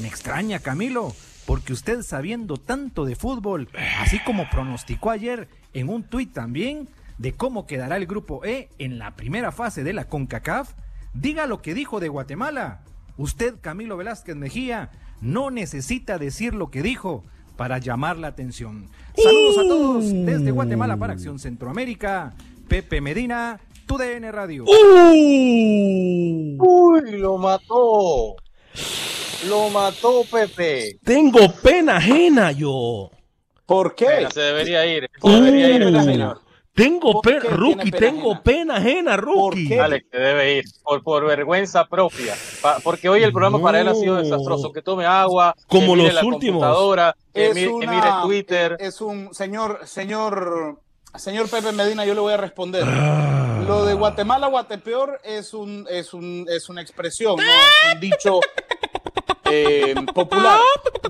Me 0.00 0.08
extraña, 0.08 0.58
Camilo, 0.58 1.14
porque 1.46 1.72
usted 1.72 2.02
sabiendo 2.02 2.56
tanto 2.56 3.04
de 3.04 3.16
fútbol, 3.16 3.68
así 4.00 4.18
como 4.20 4.48
pronosticó 4.50 5.10
ayer 5.10 5.48
en 5.72 5.88
un 5.88 6.02
tuit 6.04 6.32
también 6.32 6.88
de 7.18 7.32
cómo 7.32 7.66
quedará 7.66 7.96
el 7.96 8.06
grupo 8.06 8.44
E 8.44 8.68
en 8.78 8.98
la 8.98 9.16
primera 9.16 9.52
fase 9.52 9.84
de 9.84 9.92
la 9.92 10.08
CONCACAF, 10.08 10.72
diga 11.14 11.46
lo 11.46 11.62
que 11.62 11.74
dijo 11.74 12.00
de 12.00 12.08
Guatemala. 12.08 12.82
Usted, 13.16 13.56
Camilo 13.60 13.96
Velázquez 13.96 14.36
Mejía, 14.36 14.90
no 15.20 15.50
necesita 15.50 16.18
decir 16.18 16.54
lo 16.54 16.70
que 16.70 16.82
dijo 16.82 17.24
para 17.56 17.78
llamar 17.78 18.16
la 18.18 18.28
atención. 18.28 18.88
Saludos 19.16 19.58
a 19.58 19.62
todos 19.62 20.04
desde 20.12 20.50
Guatemala 20.50 20.96
para 20.96 21.12
Acción 21.12 21.38
Centroamérica. 21.38 22.34
Pepe 22.66 23.00
Medina, 23.00 23.60
tu 23.86 23.98
DN 23.98 24.32
Radio. 24.32 24.64
Uy, 26.58 27.10
lo 27.18 27.36
mató. 27.38 28.36
Lo 29.48 29.68
mató 29.70 30.22
Pepe. 30.30 30.98
Tengo 31.04 31.40
pena 31.62 31.96
ajena 31.96 32.52
yo. 32.52 33.10
¿Por 33.66 33.94
qué? 33.94 34.28
Se 34.32 34.40
debería 34.40 34.86
ir. 34.86 35.08
Se 35.22 35.28
debería 35.28 35.68
ir 35.70 35.82
Uh, 35.82 36.34
tengo 36.74 37.20
¿Por 37.20 37.22
qué 37.22 37.30
pena, 37.32 37.40
tiene 37.42 37.56
Rookie, 37.58 37.90
pena 37.90 37.98
tengo 38.00 38.30
ajena? 38.32 38.42
pena 38.42 38.76
ajena, 38.76 39.16
Rookie. 39.18 39.68
qué? 39.68 39.80
Alex, 39.80 40.06
se 40.10 40.16
debe 40.18 40.56
ir. 40.56 40.64
Por, 40.82 41.02
por 41.02 41.26
vergüenza 41.26 41.86
propia. 41.86 42.34
Pa- 42.62 42.78
porque 42.82 43.10
hoy 43.10 43.22
el 43.22 43.30
programa 43.32 43.60
para 43.60 43.80
él 43.80 43.88
ha 43.88 43.94
sido 43.94 44.16
desastroso. 44.16 44.72
Que 44.72 44.80
tome 44.80 45.04
agua. 45.04 45.54
Como 45.66 45.92
que 45.92 45.98
mire 45.98 46.04
los 46.12 46.14
la 46.14 46.24
últimos. 46.24 46.62
computadora, 46.62 47.14
Que, 47.34 47.48
Es 47.48 47.54
mire, 47.54 47.66
que 47.66 47.72
una- 47.74 47.92
mire 47.92 48.06
Twitter. 48.22 48.76
Es 48.80 49.02
un 49.02 49.34
señor, 49.34 49.80
señor, 49.84 50.78
señor 51.16 51.50
Pepe 51.50 51.72
Medina, 51.72 52.06
yo 52.06 52.14
le 52.14 52.20
voy 52.20 52.32
a 52.32 52.38
responder. 52.38 52.84
Ah. 52.86 53.62
Lo 53.68 53.84
de 53.84 53.92
Guatemala, 53.94 54.46
Guatepeor 54.46 55.20
es 55.24 55.52
un, 55.52 55.86
es 55.90 56.14
un, 56.14 56.46
es 56.48 56.68
una 56.70 56.80
expresión, 56.80 57.36
no 57.36 57.42
es 57.42 57.94
un 57.94 58.00
dicho 58.00 58.40
eh, 59.52 59.94
popular. 60.14 60.58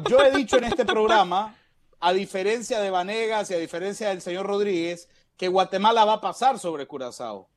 Yo 0.08 0.20
he 0.20 0.30
dicho 0.32 0.56
en 0.58 0.64
este 0.64 0.84
programa, 0.84 1.56
a 2.00 2.12
diferencia 2.12 2.80
de 2.80 2.90
Vanegas 2.90 3.50
y 3.50 3.54
a 3.54 3.58
diferencia 3.58 4.08
del 4.08 4.20
señor 4.20 4.46
Rodríguez, 4.46 5.08
que 5.36 5.48
Guatemala 5.48 6.04
va 6.04 6.14
a 6.14 6.20
pasar 6.20 6.58
sobre 6.58 6.86
Curazao. 6.86 7.48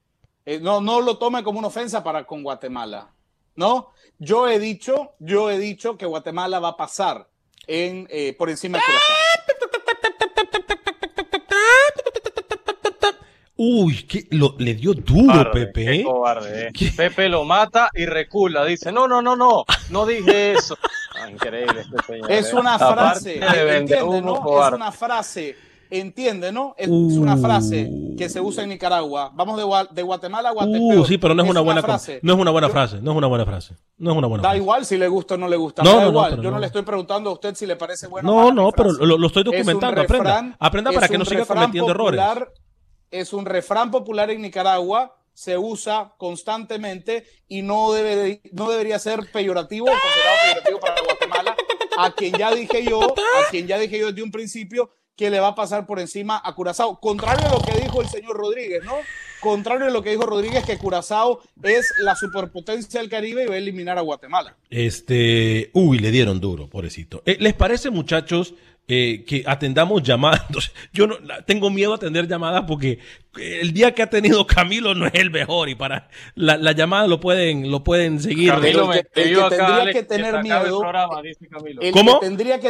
Eh, 0.45 0.59
no, 0.59 0.81
no 0.81 1.01
lo 1.01 1.17
tome 1.17 1.43
como 1.43 1.59
una 1.59 1.69
ofensa 1.69 2.03
para 2.03 2.25
con 2.25 2.43
Guatemala. 2.43 3.11
¿No? 3.55 3.91
Yo 4.19 4.49
he 4.49 4.59
dicho, 4.59 5.15
yo 5.19 5.49
he 5.49 5.57
dicho 5.57 5.97
que 5.97 6.05
Guatemala 6.05 6.59
va 6.59 6.69
a 6.69 6.77
pasar 6.77 7.29
en, 7.67 8.07
eh, 8.11 8.35
por 8.37 8.49
encima 8.49 8.77
de 8.77 8.83
Curazao. 8.83 9.64
Uy, 13.57 14.03
que 14.03 14.27
lo, 14.31 14.55
le 14.59 14.73
dio 14.75 14.93
duro, 14.93 15.27
Cobarde, 15.31 15.67
Pepe. 15.67 15.85
qué 15.85 15.95
¿eh? 15.95 16.03
cobarde, 16.03 16.67
eh. 16.67 16.71
¿Qué? 16.73 16.91
Pepe 16.95 17.29
lo 17.29 17.45
mata 17.45 17.89
y 17.93 18.05
recula. 18.05 18.65
Dice, 18.65 18.91
no, 18.91 19.07
no, 19.07 19.21
no, 19.21 19.35
no, 19.35 19.63
no 19.89 20.05
dije 20.05 20.53
eso. 20.53 20.77
Ah, 21.17 21.29
increíble 21.29 21.79
este 21.79 21.95
señor. 22.07 22.29
Es 22.29 22.51
eh. 22.51 22.55
una 22.57 22.77
frase, 22.77 23.35
entiende, 23.39 24.21
¿no? 24.21 24.35
Es 24.67 24.73
una 24.73 24.91
frase, 24.91 25.55
entiende, 25.89 26.51
¿no? 26.51 26.75
Es 26.77 26.89
una 26.89 27.37
frase 27.37 27.87
Uh. 27.89 28.17
que 28.17 28.27
se 28.27 28.41
usa 28.41 28.63
en 28.63 28.69
Nicaragua. 28.71 29.31
Vamos 29.33 29.55
de, 29.55 29.63
Gua- 29.63 29.89
de 29.89 30.03
Guatemala 30.03 30.49
a 30.49 30.51
Guatepeor. 30.51 30.97
Uh, 30.99 31.05
sí, 31.05 31.17
pero 31.17 31.33
no 31.33 31.41
es, 31.45 31.49
una 31.49 31.61
buena 31.61 31.81
frase. 31.81 32.19
no 32.21 32.33
es 32.33 32.39
una 32.39 32.51
buena 32.51 32.67
frase, 32.67 32.99
no 33.01 33.11
es 33.11 33.17
una 33.17 33.27
buena 33.27 33.45
frase. 33.45 33.75
No 33.97 34.11
es 34.11 34.17
una 34.17 34.27
buena 34.27 34.41
Da 34.41 34.49
frase. 34.49 34.61
igual 34.61 34.85
si 34.85 34.97
le 34.97 35.07
gusta 35.07 35.35
o 35.35 35.37
no 35.37 35.47
le 35.47 35.55
gusta. 35.55 35.83
No, 35.83 35.93
da 35.95 36.01
no, 36.03 36.09
igual. 36.09 36.35
Yo 36.35 36.43
no. 36.43 36.51
no. 36.51 36.59
le 36.59 36.65
estoy 36.67 36.81
preguntando 36.81 37.29
a 37.29 37.33
usted 37.33 37.55
si 37.55 37.65
le 37.65 37.77
parece 37.77 38.07
bueno 38.07 38.29
o 38.29 38.51
No, 38.51 38.51
no, 38.51 38.71
pero 38.73 38.91
lo, 38.91 39.17
lo 39.17 39.27
estoy 39.27 39.43
documentando. 39.45 40.01
Aprenda. 40.01 40.41
refrán- 40.41 40.55
Aprenda 40.59 40.91
para 40.91 41.05
es 41.05 41.11
que 41.13 41.17
no 41.17 41.23
siga 41.23 41.45
cometiendo 41.45 41.91
errores. 41.91 42.19
Es 43.19 43.33
un 43.33 43.45
refrán 43.45 43.91
popular 43.91 44.29
en 44.31 44.41
Nicaragua, 44.41 45.15
se 45.33 45.57
usa 45.57 46.13
constantemente 46.17 47.25
y 47.47 47.61
no, 47.61 47.91
debe 47.91 48.15
de- 48.15 48.41
no 48.53 48.69
debería 48.69 48.99
ser 48.99 49.19
peyorativo 49.31 49.85
considerado 49.87 50.37
peyorativo 50.43 50.79
para 50.79 51.01
Guatemala, 51.01 51.55
a 51.97 52.11
quien 52.11 52.33
ya 52.37 52.53
dije 52.53 52.83
yo, 52.83 53.01
a 53.03 53.49
quien 53.51 53.67
ya 53.67 53.77
dije 53.77 53.99
yo 53.99 54.07
desde 54.07 54.23
un 54.23 54.31
principio 54.31 54.89
que 55.15 55.29
le 55.29 55.39
va 55.39 55.49
a 55.49 55.55
pasar 55.55 55.85
por 55.85 55.99
encima 55.99 56.41
a 56.43 56.53
Curazao. 56.55 56.99
Contrario 56.99 57.47
a 57.47 57.51
lo 57.51 57.59
que 57.61 57.79
dijo 57.79 58.01
el 58.01 58.09
señor 58.09 58.35
Rodríguez, 58.35 58.83
¿no? 58.83 58.95
Contrario 59.41 59.87
a 59.87 59.89
lo 59.89 60.01
que 60.01 60.09
dijo 60.09 60.23
Rodríguez, 60.25 60.65
que 60.65 60.77
Curazao 60.77 61.41
es 61.63 61.85
la 61.99 62.15
superpotencia 62.15 62.99
del 62.99 63.09
Caribe 63.09 63.43
y 63.43 63.47
va 63.47 63.55
a 63.55 63.57
eliminar 63.57 63.97
a 63.97 64.01
Guatemala. 64.01 64.57
Este, 64.69 65.69
uy, 65.73 65.99
le 65.99 66.11
dieron 66.11 66.39
duro, 66.41 66.67
pobrecito. 66.69 67.21
Eh, 67.25 67.37
¿Les 67.39 67.53
parece, 67.53 67.89
muchachos, 67.91 68.55
eh, 68.87 69.23
que 69.25 69.43
atendamos 69.45 70.03
llamadas? 70.03 70.43
Entonces, 70.47 70.73
yo 70.93 71.07
no, 71.07 71.15
tengo 71.45 71.69
miedo 71.69 71.93
a 71.93 71.95
atender 71.95 72.27
llamadas 72.27 72.63
porque 72.67 72.99
el 73.37 73.73
día 73.73 73.93
que 73.93 74.01
ha 74.01 74.09
tenido 74.09 74.47
Camilo 74.47 74.95
no 74.95 75.07
es 75.07 75.13
el 75.15 75.29
mejor 75.29 75.67
y 75.67 75.75
para 75.75 76.07
la, 76.35 76.55
la 76.55 76.71
llamada 76.71 77.05
lo 77.05 77.19
pueden, 77.19 77.69
lo 77.69 77.83
pueden 77.83 78.21
seguir. 78.21 78.49
Camilo 78.51 78.87
me 78.87 78.99
el 78.99 79.07
que- 79.13 79.23
el 79.23 79.35
tendría 79.49 79.91
que 79.91 80.03
tener 80.03 80.41
miedo- 80.41 80.81
¿Cómo? 81.91 82.19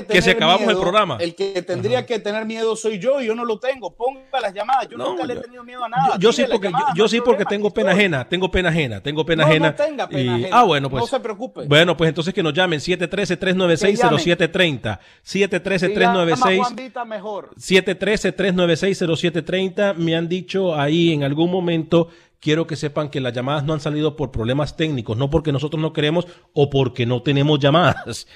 que 0.10 0.22
se 0.24 0.32
acabamos 0.32 0.68
el 0.70 0.78
programa. 0.78 1.18
El 1.20 1.36
que 1.36 1.62
tendría 1.62 2.04
que 2.06 2.18
tener 2.20 2.46
miedo 2.46 2.76
soy 2.76 2.98
yo 2.98 3.22
y 3.22 3.28
yo 3.28 3.36
no 3.36 3.46
lo 3.46 3.60
tengo. 3.60 3.94
Ponga 3.96 4.22
las 4.42 4.54
llamadas. 4.54 4.88
Yo 4.90 4.98
No, 4.98 5.10
nunca 5.12 5.26
le 5.26 5.34
he 5.34 5.38
tenido 5.38 5.64
miedo 5.64 5.84
a 5.84 5.90
nada. 5.90 6.14
Yo, 6.16 6.20
yo 6.20 6.34
sí 6.34 6.46
porque 6.50 6.68
yo, 6.68 6.72
llamadas, 6.72 6.94
yo 6.96 7.04
no 7.04 7.08
sí 7.10 7.22
porque 7.22 7.46
tengo 7.46 7.70
pena 7.72 7.92
estoy. 7.92 8.02
ajena, 8.06 8.28
tengo 8.28 8.50
pena 8.50 8.70
ajena, 8.70 9.02
tengo 9.04 9.24
pena 9.26 9.44
No, 9.44 9.48
no 9.50 9.54
ajena. 9.54 9.76
tenga 9.76 10.08
pena 10.10 10.22
Y- 10.22 10.30
ajena. 10.46 10.58
ah, 10.60 10.64
bueno, 10.64 10.90
pues. 10.90 11.02
No 11.02 11.08
se 11.08 11.20
preocupe. 11.20 11.66
Bueno, 11.68 11.96
pues 11.96 12.08
entonces 12.08 12.34
que 12.34 12.42
nos 12.42 12.54
llamen 12.54 12.80
713-396-0730. 12.80 15.00
713-396. 15.24 15.26
Juanita 15.26 16.02
mejor. 16.02 16.05
713-396-0730. 17.58 19.96
Me 19.96 20.16
han 20.16 20.28
dicho 20.28 20.76
ahí 20.76 21.14
en 21.14 21.24
algún 21.24 21.52
momento, 21.52 22.10
quiero 22.40 22.68
que 22.68 22.76
sepan 22.76 23.10
que 23.10 23.22
las 23.22 23.34
llamadas 23.34 23.64
no 23.64 23.74
han 23.74 23.80
salido 23.80 24.16
por 24.16 24.32
problemas 24.32 24.78
técnicos, 24.78 25.18
no 25.18 25.30
porque 25.30 25.52
nosotros 25.52 25.82
no 25.82 25.94
queremos 25.94 26.28
o 26.54 26.70
porque 26.70 27.06
no 27.06 27.22
tenemos 27.22 27.60
llamadas. 27.60 28.28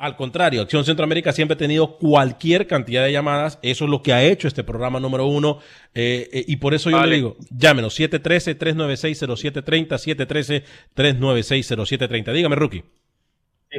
Al 0.00 0.16
contrario, 0.16 0.62
Acción 0.62 0.82
Centroamérica 0.82 1.30
siempre 1.30 1.56
ha 1.56 1.58
tenido 1.58 1.98
cualquier 1.98 2.66
cantidad 2.66 3.04
de 3.04 3.12
llamadas. 3.12 3.58
Eso 3.60 3.84
es 3.84 3.90
lo 3.90 4.02
que 4.02 4.14
ha 4.14 4.22
hecho 4.22 4.48
este 4.48 4.64
programa 4.64 4.98
número 4.98 5.26
uno. 5.26 5.58
eh, 5.92 6.26
eh, 6.32 6.44
y 6.48 6.56
por 6.56 6.72
eso 6.72 6.88
yo 6.88 6.96
Vale. 6.96 7.10
le 7.10 7.16
digo, 7.16 7.36
llámenos 7.50 8.00
713-396-0730, 8.00 10.64
713-396-0730. 10.96 12.32
Dígame, 12.32 12.56
Rookie. 12.56 12.82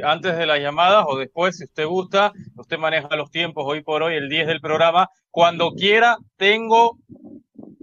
Antes 0.02 0.36
de 0.36 0.46
las 0.46 0.60
llamadas 0.60 1.04
o 1.08 1.16
después, 1.18 1.56
si 1.58 1.64
usted 1.64 1.86
gusta, 1.86 2.32
usted 2.56 2.78
maneja 2.78 3.14
los 3.16 3.30
tiempos 3.30 3.64
hoy 3.66 3.82
por 3.82 4.02
hoy, 4.02 4.14
el 4.14 4.28
10 4.28 4.46
del 4.46 4.60
programa. 4.60 5.08
Cuando 5.30 5.72
quiera, 5.72 6.16
tengo 6.36 6.98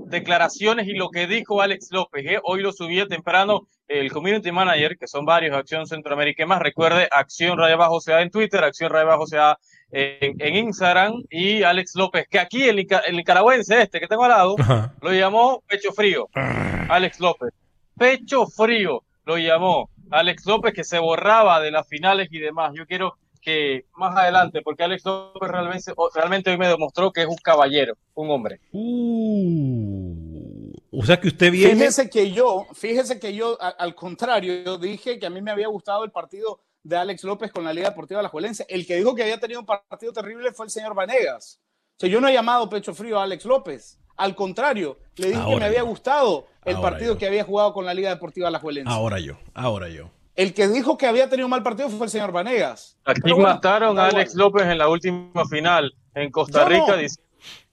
declaraciones 0.09 0.87
y 0.87 0.93
lo 0.93 1.09
que 1.09 1.27
dijo 1.27 1.61
Alex 1.61 1.89
López. 1.91 2.25
¿eh? 2.25 2.39
Hoy 2.43 2.61
lo 2.61 2.73
subí 2.73 3.05
temprano 3.07 3.67
el 3.87 4.11
community 4.11 4.51
manager, 4.51 4.97
que 4.97 5.07
son 5.07 5.25
varios, 5.25 5.55
Acción 5.55 5.87
Centroamérica 5.87 6.43
y 6.43 6.45
más. 6.45 6.61
Recuerde, 6.61 7.07
Acción 7.11 7.57
Raya 7.57 7.75
Bajo 7.75 8.01
sea 8.01 8.21
en 8.21 8.29
Twitter, 8.29 8.63
Acción 8.63 8.91
Raya 8.91 9.05
Bajo 9.05 9.25
sea 9.25 9.57
en, 9.91 10.35
en, 10.39 10.55
Instagram 10.55 11.23
y 11.29 11.63
Alex 11.63 11.95
López, 11.95 12.27
que 12.29 12.39
aquí 12.39 12.63
el, 12.63 12.85
el 13.07 13.15
nicaragüense 13.15 13.81
este 13.81 13.99
que 13.99 14.07
tengo 14.07 14.23
al 14.25 14.29
lado, 14.29 14.55
lo 15.01 15.11
llamó 15.11 15.63
Pecho 15.67 15.91
Frío. 15.91 16.29
Alex 16.33 17.19
López. 17.19 17.51
Pecho 17.97 18.45
Frío 18.47 19.03
lo 19.25 19.37
llamó. 19.37 19.89
Alex 20.11 20.45
López 20.45 20.73
que 20.73 20.83
se 20.83 20.99
borraba 20.99 21.59
de 21.59 21.71
las 21.71 21.87
finales 21.87 22.29
y 22.31 22.39
demás. 22.39 22.73
Yo 22.75 22.85
quiero 22.85 23.17
que 23.41 23.85
más 23.95 24.15
adelante, 24.15 24.61
porque 24.61 24.83
Alex 24.83 25.05
López 25.05 25.49
realmente, 25.49 25.93
realmente 26.13 26.51
hoy 26.51 26.57
me 26.57 26.67
demostró 26.67 27.11
que 27.11 27.21
es 27.21 27.27
un 27.27 27.37
caballero, 27.37 27.95
un 28.13 28.29
hombre. 28.29 28.59
Uh, 28.71 30.71
o 30.91 31.05
sea 31.05 31.19
que 31.19 31.29
usted 31.29 31.51
viene. 31.51 31.73
Fíjese 31.73 32.09
que 32.09 32.31
yo, 32.31 32.67
fíjese 32.73 33.19
que 33.19 33.33
yo, 33.33 33.57
a, 33.61 33.69
al 33.69 33.95
contrario, 33.95 34.63
yo 34.63 34.77
dije 34.77 35.19
que 35.19 35.25
a 35.25 35.29
mí 35.29 35.41
me 35.41 35.51
había 35.51 35.67
gustado 35.67 36.03
el 36.03 36.11
partido 36.11 36.61
de 36.83 36.97
Alex 36.97 37.23
López 37.23 37.51
con 37.51 37.63
la 37.63 37.73
Liga 37.73 37.89
Deportiva 37.89 38.21
La 38.21 38.29
Juelense. 38.29 38.65
El 38.69 38.85
que 38.85 38.95
dijo 38.95 39.15
que 39.15 39.23
había 39.23 39.39
tenido 39.39 39.59
un 39.59 39.65
partido 39.65 40.13
terrible 40.13 40.51
fue 40.51 40.65
el 40.65 40.71
señor 40.71 40.93
Vanegas. 40.93 41.59
O 41.97 41.99
sea, 41.99 42.09
yo 42.09 42.21
no 42.21 42.27
he 42.27 42.33
llamado 42.33 42.69
pecho 42.69 42.93
frío 42.93 43.19
a 43.19 43.23
Alex 43.23 43.45
López. 43.45 43.99
Al 44.19 44.35
contrario, 44.35 44.97
le 45.15 45.27
dije 45.29 45.39
Ahora 45.39 45.53
que 45.53 45.59
me 45.59 45.65
había 45.65 45.81
gustado 45.81 46.47
el 46.65 46.75
Ahora 46.75 46.89
partido 46.91 47.13
yo. 47.13 47.17
que 47.19 47.25
había 47.27 47.43
jugado 47.43 47.73
con 47.73 47.85
la 47.85 47.93
Liga 47.93 48.09
Deportiva 48.09 48.51
La 48.51 48.59
Juelense. 48.59 48.91
Ahora 48.91 49.19
yo, 49.19 49.33
ahora 49.53 49.89
yo. 49.89 50.09
El 50.35 50.53
que 50.53 50.67
dijo 50.67 50.97
que 50.97 51.07
había 51.07 51.27
tenido 51.29 51.47
un 51.47 51.51
mal 51.51 51.63
partido 51.63 51.89
fue 51.89 52.05
el 52.05 52.11
señor 52.11 52.31
Vanegas. 52.31 52.97
Aquí 53.05 53.21
bueno, 53.31 53.39
mataron 53.39 53.97
a 53.97 54.05
Alex 54.07 54.33
igual. 54.33 54.51
López 54.51 54.67
en 54.67 54.77
la 54.77 54.87
última 54.89 55.45
final 55.49 55.93
en 56.13 56.31
Costa 56.31 56.59
Yo 56.59 56.69
no. 56.69 56.85
Rica. 56.85 56.95
dice- 56.97 57.21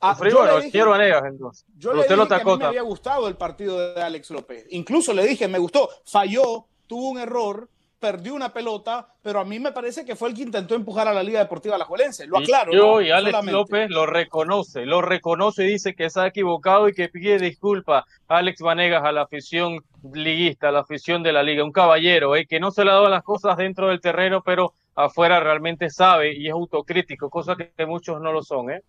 Ah, 0.01 0.17
yo 0.23 0.37
bueno, 0.39 0.57
dije- 0.59 0.71
quiero 0.71 0.91
Vanegas 0.91 1.25
entonces. 1.27 1.65
Yo 1.77 1.91
Pero 1.91 1.95
le 1.95 2.01
usted 2.03 2.15
dije 2.15 2.23
lo 2.23 2.29
que 2.29 2.35
a 2.35 2.37
mí 2.37 2.41
atacó 2.43 2.59
me 2.59 2.65
había 2.67 2.83
gustado 2.83 3.29
el 3.29 3.37
partido 3.37 3.95
de 3.95 4.01
Alex 4.03 4.31
López. 4.31 4.67
Incluso 4.71 5.13
le 5.13 5.27
dije, 5.27 5.49
me 5.49 5.59
gustó. 5.59 5.89
Falló, 6.05 6.67
tuvo 6.87 7.11
un 7.11 7.19
error, 7.19 7.69
perdió 8.07 8.35
una 8.35 8.53
pelota, 8.53 9.09
pero 9.21 9.41
a 9.41 9.45
mí 9.45 9.59
me 9.59 9.73
parece 9.73 10.05
que 10.05 10.15
fue 10.15 10.29
el 10.29 10.37
que 10.37 10.43
intentó 10.43 10.77
empujar 10.77 11.09
a 11.09 11.13
la 11.13 11.25
Liga 11.25 11.41
Deportiva 11.41 11.75
Alajuelense. 11.75 12.29
Lo 12.29 12.39
Y 12.39 12.45
aclaro. 12.45 12.73
Yo 12.73 12.87
¿no? 12.87 13.01
y 13.01 13.11
Alex 13.11 13.31
Solamente. 13.33 13.53
López 13.53 13.91
lo 13.91 14.07
reconoce, 14.07 14.87
lo 14.87 15.03
reconoce 15.03 15.65
y 15.65 15.73
dice 15.73 15.97
que 15.97 16.09
se 16.09 16.21
ha 16.21 16.29
equivocado 16.29 16.89
y 16.89 16.93
que 16.93 17.09
pide 17.09 17.41
disculpas 17.41 18.05
a 18.29 18.37
Alex 18.37 18.61
Vanegas, 18.61 19.03
a 19.05 19.11
la 19.11 19.23
afición 19.23 19.81
liguista, 20.15 20.69
a 20.69 20.73
la 20.73 20.81
afición 20.81 21.25
de 21.25 21.33
la 21.33 21.43
liga, 21.43 21.65
un 21.65 21.73
caballero, 21.73 22.37
eh, 22.37 22.47
que 22.47 22.61
no 22.61 22.71
se 22.71 22.85
le 22.85 22.93
ha 22.93 22.95
dado 22.95 23.09
las 23.09 23.25
cosas 23.25 23.57
dentro 23.57 23.89
del 23.89 24.01
terreno, 24.01 24.41
pero 24.45 24.75
afuera 24.95 25.41
realmente 25.41 25.91
sabe 25.91 26.37
y 26.37 26.47
es 26.47 26.53
autocrítico, 26.53 27.29
cosa 27.29 27.57
que, 27.57 27.87
muchos 27.87 28.21
no 28.21 28.33
lo 28.33 28.45
son. 28.45 28.71
¿eh? 28.71 28.83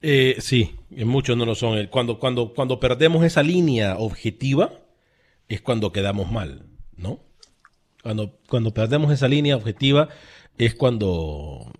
Eh, 0.00 0.36
sí, 0.38 0.76
eh, 0.96 1.04
muchos 1.04 1.36
no 1.36 1.44
lo 1.44 1.54
son. 1.54 1.86
Cuando, 1.88 2.18
cuando, 2.18 2.54
cuando 2.54 2.80
perdemos 2.80 3.22
esa 3.22 3.42
línea 3.42 3.96
objetiva, 3.98 4.70
es 5.46 5.60
cuando 5.60 5.92
quedamos 5.92 6.32
mal, 6.32 6.66
¿no? 6.96 7.20
Cuando, 8.04 8.38
cuando 8.50 8.74
perdemos 8.74 9.10
esa 9.10 9.26
línea 9.26 9.56
objetiva, 9.56 10.10
es 10.58 10.74
cuando, 10.74 11.72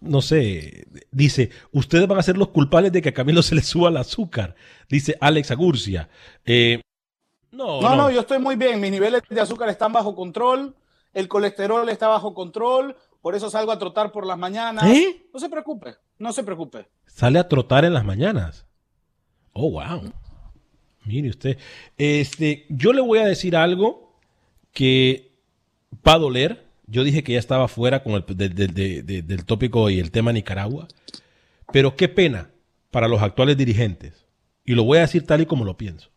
no 0.00 0.22
sé, 0.22 0.86
dice, 1.10 1.50
ustedes 1.72 2.08
van 2.08 2.18
a 2.18 2.22
ser 2.22 2.38
los 2.38 2.48
culpables 2.48 2.90
de 2.90 3.02
que 3.02 3.10
a 3.10 3.12
Camilo 3.12 3.42
se 3.42 3.54
le 3.54 3.60
suba 3.60 3.90
el 3.90 3.98
azúcar, 3.98 4.54
dice 4.88 5.18
Alex 5.20 5.50
Agurcia. 5.50 6.08
Eh, 6.46 6.80
no, 7.50 7.82
No, 7.82 7.90
no, 7.90 7.96
no, 7.96 8.10
yo 8.10 8.20
estoy 8.20 8.38
muy 8.38 8.56
bien. 8.56 8.80
Mis 8.80 8.92
niveles 8.92 9.20
de 9.28 9.40
azúcar 9.42 9.68
están 9.68 9.92
bajo 9.92 10.16
control. 10.16 10.74
El 11.12 11.28
colesterol 11.28 11.86
está 11.90 12.08
bajo 12.08 12.32
control. 12.32 12.96
Por 13.20 13.34
eso 13.34 13.50
salgo 13.50 13.72
a 13.72 13.78
trotar 13.78 14.12
por 14.12 14.26
las 14.26 14.38
mañanas. 14.38 14.86
¿Eh? 14.86 15.26
No 15.34 15.38
se 15.38 15.50
preocupe, 15.50 15.96
no 16.18 16.32
se 16.32 16.44
preocupe. 16.44 16.88
Sale 17.04 17.38
a 17.38 17.46
trotar 17.46 17.84
en 17.84 17.92
las 17.92 18.06
mañanas. 18.06 18.66
Oh, 19.52 19.70
wow. 19.70 20.10
Mire 21.04 21.28
usted. 21.28 21.58
Este, 21.98 22.64
yo 22.70 22.94
le 22.94 23.02
voy 23.02 23.18
a 23.18 23.26
decir 23.26 23.54
algo 23.54 24.09
que 24.72 25.32
va 26.06 26.14
a 26.14 26.18
doler. 26.18 26.66
Yo 26.86 27.04
dije 27.04 27.22
que 27.22 27.32
ya 27.32 27.38
estaba 27.38 27.68
fuera 27.68 28.02
con 28.02 28.14
el, 28.14 28.24
de- 28.36 28.48
de- 28.48 28.66
de- 28.68 29.02
de- 29.02 29.22
del 29.22 29.44
tópico 29.44 29.88
y 29.90 30.00
el 30.00 30.10
tema 30.10 30.32
Nicaragua. 30.32 30.88
Pero 31.72 31.94
qué 31.96 32.08
pena 32.08 32.50
para 32.90 33.06
los 33.08 33.22
actuales 33.22 33.56
dirigentes. 33.56 34.26
Y 34.64 34.74
lo 34.74 34.84
voy 34.84 34.98
a 34.98 35.02
decir 35.02 35.24
tal 35.26 35.40
y 35.40 35.46
como 35.46 35.64
lo 35.64 35.76
pienso. 35.76 36.10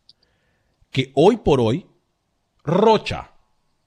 Que 0.90 1.12
hoy 1.16 1.38
por 1.38 1.60
hoy, 1.60 1.86
Rocha, 2.64 3.32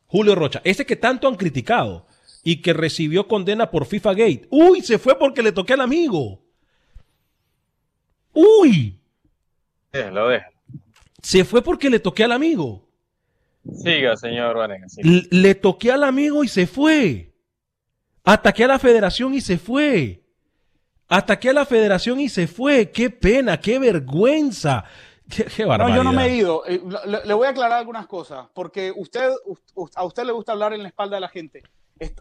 Julio 0.06 0.34
Rocha, 0.34 0.60
ese 0.64 0.86
que 0.86 0.96
tanto 0.96 1.26
han 1.28 1.34
criticado 1.36 2.06
y 2.44 2.62
que 2.62 2.72
recibió 2.72 3.26
condena 3.26 3.70
por 3.70 3.86
FIFA 3.86 4.10
Gate. 4.14 4.46
Uy, 4.50 4.80
se 4.82 4.98
fue 4.98 5.18
porque 5.18 5.42
le 5.42 5.50
toqué 5.52 5.72
al 5.72 5.80
amigo. 5.80 6.42
Uy, 8.32 9.00
Déjalo, 9.92 10.28
déjalo. 10.28 10.56
se 11.22 11.44
fue 11.44 11.62
porque 11.62 11.90
le 11.90 11.98
toqué 12.00 12.24
al 12.24 12.32
amigo. 12.32 12.85
Siga, 13.74 14.16
señor 14.16 14.56
Vanegas. 14.56 14.94
siga. 14.94 15.08
Le 15.30 15.54
toqué 15.54 15.92
al 15.92 16.04
amigo 16.04 16.44
y 16.44 16.48
se 16.48 16.66
fue. 16.66 17.34
Ataqué 18.24 18.64
a 18.64 18.68
la 18.68 18.78
federación 18.78 19.34
y 19.34 19.40
se 19.40 19.58
fue. 19.58 20.22
Ataqué 21.08 21.50
a 21.50 21.52
la 21.52 21.66
federación 21.66 22.18
y 22.20 22.28
se 22.28 22.46
fue. 22.46 22.90
Qué 22.90 23.10
pena, 23.10 23.60
qué 23.60 23.78
vergüenza. 23.78 24.84
Qué, 25.28 25.44
qué 25.44 25.64
No, 25.64 25.88
yo 25.94 26.04
no 26.04 26.12
me 26.12 26.26
he 26.26 26.36
ido. 26.36 26.64
Eh, 26.66 26.80
Le, 27.06 27.24
le 27.24 27.34
voy 27.34 27.46
a 27.46 27.50
aclarar 27.50 27.78
algunas 27.78 28.06
cosas, 28.06 28.46
porque 28.54 28.92
usted, 28.94 29.30
a 29.94 30.04
usted 30.04 30.24
le 30.24 30.32
gusta 30.32 30.52
hablar 30.52 30.72
en 30.72 30.82
la 30.82 30.88
espalda 30.88 31.16
de 31.16 31.20
la 31.20 31.28
gente. 31.28 31.62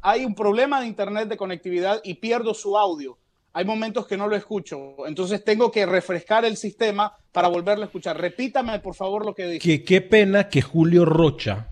Hay 0.01 0.25
un 0.25 0.35
problema 0.35 0.79
de 0.79 0.87
internet 0.87 1.27
de 1.27 1.37
conectividad 1.37 2.01
y 2.03 2.15
pierdo 2.15 2.53
su 2.53 2.77
audio. 2.77 3.17
Hay 3.57 3.63
momentos 3.63 4.05
que 4.05 4.17
no 4.17 4.27
lo 4.27 4.35
escucho, 4.35 5.07
entonces 5.07 5.41
tengo 5.41 5.71
que 5.71 5.85
refrescar 5.85 6.43
el 6.43 6.57
sistema 6.57 7.15
para 7.31 7.47
volverlo 7.47 7.83
a 7.83 7.85
escuchar. 7.85 8.19
Repítame, 8.19 8.79
por 8.79 8.95
favor, 8.95 9.25
lo 9.25 9.33
que 9.33 9.47
dije. 9.47 9.59
Que 9.59 9.85
qué 9.85 10.01
pena 10.01 10.49
que 10.49 10.61
Julio 10.61 11.05
Rocha, 11.05 11.69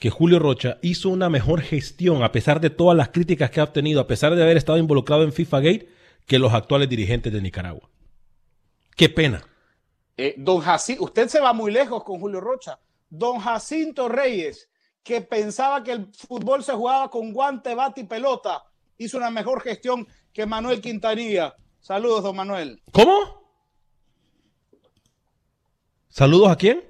que 0.00 0.08
Julio 0.08 0.38
Rocha 0.38 0.78
hizo 0.80 1.10
una 1.10 1.28
mejor 1.28 1.60
gestión 1.60 2.22
a 2.22 2.32
pesar 2.32 2.62
de 2.62 2.70
todas 2.70 2.96
las 2.96 3.10
críticas 3.10 3.50
que 3.50 3.60
ha 3.60 3.64
obtenido, 3.64 4.00
a 4.00 4.06
pesar 4.06 4.34
de 4.34 4.42
haber 4.42 4.56
estado 4.56 4.78
involucrado 4.78 5.22
en 5.24 5.34
FIFA 5.34 5.60
Gate, 5.60 5.88
que 6.26 6.38
los 6.38 6.54
actuales 6.54 6.88
dirigentes 6.88 7.30
de 7.30 7.42
Nicaragua. 7.42 7.90
Qué 8.96 9.10
pena. 9.10 9.46
Eh, 10.16 10.34
don 10.38 10.60
Jacinto, 10.60 11.04
usted 11.04 11.28
se 11.28 11.40
va 11.40 11.52
muy 11.52 11.72
lejos 11.72 12.02
con 12.04 12.18
Julio 12.18 12.40
Rocha. 12.40 12.80
Don 13.10 13.38
Jacinto 13.38 14.08
Reyes, 14.08 14.70
que 15.02 15.20
pensaba 15.20 15.84
que 15.84 15.92
el 15.92 16.06
fútbol 16.06 16.64
se 16.64 16.72
jugaba 16.72 17.10
con 17.10 17.34
guante, 17.34 17.74
bate 17.74 18.00
y 18.00 18.04
pelota, 18.04 18.64
hizo 18.96 19.18
una 19.18 19.30
mejor 19.30 19.60
gestión 19.60 20.08
que 20.36 20.44
Manuel 20.44 20.82
Quintanilla. 20.82 21.56
Saludos, 21.80 22.22
don 22.22 22.36
Manuel. 22.36 22.82
¿Cómo? 22.92 23.48
¿Saludos 26.10 26.50
a 26.50 26.56
quién? 26.56 26.84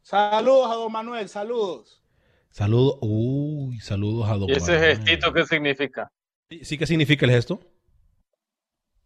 Saludos 0.00 0.70
a 0.70 0.76
don 0.76 0.90
Manuel, 0.90 1.28
saludos. 1.28 2.02
Saludos. 2.48 2.96
Uy, 3.02 3.80
saludos 3.80 4.30
a 4.30 4.38
Don 4.38 4.48
¿Y 4.48 4.52
ese 4.52 4.72
Manuel. 4.72 4.96
gestito 4.96 5.30
qué 5.34 5.44
significa? 5.44 6.10
¿Sí, 6.62 6.78
qué 6.78 6.86
significa 6.86 7.26
el 7.26 7.32
gesto? 7.32 7.60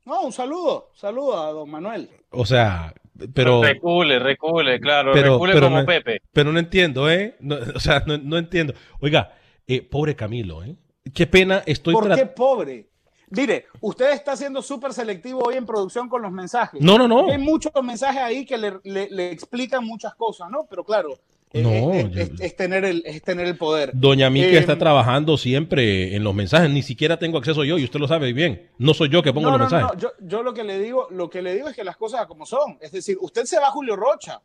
No, 0.05 0.23
un 0.23 0.33
saludo, 0.33 0.93
saludo 0.95 1.37
a 1.43 1.51
don 1.51 1.69
Manuel. 1.69 2.09
O 2.31 2.47
sea, 2.47 2.95
pero... 3.35 3.61
Recule, 3.61 4.21
recule, 4.21 4.79
claro, 4.79 5.11
pero, 5.13 5.33
recule 5.33 5.53
pero 5.53 5.67
como 5.67 5.81
no, 5.81 5.85
Pepe. 5.87 6.21
pero 6.33 6.53
no 6.53 6.61
entiendo, 6.61 7.11
¿eh? 7.11 7.37
No, 7.41 7.57
o 7.75 7.81
sea, 7.81 8.05
no, 8.07 8.19
no 8.19 8.39
entiendo. 8.39 8.73
Oiga, 9.01 9.35
eh, 9.67 9.83
pobre 9.83 10.15
Camilo, 10.15 10.63
¿eh? 10.63 10.77
Qué 11.13 11.27
pena, 11.27 11.65
estoy... 11.67 11.93
¿Por 11.93 12.15
qué 12.15 12.27
pobre? 12.27 12.91
Mire, 13.31 13.67
usted 13.81 14.13
está 14.13 14.37
siendo 14.37 14.63
súper 14.63 14.93
selectivo 14.93 15.43
hoy 15.45 15.57
en 15.57 15.67
producción 15.67 16.09
con 16.09 16.23
los 16.23 16.31
mensajes. 16.31 16.81
No, 16.81 16.97
no, 16.97 17.09
no. 17.09 17.29
Hay 17.31 17.39
muchos 17.39 17.73
mensajes 17.83 18.23
ahí 18.23 18.47
que 18.47 18.57
le, 18.57 18.75
le- 18.85 19.09
le 19.11 19.31
explican 19.33 19.85
muchas 19.85 20.15
cosas, 20.15 20.49
¿no? 20.51 20.67
Pero 20.71 20.85
claro, 20.85 21.19
eh, 21.53 21.63
No, 21.63 21.93
es, 21.93 22.11
yo- 22.13 22.21
es- 22.23 22.41
es 22.41 22.57
tener 22.57 22.85
el, 22.85 23.03
es 23.05 23.23
tener 23.23 23.47
el 23.47 23.57
poder. 23.57 23.91
Doña 23.95 24.31
Miki 24.31 24.55
Eh, 24.55 24.59
está 24.59 24.79
trabajando 24.79 25.37
siempre 25.37 26.15
en 26.15 26.23
los 26.23 26.35
mensajes, 26.35 26.71
ni 26.71 26.83
siquiera 26.83 27.19
tengo 27.19 27.39
acceso 27.39 27.65
yo 27.65 27.79
y 27.79 27.85
usted 27.85 27.99
lo 27.99 28.07
sabe 28.07 28.33
bien. 28.33 28.71
No 28.79 28.95
soy 28.95 29.09
yo 29.09 29.23
que 29.25 29.33
pongo 29.33 29.51
no, 29.51 29.59
los 29.59 29.71
no, 29.73 29.77
no, 29.79 29.87
mensajes. 29.87 30.03
no, 30.05 30.19
Yo, 30.21 30.27
yo 30.29 30.43
lo 30.45 30.55
que 30.55 30.63
le 30.65 30.79
digo, 30.79 31.09
lo 31.11 31.29
que 31.29 31.43
le 31.43 31.55
digo 31.55 31.69
es 31.69 31.75
que 31.75 31.83
las 31.85 31.97
cosas 31.97 32.27
como 32.27 32.47
son. 32.47 32.79
Es 32.81 32.93
decir, 32.93 33.17
usted 33.21 33.45
se 33.45 33.59
va 33.59 33.69
a 33.69 33.71
Julio 33.73 33.97
Rocha. 33.97 34.41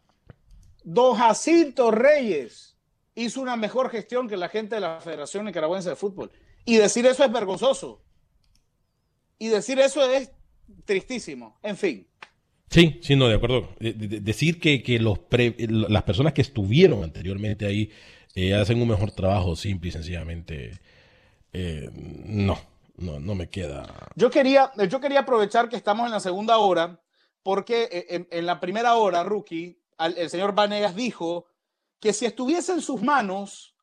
Don 0.84 1.16
Jacinto 1.16 1.92
Reyes 1.92 2.76
hizo 3.14 3.42
una 3.42 3.56
mejor 3.56 3.90
gestión 3.92 4.28
que 4.28 4.38
la 4.38 4.50
gente 4.50 4.76
de 4.76 4.82
la 4.82 5.00
Federación 5.02 5.46
Nicaragüense 5.46 5.90
de 5.90 5.96
Fútbol. 5.96 6.32
Y 6.66 6.78
decir 6.78 7.06
eso 7.06 7.24
es 7.24 7.32
vergonzoso. 7.32 8.02
Y 9.42 9.48
decir 9.48 9.80
eso 9.80 10.08
es 10.12 10.30
tristísimo. 10.86 11.58
En 11.64 11.76
fin. 11.76 12.08
Sí, 12.70 13.00
sí, 13.02 13.16
no, 13.16 13.28
de 13.28 13.36
acuerdo. 13.36 13.70
De- 13.80 13.94
de- 13.94 14.08
de- 14.08 14.20
decir 14.20 14.60
que, 14.60 14.84
que 14.84 15.00
los 15.00 15.18
pre- 15.18 15.56
las 15.68 16.04
personas 16.04 16.34
que 16.34 16.42
estuvieron 16.44 17.04
anteriormente 17.04 17.66
ahí 17.66 17.89
eh, 18.36 18.54
hacen 18.54 18.80
un 18.80 18.88
mejor 18.88 19.12
trabajo, 19.12 19.56
simple 19.56 19.89
y 19.89 19.92
sencillamente, 19.92 20.80
eh, 21.54 21.89
no, 21.94 22.58
no, 22.98 23.20
no 23.20 23.34
me 23.34 23.50
queda. 23.50 23.88
Yo 24.16 24.30
quería, 24.30 24.72
yo 24.88 25.00
quería 25.02 25.22
aprovechar 25.22 25.70
que 25.70 25.76
estamos 25.76 26.06
en 26.06 26.12
la 26.12 26.20
segunda 26.20 26.60
hora, 26.60 27.02
porque 27.44 27.89
eh, 27.92 28.06
en, 28.10 28.28
en 28.30 28.46
la 28.46 28.60
primera 28.60 28.96
hora, 28.96 29.24
Rookie, 29.24 29.82
al- 29.98 30.18
el 30.20 30.30
señor 30.30 30.54
Vanegas 30.54 30.96
dijo 30.96 31.48
que 32.00 32.14
si 32.14 32.26
estuviese 32.28 32.74
en 32.74 32.82
sus 32.82 33.02
manos 33.02 33.76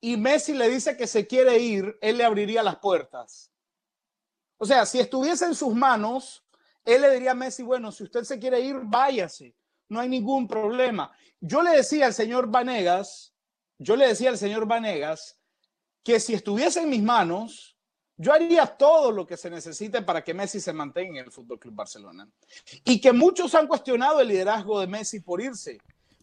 y 0.00 0.16
Messi 0.16 0.52
le 0.54 0.68
dice 0.70 0.96
que 0.96 1.08
se 1.08 1.26
quiere 1.26 1.58
ir, 1.58 1.96
él 2.00 2.18
le 2.18 2.24
abriría 2.24 2.62
las 2.62 2.76
puertas. 2.76 3.50
O 4.64 4.66
sea, 4.66 4.86
si 4.86 4.98
estuviese 4.98 5.44
en 5.44 5.54
sus 5.54 5.74
manos, 5.74 6.42
él 6.86 7.02
le 7.02 7.10
diría 7.10 7.32
a 7.32 7.34
Messi, 7.34 7.62
bueno, 7.62 7.92
si 7.92 8.02
usted 8.02 8.24
se 8.24 8.38
quiere 8.38 8.60
ir, 8.60 8.80
váyase, 8.82 9.54
no 9.90 10.00
hay 10.00 10.08
ningún 10.08 10.48
problema. 10.48 11.12
Yo 11.38 11.60
le 11.60 11.72
decía 11.72 12.06
al 12.06 12.14
señor 12.14 12.46
Vanegas, 12.46 13.34
yo 13.76 13.94
le 13.94 14.08
decía 14.08 14.30
al 14.30 14.38
señor 14.38 14.64
Vanegas 14.64 15.36
que 16.02 16.18
si 16.18 16.32
estuviese 16.32 16.80
en 16.80 16.88
mis 16.88 17.02
manos, 17.02 17.76
yo 18.16 18.32
haría 18.32 18.64
todo 18.64 19.12
lo 19.12 19.26
que 19.26 19.36
se 19.36 19.50
necesite 19.50 20.00
para 20.00 20.24
que 20.24 20.32
Messi 20.32 20.60
se 20.60 20.72
mantenga 20.72 21.20
en 21.20 21.26
el 21.26 21.30
Fútbol 21.30 21.58
Club 21.58 21.74
Barcelona. 21.74 22.26
Y 22.86 23.02
que 23.02 23.12
muchos 23.12 23.54
han 23.54 23.66
cuestionado 23.66 24.22
el 24.22 24.28
liderazgo 24.28 24.80
de 24.80 24.86
Messi 24.86 25.20
por 25.20 25.42
irse. 25.42 25.76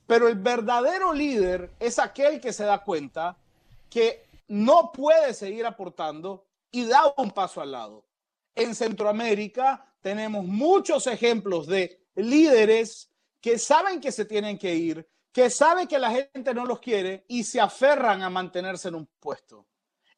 Pero 0.07 0.27
el 0.27 0.39
verdadero 0.39 1.13
líder 1.13 1.69
es 1.79 1.99
aquel 1.99 2.41
que 2.41 2.53
se 2.53 2.63
da 2.63 2.83
cuenta 2.83 3.37
que 3.87 4.25
no 4.47 4.91
puede 4.91 5.35
seguir 5.35 5.67
aportando 5.67 6.47
y 6.71 6.85
da 6.85 7.13
un 7.17 7.29
paso 7.29 7.61
al 7.61 7.73
lado. 7.73 8.03
En 8.56 8.76
Centroamérica 8.76 9.86
tenemos 10.02 10.45
muchos 10.45 11.08
ejemplos 11.08 11.68
de 11.68 12.02
líderes 12.16 13.10
que 13.39 13.58
saben 13.58 14.02
que 14.02 14.12
se 14.12 14.26
tienen 14.26 14.58
que 14.58 14.76
ir, 14.76 15.08
que 15.32 15.49
saben 15.49 15.88
que 15.88 15.99
la 15.99 16.12
gente 16.12 16.54
no 16.54 16.66
los 16.66 16.80
quiere 16.80 17.26
y 17.28 17.43
se 17.43 17.60
aferran 17.62 18.22
a 18.22 18.30
mantenerse 18.30 18.89
en 18.89 18.95
un 18.95 19.10
puesto. 19.20 19.66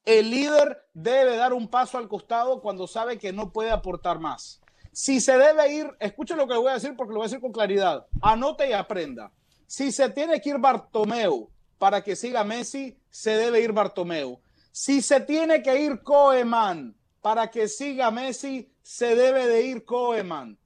El 0.05 0.29
líder 0.29 0.85
debe 0.93 1.37
dar 1.37 1.53
un 1.53 1.69
paso 1.69 1.97
al 1.97 2.09
costado 2.09 2.61
cuando 2.61 2.87
sabe 2.87 3.17
que 3.17 3.31
no 3.31 3.53
puede 3.53 3.71
aportar 3.71 4.19
más. 4.19 4.59
Si 4.91 5.21
se 5.21 5.37
debe 5.37 5.73
ir, 5.73 5.89
escuche 5.99 6.35
lo 6.35 6.47
que 6.47 6.57
voy 6.57 6.69
a 6.69 6.73
decir 6.73 6.95
porque 6.95 7.13
lo 7.13 7.19
voy 7.19 7.25
a 7.25 7.29
decir 7.29 7.41
con 7.41 7.51
claridad. 7.51 8.05
Anote 8.21 8.69
y 8.69 8.73
aprenda. 8.73 9.31
Si 9.65 9.91
se 9.91 10.09
tiene 10.09 10.41
que 10.41 10.49
ir 10.49 10.57
Bartomeu 10.57 11.49
para 11.77 12.03
que 12.03 12.15
siga 12.15 12.43
Messi, 12.43 12.97
se 13.09 13.37
debe 13.37 13.61
ir 13.61 13.71
Bartomeu. 13.71 14.39
Si 14.71 15.01
se 15.01 15.21
tiene 15.21 15.63
que 15.63 15.79
ir 15.79 16.03
Koeman 16.03 16.95
para 17.23 17.49
que 17.49 17.69
siga 17.69 18.11
Messi, 18.11 18.69
se 18.83 19.15
debe 19.15 19.47
de 19.47 19.65
ir 19.65 19.85
Koeman. 19.85 20.57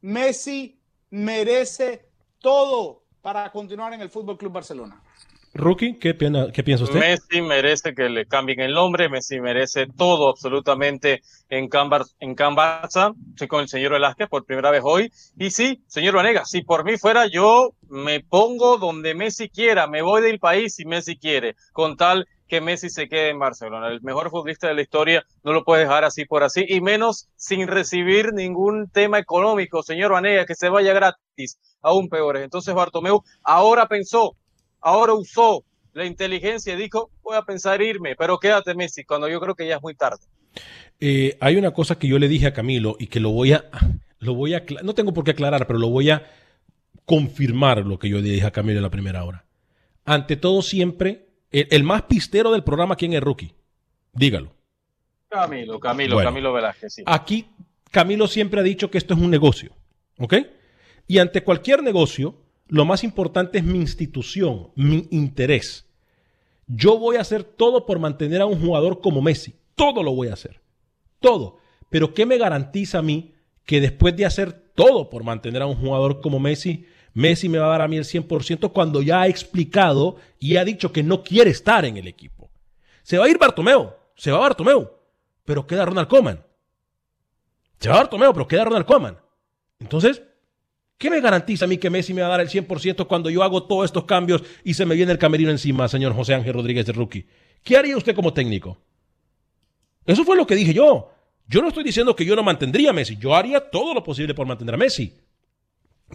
Messi 0.00 0.80
merece 1.10 2.08
todo 2.38 3.02
para 3.20 3.50
continuar 3.50 3.92
en 3.94 4.00
el 4.00 4.10
Fútbol 4.10 4.38
Club 4.38 4.52
Barcelona. 4.52 5.02
Rookie, 5.54 5.98
¿qué, 5.98 6.14
piensa 6.14 6.84
usted? 6.84 7.00
Messi 7.00 7.42
merece 7.42 7.94
que 7.94 8.08
le 8.08 8.26
cambien 8.26 8.60
el 8.60 8.74
nombre, 8.74 9.08
Messi 9.08 9.40
merece 9.40 9.86
todo 9.86 10.28
absolutamente 10.28 11.22
en 11.48 11.68
Can, 11.68 11.90
en 12.20 12.36
Barça. 12.36 13.14
Estoy 13.30 13.48
con 13.48 13.62
el 13.62 13.68
señor 13.68 13.92
Velázquez 13.92 14.28
por 14.28 14.44
primera 14.44 14.70
vez 14.70 14.82
hoy. 14.84 15.12
Y 15.36 15.50
sí, 15.50 15.82
señor 15.88 16.14
Vanega, 16.14 16.44
si 16.44 16.62
por 16.62 16.84
mí 16.84 16.96
fuera, 16.96 17.26
yo 17.26 17.74
me 17.88 18.20
pongo 18.20 18.78
donde 18.78 19.14
Messi 19.14 19.48
quiera, 19.48 19.88
me 19.88 20.02
voy 20.02 20.22
del 20.22 20.38
país 20.38 20.76
si 20.76 20.84
Messi 20.84 21.16
quiere, 21.16 21.56
con 21.72 21.96
tal 21.96 22.28
que 22.48 22.60
Messi 22.60 22.90
se 22.90 23.08
quede 23.08 23.30
en 23.30 23.38
Barcelona. 23.38 23.88
El 23.88 24.02
mejor 24.02 24.30
futbolista 24.30 24.68
de 24.68 24.74
la 24.74 24.82
historia 24.82 25.24
no 25.42 25.52
lo 25.52 25.64
puede 25.64 25.82
dejar 25.82 26.04
así 26.04 26.24
por 26.24 26.42
así, 26.42 26.64
y 26.68 26.80
menos 26.80 27.28
sin 27.36 27.66
recibir 27.68 28.32
ningún 28.32 28.88
tema 28.90 29.18
económico, 29.18 29.82
señor 29.82 30.12
Vanega, 30.12 30.46
que 30.46 30.54
se 30.54 30.68
vaya 30.68 30.92
gratis, 30.92 31.58
aún 31.80 32.08
peores. 32.08 32.44
Entonces 32.44 32.74
Bartomeu 32.74 33.22
ahora 33.42 33.86
pensó 33.86 34.36
ahora 34.84 35.14
usó 35.14 35.64
la 35.94 36.04
inteligencia 36.04 36.74
y 36.74 36.76
dijo, 36.76 37.10
voy 37.22 37.36
a 37.36 37.42
pensar 37.42 37.80
irme, 37.80 38.14
pero 38.16 38.38
quédate 38.38 38.74
Messi, 38.74 39.04
cuando 39.04 39.28
yo 39.28 39.40
creo 39.40 39.54
que 39.54 39.66
ya 39.66 39.76
es 39.76 39.82
muy 39.82 39.94
tarde. 39.94 40.22
Eh, 41.00 41.36
hay 41.40 41.56
una 41.56 41.72
cosa 41.72 41.98
que 41.98 42.06
yo 42.06 42.18
le 42.18 42.28
dije 42.28 42.46
a 42.46 42.52
Camilo 42.52 42.96
y 42.98 43.06
que 43.06 43.18
lo 43.20 43.30
voy 43.30 43.52
a, 43.52 43.64
lo 44.18 44.34
voy 44.34 44.54
a, 44.54 44.64
no 44.82 44.94
tengo 44.94 45.14
por 45.14 45.24
qué 45.24 45.32
aclarar, 45.32 45.66
pero 45.66 45.78
lo 45.78 45.88
voy 45.88 46.10
a 46.10 46.30
confirmar 47.06 47.84
lo 47.86 47.98
que 47.98 48.08
yo 48.08 48.18
le 48.18 48.28
dije 48.28 48.46
a 48.46 48.52
Camilo 48.52 48.78
en 48.78 48.84
la 48.84 48.90
primera 48.90 49.24
hora. 49.24 49.44
Ante 50.04 50.36
todo 50.36 50.60
siempre, 50.62 51.23
el, 51.54 51.84
más 51.84 52.02
pistero 52.02 52.50
del 52.52 52.64
programa, 52.64 52.96
¿quién 52.96 53.12
es 53.12 53.20
Rookie? 53.20 53.54
Dígalo. 54.12 54.52
Camilo, 55.28 55.80
Camilo, 55.80 56.18
Camilo 56.18 56.52
Velázquez. 56.52 57.02
Aquí 57.06 57.46
Camilo 57.94 58.26
siempre 58.26 58.58
ha 58.58 58.64
dicho 58.64 58.90
que 58.90 58.98
esto 58.98 59.14
es 59.14 59.20
un 59.20 59.30
negocio, 59.30 59.72
¿ok? 60.18 60.34
Y 61.06 61.18
ante 61.18 61.44
cualquier 61.44 61.80
negocio, 61.80 62.34
lo 62.66 62.84
más 62.84 63.04
importante 63.04 63.58
es 63.58 63.64
mi 63.64 63.78
institución, 63.78 64.72
mi 64.74 65.06
interés. 65.12 65.86
Yo 66.66 66.98
voy 66.98 67.16
a 67.16 67.20
hacer 67.20 67.44
todo 67.44 67.86
por 67.86 68.00
mantener 68.00 68.40
a 68.40 68.46
un 68.46 68.60
jugador 68.60 69.00
como 69.00 69.22
Messi. 69.22 69.54
Todo 69.76 70.02
lo 70.02 70.12
voy 70.12 70.26
a 70.26 70.32
hacer. 70.32 70.60
Todo. 71.20 71.58
Pero 71.88 72.14
¿qué 72.14 72.26
me 72.26 72.36
garantiza 72.36 72.98
a 72.98 73.02
mí 73.02 73.34
que 73.64 73.80
después 73.80 74.16
de 74.16 74.26
hacer 74.26 74.52
todo 74.74 75.08
por 75.08 75.22
mantener 75.22 75.62
a 75.62 75.66
un 75.66 75.76
jugador 75.76 76.20
como 76.20 76.40
Messi, 76.40 76.86
Messi 77.14 77.48
me 77.48 77.58
va 77.58 77.66
a 77.66 77.70
dar 77.70 77.82
a 77.82 77.88
mí 77.88 77.96
el 77.96 78.04
100% 78.04 78.72
cuando 78.72 79.00
ya 79.00 79.22
ha 79.22 79.28
explicado 79.28 80.16
y 80.38 80.56
ha 80.56 80.64
dicho 80.64 80.92
que 80.92 81.02
no 81.02 81.22
quiere 81.22 81.50
estar 81.50 81.84
en 81.84 81.96
el 81.96 82.06
equipo? 82.06 82.50
Se 83.02 83.18
va 83.18 83.24
a 83.24 83.28
ir 83.28 83.38
Bartomeo, 83.38 83.96
se 84.14 84.30
va 84.30 84.38
Bartomeu, 84.38 84.90
pero 85.44 85.66
queda 85.66 85.84
Ronald 85.86 86.08
Koeman. 86.08 86.44
Se 87.78 87.88
va 87.88 87.96
Bartomeo, 87.96 88.32
pero 88.32 88.48
queda 88.48 88.64
Ronald 88.64 88.86
Koeman. 88.86 89.18
Entonces, 89.78 90.22
¿Qué 90.96 91.10
me 91.10 91.20
garantiza 91.20 91.64
a 91.64 91.68
mí 91.68 91.76
que 91.78 91.90
Messi 91.90 92.14
me 92.14 92.22
va 92.22 92.28
a 92.28 92.30
dar 92.30 92.40
el 92.40 92.48
100% 92.48 93.06
cuando 93.06 93.28
yo 93.28 93.42
hago 93.42 93.64
todos 93.64 93.84
estos 93.84 94.04
cambios 94.04 94.42
y 94.62 94.74
se 94.74 94.86
me 94.86 94.94
viene 94.94 95.12
el 95.12 95.18
camerino 95.18 95.50
encima, 95.50 95.88
señor 95.88 96.14
José 96.14 96.34
Ángel 96.34 96.54
Rodríguez 96.54 96.86
de 96.86 96.92
Rookie? 96.92 97.26
¿Qué 97.62 97.76
haría 97.76 97.96
usted 97.96 98.14
como 98.14 98.32
técnico? 98.32 98.78
Eso 100.06 100.24
fue 100.24 100.36
lo 100.36 100.46
que 100.46 100.54
dije 100.54 100.72
yo. 100.72 101.10
Yo 101.46 101.60
no 101.60 101.68
estoy 101.68 101.84
diciendo 101.84 102.14
que 102.14 102.24
yo 102.24 102.36
no 102.36 102.42
mantendría 102.42 102.90
a 102.90 102.92
Messi. 102.92 103.16
Yo 103.16 103.34
haría 103.34 103.70
todo 103.70 103.92
lo 103.92 104.02
posible 104.02 104.34
por 104.34 104.46
mantener 104.46 104.74
a 104.74 104.78
Messi. 104.78 105.14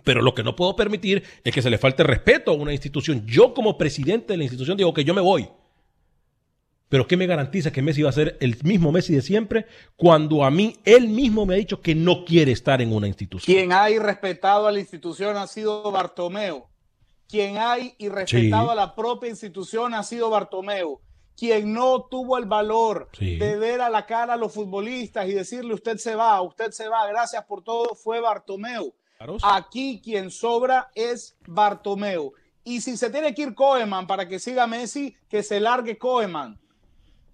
Pero 0.03 0.21
lo 0.21 0.33
que 0.33 0.43
no 0.43 0.55
puedo 0.55 0.75
permitir 0.75 1.23
es 1.43 1.53
que 1.53 1.61
se 1.61 1.69
le 1.69 1.77
falte 1.77 2.03
respeto 2.03 2.51
a 2.51 2.55
una 2.55 2.71
institución. 2.71 3.25
Yo 3.25 3.53
como 3.53 3.77
presidente 3.77 4.33
de 4.33 4.37
la 4.37 4.43
institución 4.43 4.77
digo 4.77 4.93
que 4.93 5.03
yo 5.03 5.13
me 5.13 5.21
voy. 5.21 5.49
Pero 6.89 7.07
¿qué 7.07 7.15
me 7.15 7.27
garantiza 7.27 7.71
que 7.71 7.83
Messi 7.83 8.01
va 8.01 8.09
a 8.09 8.13
ser 8.13 8.35
el 8.41 8.57
mismo 8.63 8.91
Messi 8.91 9.13
de 9.13 9.21
siempre 9.21 9.67
cuando 9.95 10.43
a 10.43 10.49
mí 10.49 10.77
él 10.85 11.07
mismo 11.07 11.45
me 11.45 11.53
ha 11.53 11.57
dicho 11.57 11.81
que 11.81 11.93
no 11.93 12.25
quiere 12.25 12.51
estar 12.51 12.81
en 12.81 12.91
una 12.91 13.07
institución? 13.07 13.55
Quien 13.55 13.71
ha 13.71 13.91
irrespetado 13.91 14.67
a 14.67 14.71
la 14.71 14.79
institución 14.79 15.37
ha 15.37 15.45
sido 15.45 15.91
Bartomeu. 15.91 16.65
Quien 17.27 17.57
ha 17.57 17.77
irrespetado 17.99 18.71
a 18.71 18.75
la 18.75 18.95
propia 18.95 19.29
institución 19.29 19.93
ha 19.93 20.01
sido 20.01 20.31
Bartomeu. 20.31 20.99
Quien 21.37 21.71
no 21.71 22.07
tuvo 22.09 22.39
el 22.39 22.45
valor 22.45 23.07
de 23.19 23.55
ver 23.57 23.81
a 23.81 23.89
la 23.89 24.07
cara 24.07 24.33
a 24.33 24.37
los 24.37 24.51
futbolistas 24.51 25.29
y 25.29 25.33
decirle 25.33 25.75
usted 25.75 25.97
se 25.97 26.15
va, 26.15 26.41
usted 26.41 26.71
se 26.71 26.89
va, 26.89 27.07
gracias 27.07 27.45
por 27.45 27.63
todo, 27.63 27.93
fue 27.93 28.19
Bartomeu. 28.19 28.93
Aquí 29.43 30.01
quien 30.03 30.32
sobra 30.32 30.91
es 30.95 31.38
Bartomeu. 31.45 32.34
Y 32.63 32.82
si 32.82 32.97
se 32.97 33.09
tiene 33.09 33.34
que 33.34 33.43
ir 33.43 33.53
Koeman 33.53 34.07
para 34.07 34.28
que 34.28 34.39
siga 34.39 34.67
Messi, 34.67 35.15
que 35.28 35.43
se 35.43 35.59
largue 35.59 35.97
Koeman 35.97 36.59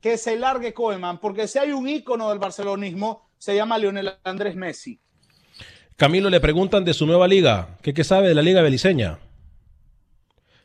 que 0.06 0.20
se 0.20 0.36
largue 0.36 0.72
Koeman, 0.72 1.20
porque 1.20 1.48
si 1.48 1.58
hay 1.58 1.72
un 1.72 1.90
ícono 1.90 2.30
del 2.30 2.38
barcelonismo, 2.38 3.28
se 3.40 3.56
llama 3.56 3.80
Lionel 3.80 4.14
Andrés 4.24 4.56
Messi. 4.56 5.00
Camilo, 5.96 6.30
le 6.30 6.40
preguntan 6.40 6.86
de 6.86 6.94
su 6.94 7.08
nueva 7.08 7.28
liga. 7.28 7.80
¿Qué, 7.82 7.92
qué 7.92 8.04
sabe 8.04 8.28
de 8.28 8.36
la 8.36 8.44
liga 8.44 8.62
beliceña? 8.62 9.18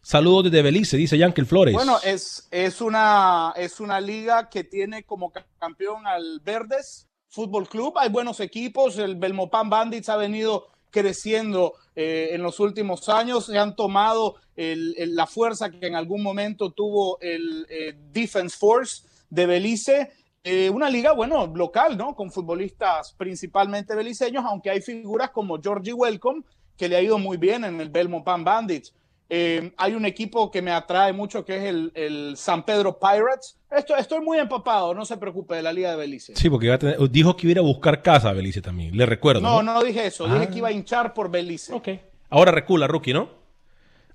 Saludos 0.02 0.44
desde 0.44 0.60
Belice, 0.60 0.98
dice 0.98 1.16
Yankel 1.16 1.46
Flores. 1.46 1.72
Bueno, 1.72 1.96
es, 2.04 2.48
es, 2.50 2.82
una, 2.82 3.54
es 3.56 3.80
una 3.80 3.98
liga 3.98 4.50
que 4.50 4.62
tiene 4.62 5.04
como 5.04 5.32
campeón 5.58 6.06
al 6.06 6.40
Verdes 6.44 7.08
Fútbol 7.30 7.66
Club. 7.66 7.94
Hay 7.96 8.10
buenos 8.10 8.40
equipos. 8.40 8.98
El 8.98 9.16
Belmopan 9.16 9.70
Bandits 9.70 10.10
ha 10.10 10.18
venido 10.18 10.66
creciendo 10.90 11.74
eh, 11.96 12.30
en 12.32 12.42
los 12.42 12.60
últimos 12.60 13.08
años. 13.08 13.46
Se 13.46 13.58
han 13.58 13.74
tomado 13.76 14.36
la 14.56 15.26
fuerza 15.26 15.70
que 15.70 15.86
en 15.86 15.94
algún 15.94 16.22
momento 16.22 16.70
tuvo 16.70 17.18
el 17.20 17.66
eh, 17.70 17.96
Defense 18.12 18.56
Force 18.56 19.04
de 19.30 19.46
Belice. 19.46 20.10
Eh, 20.44 20.70
una 20.70 20.90
liga, 20.90 21.12
bueno, 21.12 21.46
local, 21.46 21.96
¿no? 21.96 22.14
Con 22.14 22.30
futbolistas 22.30 23.14
principalmente 23.16 23.94
beliceños, 23.94 24.44
aunque 24.46 24.70
hay 24.70 24.80
figuras 24.80 25.30
como 25.30 25.60
Georgie 25.60 25.92
Welcome, 25.92 26.42
que 26.76 26.88
le 26.88 26.96
ha 26.96 27.02
ido 27.02 27.18
muy 27.18 27.36
bien 27.36 27.64
en 27.64 27.80
el 27.80 27.90
Belmont 27.90 28.24
Bandits. 28.24 28.94
Eh, 29.32 29.72
hay 29.76 29.94
un 29.94 30.04
equipo 30.04 30.50
que 30.50 30.60
me 30.60 30.72
atrae 30.72 31.12
mucho 31.12 31.44
que 31.44 31.56
es 31.56 31.74
el, 31.94 32.34
San 32.36 32.64
Pedro 32.64 32.98
Pirates. 32.98 33.56
Esto, 33.70 33.96
estoy 33.96 34.20
muy 34.20 34.38
empapado, 34.38 34.92
no 34.92 35.04
se 35.04 35.16
preocupe 35.16 35.54
de 35.54 35.62
la 35.62 35.72
Liga 35.72 35.92
de 35.92 35.96
Belice. 35.96 36.34
Sí, 36.34 36.50
porque 36.50 36.76
dijo 37.10 37.36
que 37.36 37.46
iba 37.46 37.50
a, 37.50 37.52
ir 37.52 37.58
a 37.60 37.62
buscar 37.62 38.02
casa 38.02 38.30
a 38.30 38.32
Belice 38.32 38.60
también, 38.60 38.96
le 38.96 39.06
recuerdo. 39.06 39.40
No, 39.40 39.62
no, 39.62 39.82
dije 39.82 40.06
eso, 40.06 40.26
dije 40.26 40.42
ah. 40.42 40.50
que 40.50 40.58
iba 40.58 40.68
a 40.68 40.72
hinchar 40.72 41.14
por 41.14 41.30
Belice. 41.30 41.72
Ok. 41.72 41.88
Ahora 42.28 42.50
recula, 42.50 42.88
rookie, 42.88 43.12
¿no? 43.12 43.39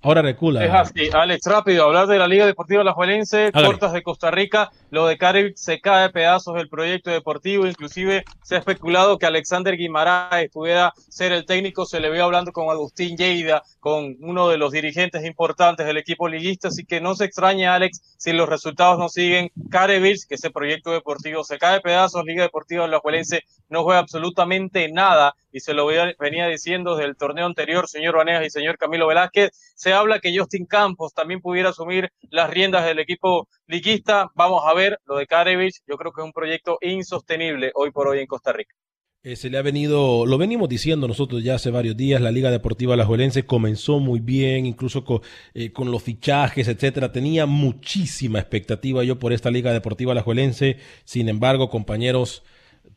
Ahora 0.01 0.21
recula. 0.21 0.63
Es 0.63 0.71
así, 0.71 1.09
Alex, 1.11 1.45
rápido, 1.45 1.85
hablar 1.85 2.07
de 2.07 2.19
la 2.19 2.27
Liga 2.27 2.45
Deportiva 2.45 2.83
La 2.83 2.93
Juelense, 2.93 3.51
Cortas 3.51 3.93
de 3.93 4.03
Costa 4.03 4.29
Rica, 4.31 4.71
lo 4.91 5.07
de 5.07 5.17
Caribe 5.17 5.53
se 5.55 5.79
cae 5.81 6.09
pedazos 6.09 6.55
del 6.55 6.69
proyecto 6.69 7.09
deportivo, 7.09 7.65
inclusive 7.65 8.23
se 8.43 8.55
ha 8.55 8.59
especulado 8.59 9.17
que 9.17 9.25
Alexander 9.25 9.75
Guimaraes 9.75 10.51
pudiera 10.51 10.93
ser 11.09 11.31
el 11.31 11.45
técnico, 11.45 11.85
se 11.85 11.99
le 11.99 12.09
ve 12.09 12.21
hablando 12.21 12.51
con 12.51 12.69
Agustín 12.69 13.17
Lleida, 13.17 13.63
con 13.79 14.15
uno 14.19 14.47
de 14.49 14.57
los 14.57 14.71
dirigentes 14.71 15.25
importantes 15.25 15.85
del 15.85 15.97
equipo 15.97 16.27
liguista, 16.27 16.67
así 16.67 16.85
que 16.85 17.01
no 17.01 17.15
se 17.15 17.25
extraña, 17.25 17.75
Alex, 17.75 18.15
si 18.17 18.31
los 18.33 18.47
resultados 18.47 18.99
no 18.99 19.09
siguen, 19.09 19.51
Carevilles, 19.69 20.25
que 20.25 20.35
ese 20.35 20.51
proyecto 20.51 20.91
deportivo 20.91 21.43
se 21.43 21.57
cae 21.57 21.81
pedazos, 21.81 22.25
Liga 22.25 22.43
Deportiva 22.43 22.87
La 22.87 22.99
Juelense 22.99 23.43
no 23.69 23.83
juega 23.83 23.99
absolutamente 23.99 24.89
nada, 24.91 25.35
y 25.55 25.61
se 25.61 25.73
lo 25.73 25.87
venía 26.19 26.47
diciendo 26.47 26.97
desde 26.97 27.09
el 27.09 27.15
torneo 27.15 27.45
anterior, 27.45 27.87
señor 27.87 28.17
Vanegas 28.17 28.45
y 28.45 28.49
señor 28.49 28.77
Camilo 28.77 29.07
Velázquez, 29.07 29.51
se 29.73 29.93
habla 29.93 30.19
que 30.19 30.37
Justin 30.37 30.65
Campos 30.65 31.13
también 31.13 31.39
pudiera 31.39 31.69
asumir 31.69 32.09
las 32.29 32.49
riendas 32.49 32.83
del 32.83 32.99
equipo 32.99 33.47
liquista. 33.65 34.29
Vamos 34.35 34.63
a 34.65 34.73
ver 34.73 34.99
lo 35.05 35.15
de 35.15 35.27
Karevich, 35.27 35.79
yo 35.87 35.95
creo 35.95 36.11
que 36.11 36.19
es 36.19 36.25
un 36.25 36.33
proyecto 36.33 36.77
insostenible 36.81 37.71
hoy 37.73 37.91
por 37.91 38.09
hoy 38.09 38.19
en 38.19 38.27
Costa 38.27 38.51
Rica. 38.51 38.75
Eh, 39.23 39.37
se 39.37 39.49
le 39.49 39.57
ha 39.57 39.61
venido, 39.61 40.25
lo 40.25 40.37
venimos 40.37 40.67
diciendo 40.67 41.07
nosotros 41.07 41.41
ya 41.41 41.55
hace 41.55 41.71
varios 41.71 41.95
días, 41.95 42.19
la 42.19 42.31
Liga 42.31 42.51
Deportiva 42.51 42.93
Alajuelense 42.93 43.45
comenzó 43.45 44.01
muy 44.01 44.19
bien, 44.19 44.65
incluso 44.65 45.05
eh, 45.53 45.71
con, 45.71 45.89
los 45.89 46.03
fichajes, 46.03 46.67
etcétera. 46.67 47.13
Tenía 47.13 47.45
muchísima 47.45 48.39
expectativa 48.39 49.05
yo 49.05 49.19
por 49.19 49.31
esta 49.31 49.51
Liga 49.51 49.71
Deportiva 49.71 50.11
Alajuelense. 50.11 50.79
Sin 51.05 51.29
embargo, 51.29 51.69
compañeros, 51.69 52.43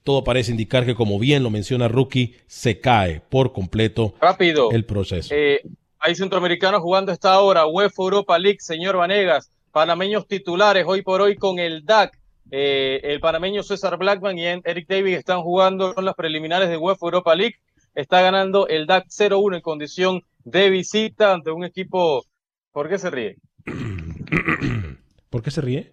todo 0.09 0.25
parece 0.25 0.53
indicar 0.53 0.87
que, 0.87 0.95
como 0.95 1.19
bien 1.19 1.43
lo 1.43 1.51
menciona 1.51 1.87
Rookie, 1.87 2.35
se 2.47 2.81
cae 2.81 3.21
por 3.29 3.53
completo 3.53 4.15
Rápido. 4.19 4.71
el 4.71 4.87
proceso. 4.87 5.35
Eh, 5.35 5.61
hay 5.99 6.15
centroamericanos 6.15 6.81
jugando 6.81 7.13
esta 7.13 7.39
hora, 7.41 7.67
UEFA 7.67 8.03
Europa 8.05 8.39
League, 8.39 8.57
señor 8.61 8.97
Vanegas, 8.97 9.53
panameños 9.71 10.27
titulares 10.27 10.87
hoy 10.87 11.03
por 11.03 11.21
hoy 11.21 11.37
con 11.37 11.59
el 11.59 11.85
DAC 11.85 12.19
eh, 12.51 13.01
el 13.03 13.21
panameño 13.21 13.63
César 13.63 13.99
Blackman 13.99 14.39
y 14.39 14.47
Eric 14.47 14.89
David 14.89 15.13
están 15.13 15.43
jugando 15.43 15.93
en 15.95 16.07
las 16.07 16.15
preliminares 16.15 16.71
de 16.71 16.79
UEFA 16.79 17.05
Europa 17.05 17.35
League. 17.35 17.57
Está 17.95 18.23
ganando 18.23 18.67
el 18.67 18.87
DAC 18.87 19.09
0-1 19.09 19.57
en 19.57 19.61
condición 19.61 20.23
de 20.43 20.71
visita 20.71 21.35
ante 21.35 21.51
un 21.51 21.65
equipo. 21.65 22.25
¿Por 22.73 22.89
qué 22.89 22.97
se 22.97 23.11
ríe? 23.11 23.37
¿Por 25.29 25.43
qué 25.43 25.51
se 25.51 25.61
ríe? 25.61 25.93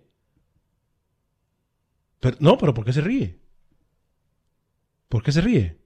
no, 2.39 2.57
pero 2.57 2.73
¿por 2.73 2.85
qué 2.85 2.93
se 2.93 3.01
ríe? 3.01 3.44
¿Por 5.09 5.23
qué 5.23 5.31
se 5.31 5.41
ríe? 5.41 5.77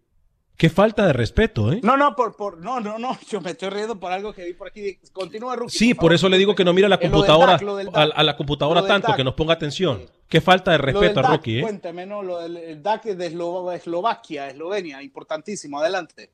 Qué 0.60 0.70
falta 0.70 1.08
de 1.08 1.14
respeto, 1.14 1.72
¿eh? 1.72 1.80
No, 1.84 1.96
no, 1.96 2.14
por, 2.18 2.36
por, 2.36 2.58
no, 2.58 2.82
no, 2.82 3.00
no, 3.00 3.18
yo 3.30 3.40
me 3.40 3.52
estoy 3.52 3.70
riendo 3.70 3.98
por 3.98 4.12
algo 4.12 4.34
que 4.34 4.44
vi 4.44 4.54
por 4.54 4.68
aquí. 4.68 5.00
Continúa, 5.14 5.56
Rookie. 5.56 5.78
Sí, 5.78 5.94
por, 5.94 6.12
eso 6.12 6.28
le 6.28 6.38
digo 6.38 6.54
que 6.54 6.66
no 6.66 6.74
mire 6.74 6.90
la 6.90 7.00
computadora, 7.00 7.58
a, 7.94 8.24
la 8.24 8.36
computadora 8.36 8.86
tanto, 8.86 9.16
que 9.16 9.24
nos 9.24 9.36
ponga 9.36 9.54
atención. 9.54 10.02
Qué 10.28 10.42
falta 10.42 10.72
de 10.72 10.80
respeto 10.80 11.22
a 11.22 11.24
Rookie, 11.24 11.60
¿eh? 11.60 11.62
Cuénteme, 11.62 12.06
¿no? 12.06 12.22
Lo 12.22 12.40
del 12.42 12.84
DAC 12.84 13.06
de 13.06 13.28
Eslovaquia, 13.28 14.50
Eslovenia, 14.50 15.02
importantísimo, 15.02 15.80
adelante. 15.80 16.32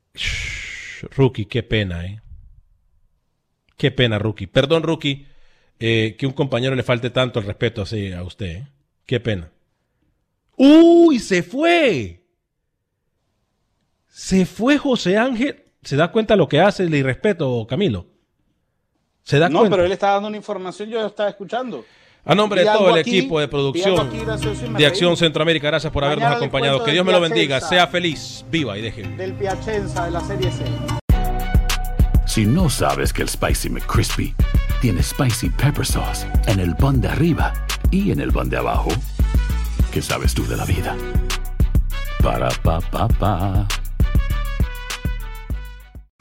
rookie, 1.14 1.46
qué 1.46 1.62
pena, 1.62 2.04
¿eh? 2.04 2.20
Qué 3.76 3.92
pena, 3.92 4.18
Rookie. 4.18 4.48
Perdón, 4.48 4.82
Rookie, 4.82 5.24
eh, 5.78 6.16
que 6.18 6.26
un 6.26 6.32
compañero 6.32 6.74
le 6.74 6.82
falte 6.82 7.10
tanto 7.10 7.38
el 7.38 7.46
respeto 7.46 7.82
así 7.82 8.12
a 8.12 8.24
usted, 8.24 8.46
¿eh? 8.46 8.68
Qué 9.06 9.20
pena. 9.20 9.52
¡Uy, 10.56 11.20
se 11.20 11.44
fue! 11.44 12.25
Se 14.16 14.46
fue 14.46 14.78
José 14.78 15.18
Ángel. 15.18 15.62
¿Se 15.82 15.94
da 15.94 16.10
cuenta 16.10 16.36
lo 16.36 16.48
que 16.48 16.58
hace? 16.58 16.88
Le 16.88 16.96
irrespeto, 16.96 17.66
Camilo. 17.68 18.06
¿Se 19.22 19.38
da 19.38 19.50
no, 19.50 19.58
cuenta? 19.58 19.76
pero 19.76 19.84
él 19.84 19.92
está 19.92 20.12
dando 20.12 20.28
una 20.28 20.38
información, 20.38 20.88
yo 20.88 21.04
estaba 21.04 21.28
escuchando. 21.28 21.84
A 22.24 22.34
nombre 22.34 22.64
de 22.64 22.66
todo 22.66 22.88
el 22.88 22.96
equipo 22.96 23.38
de 23.38 23.46
producción 23.46 24.10
de 24.78 24.86
Acción 24.86 25.18
Centroamérica, 25.18 25.66
gracias 25.66 25.92
por 25.92 26.02
habernos 26.02 26.34
acompañado. 26.34 26.82
Que 26.82 26.92
Dios 26.92 27.04
me 27.04 27.12
lo 27.12 27.20
bendiga, 27.20 27.60
sea 27.60 27.88
feliz, 27.88 28.42
viva 28.50 28.78
y 28.78 28.80
deje 28.80 29.02
Del 29.02 29.34
Piacenza 29.34 30.06
de 30.06 30.10
la 30.12 30.22
Serie 30.22 30.50
C. 30.50 30.64
Si 32.24 32.46
no 32.46 32.70
sabes 32.70 33.12
que 33.12 33.20
el 33.20 33.28
Spicy 33.28 33.68
McCrispy 33.68 34.34
tiene 34.80 35.02
Spicy 35.02 35.50
Pepper 35.50 35.84
Sauce 35.84 36.26
en 36.46 36.58
el 36.58 36.74
pan 36.74 37.02
de 37.02 37.08
arriba 37.08 37.52
y 37.90 38.12
en 38.12 38.20
el 38.20 38.32
pan 38.32 38.48
de 38.48 38.56
abajo, 38.56 38.88
¿qué 39.92 40.00
sabes 40.00 40.32
tú 40.32 40.46
de 40.46 40.56
la 40.56 40.64
vida? 40.64 40.96
Para, 42.22 42.48
pa, 42.62 42.80
pa, 42.80 43.06
pa. 43.08 43.68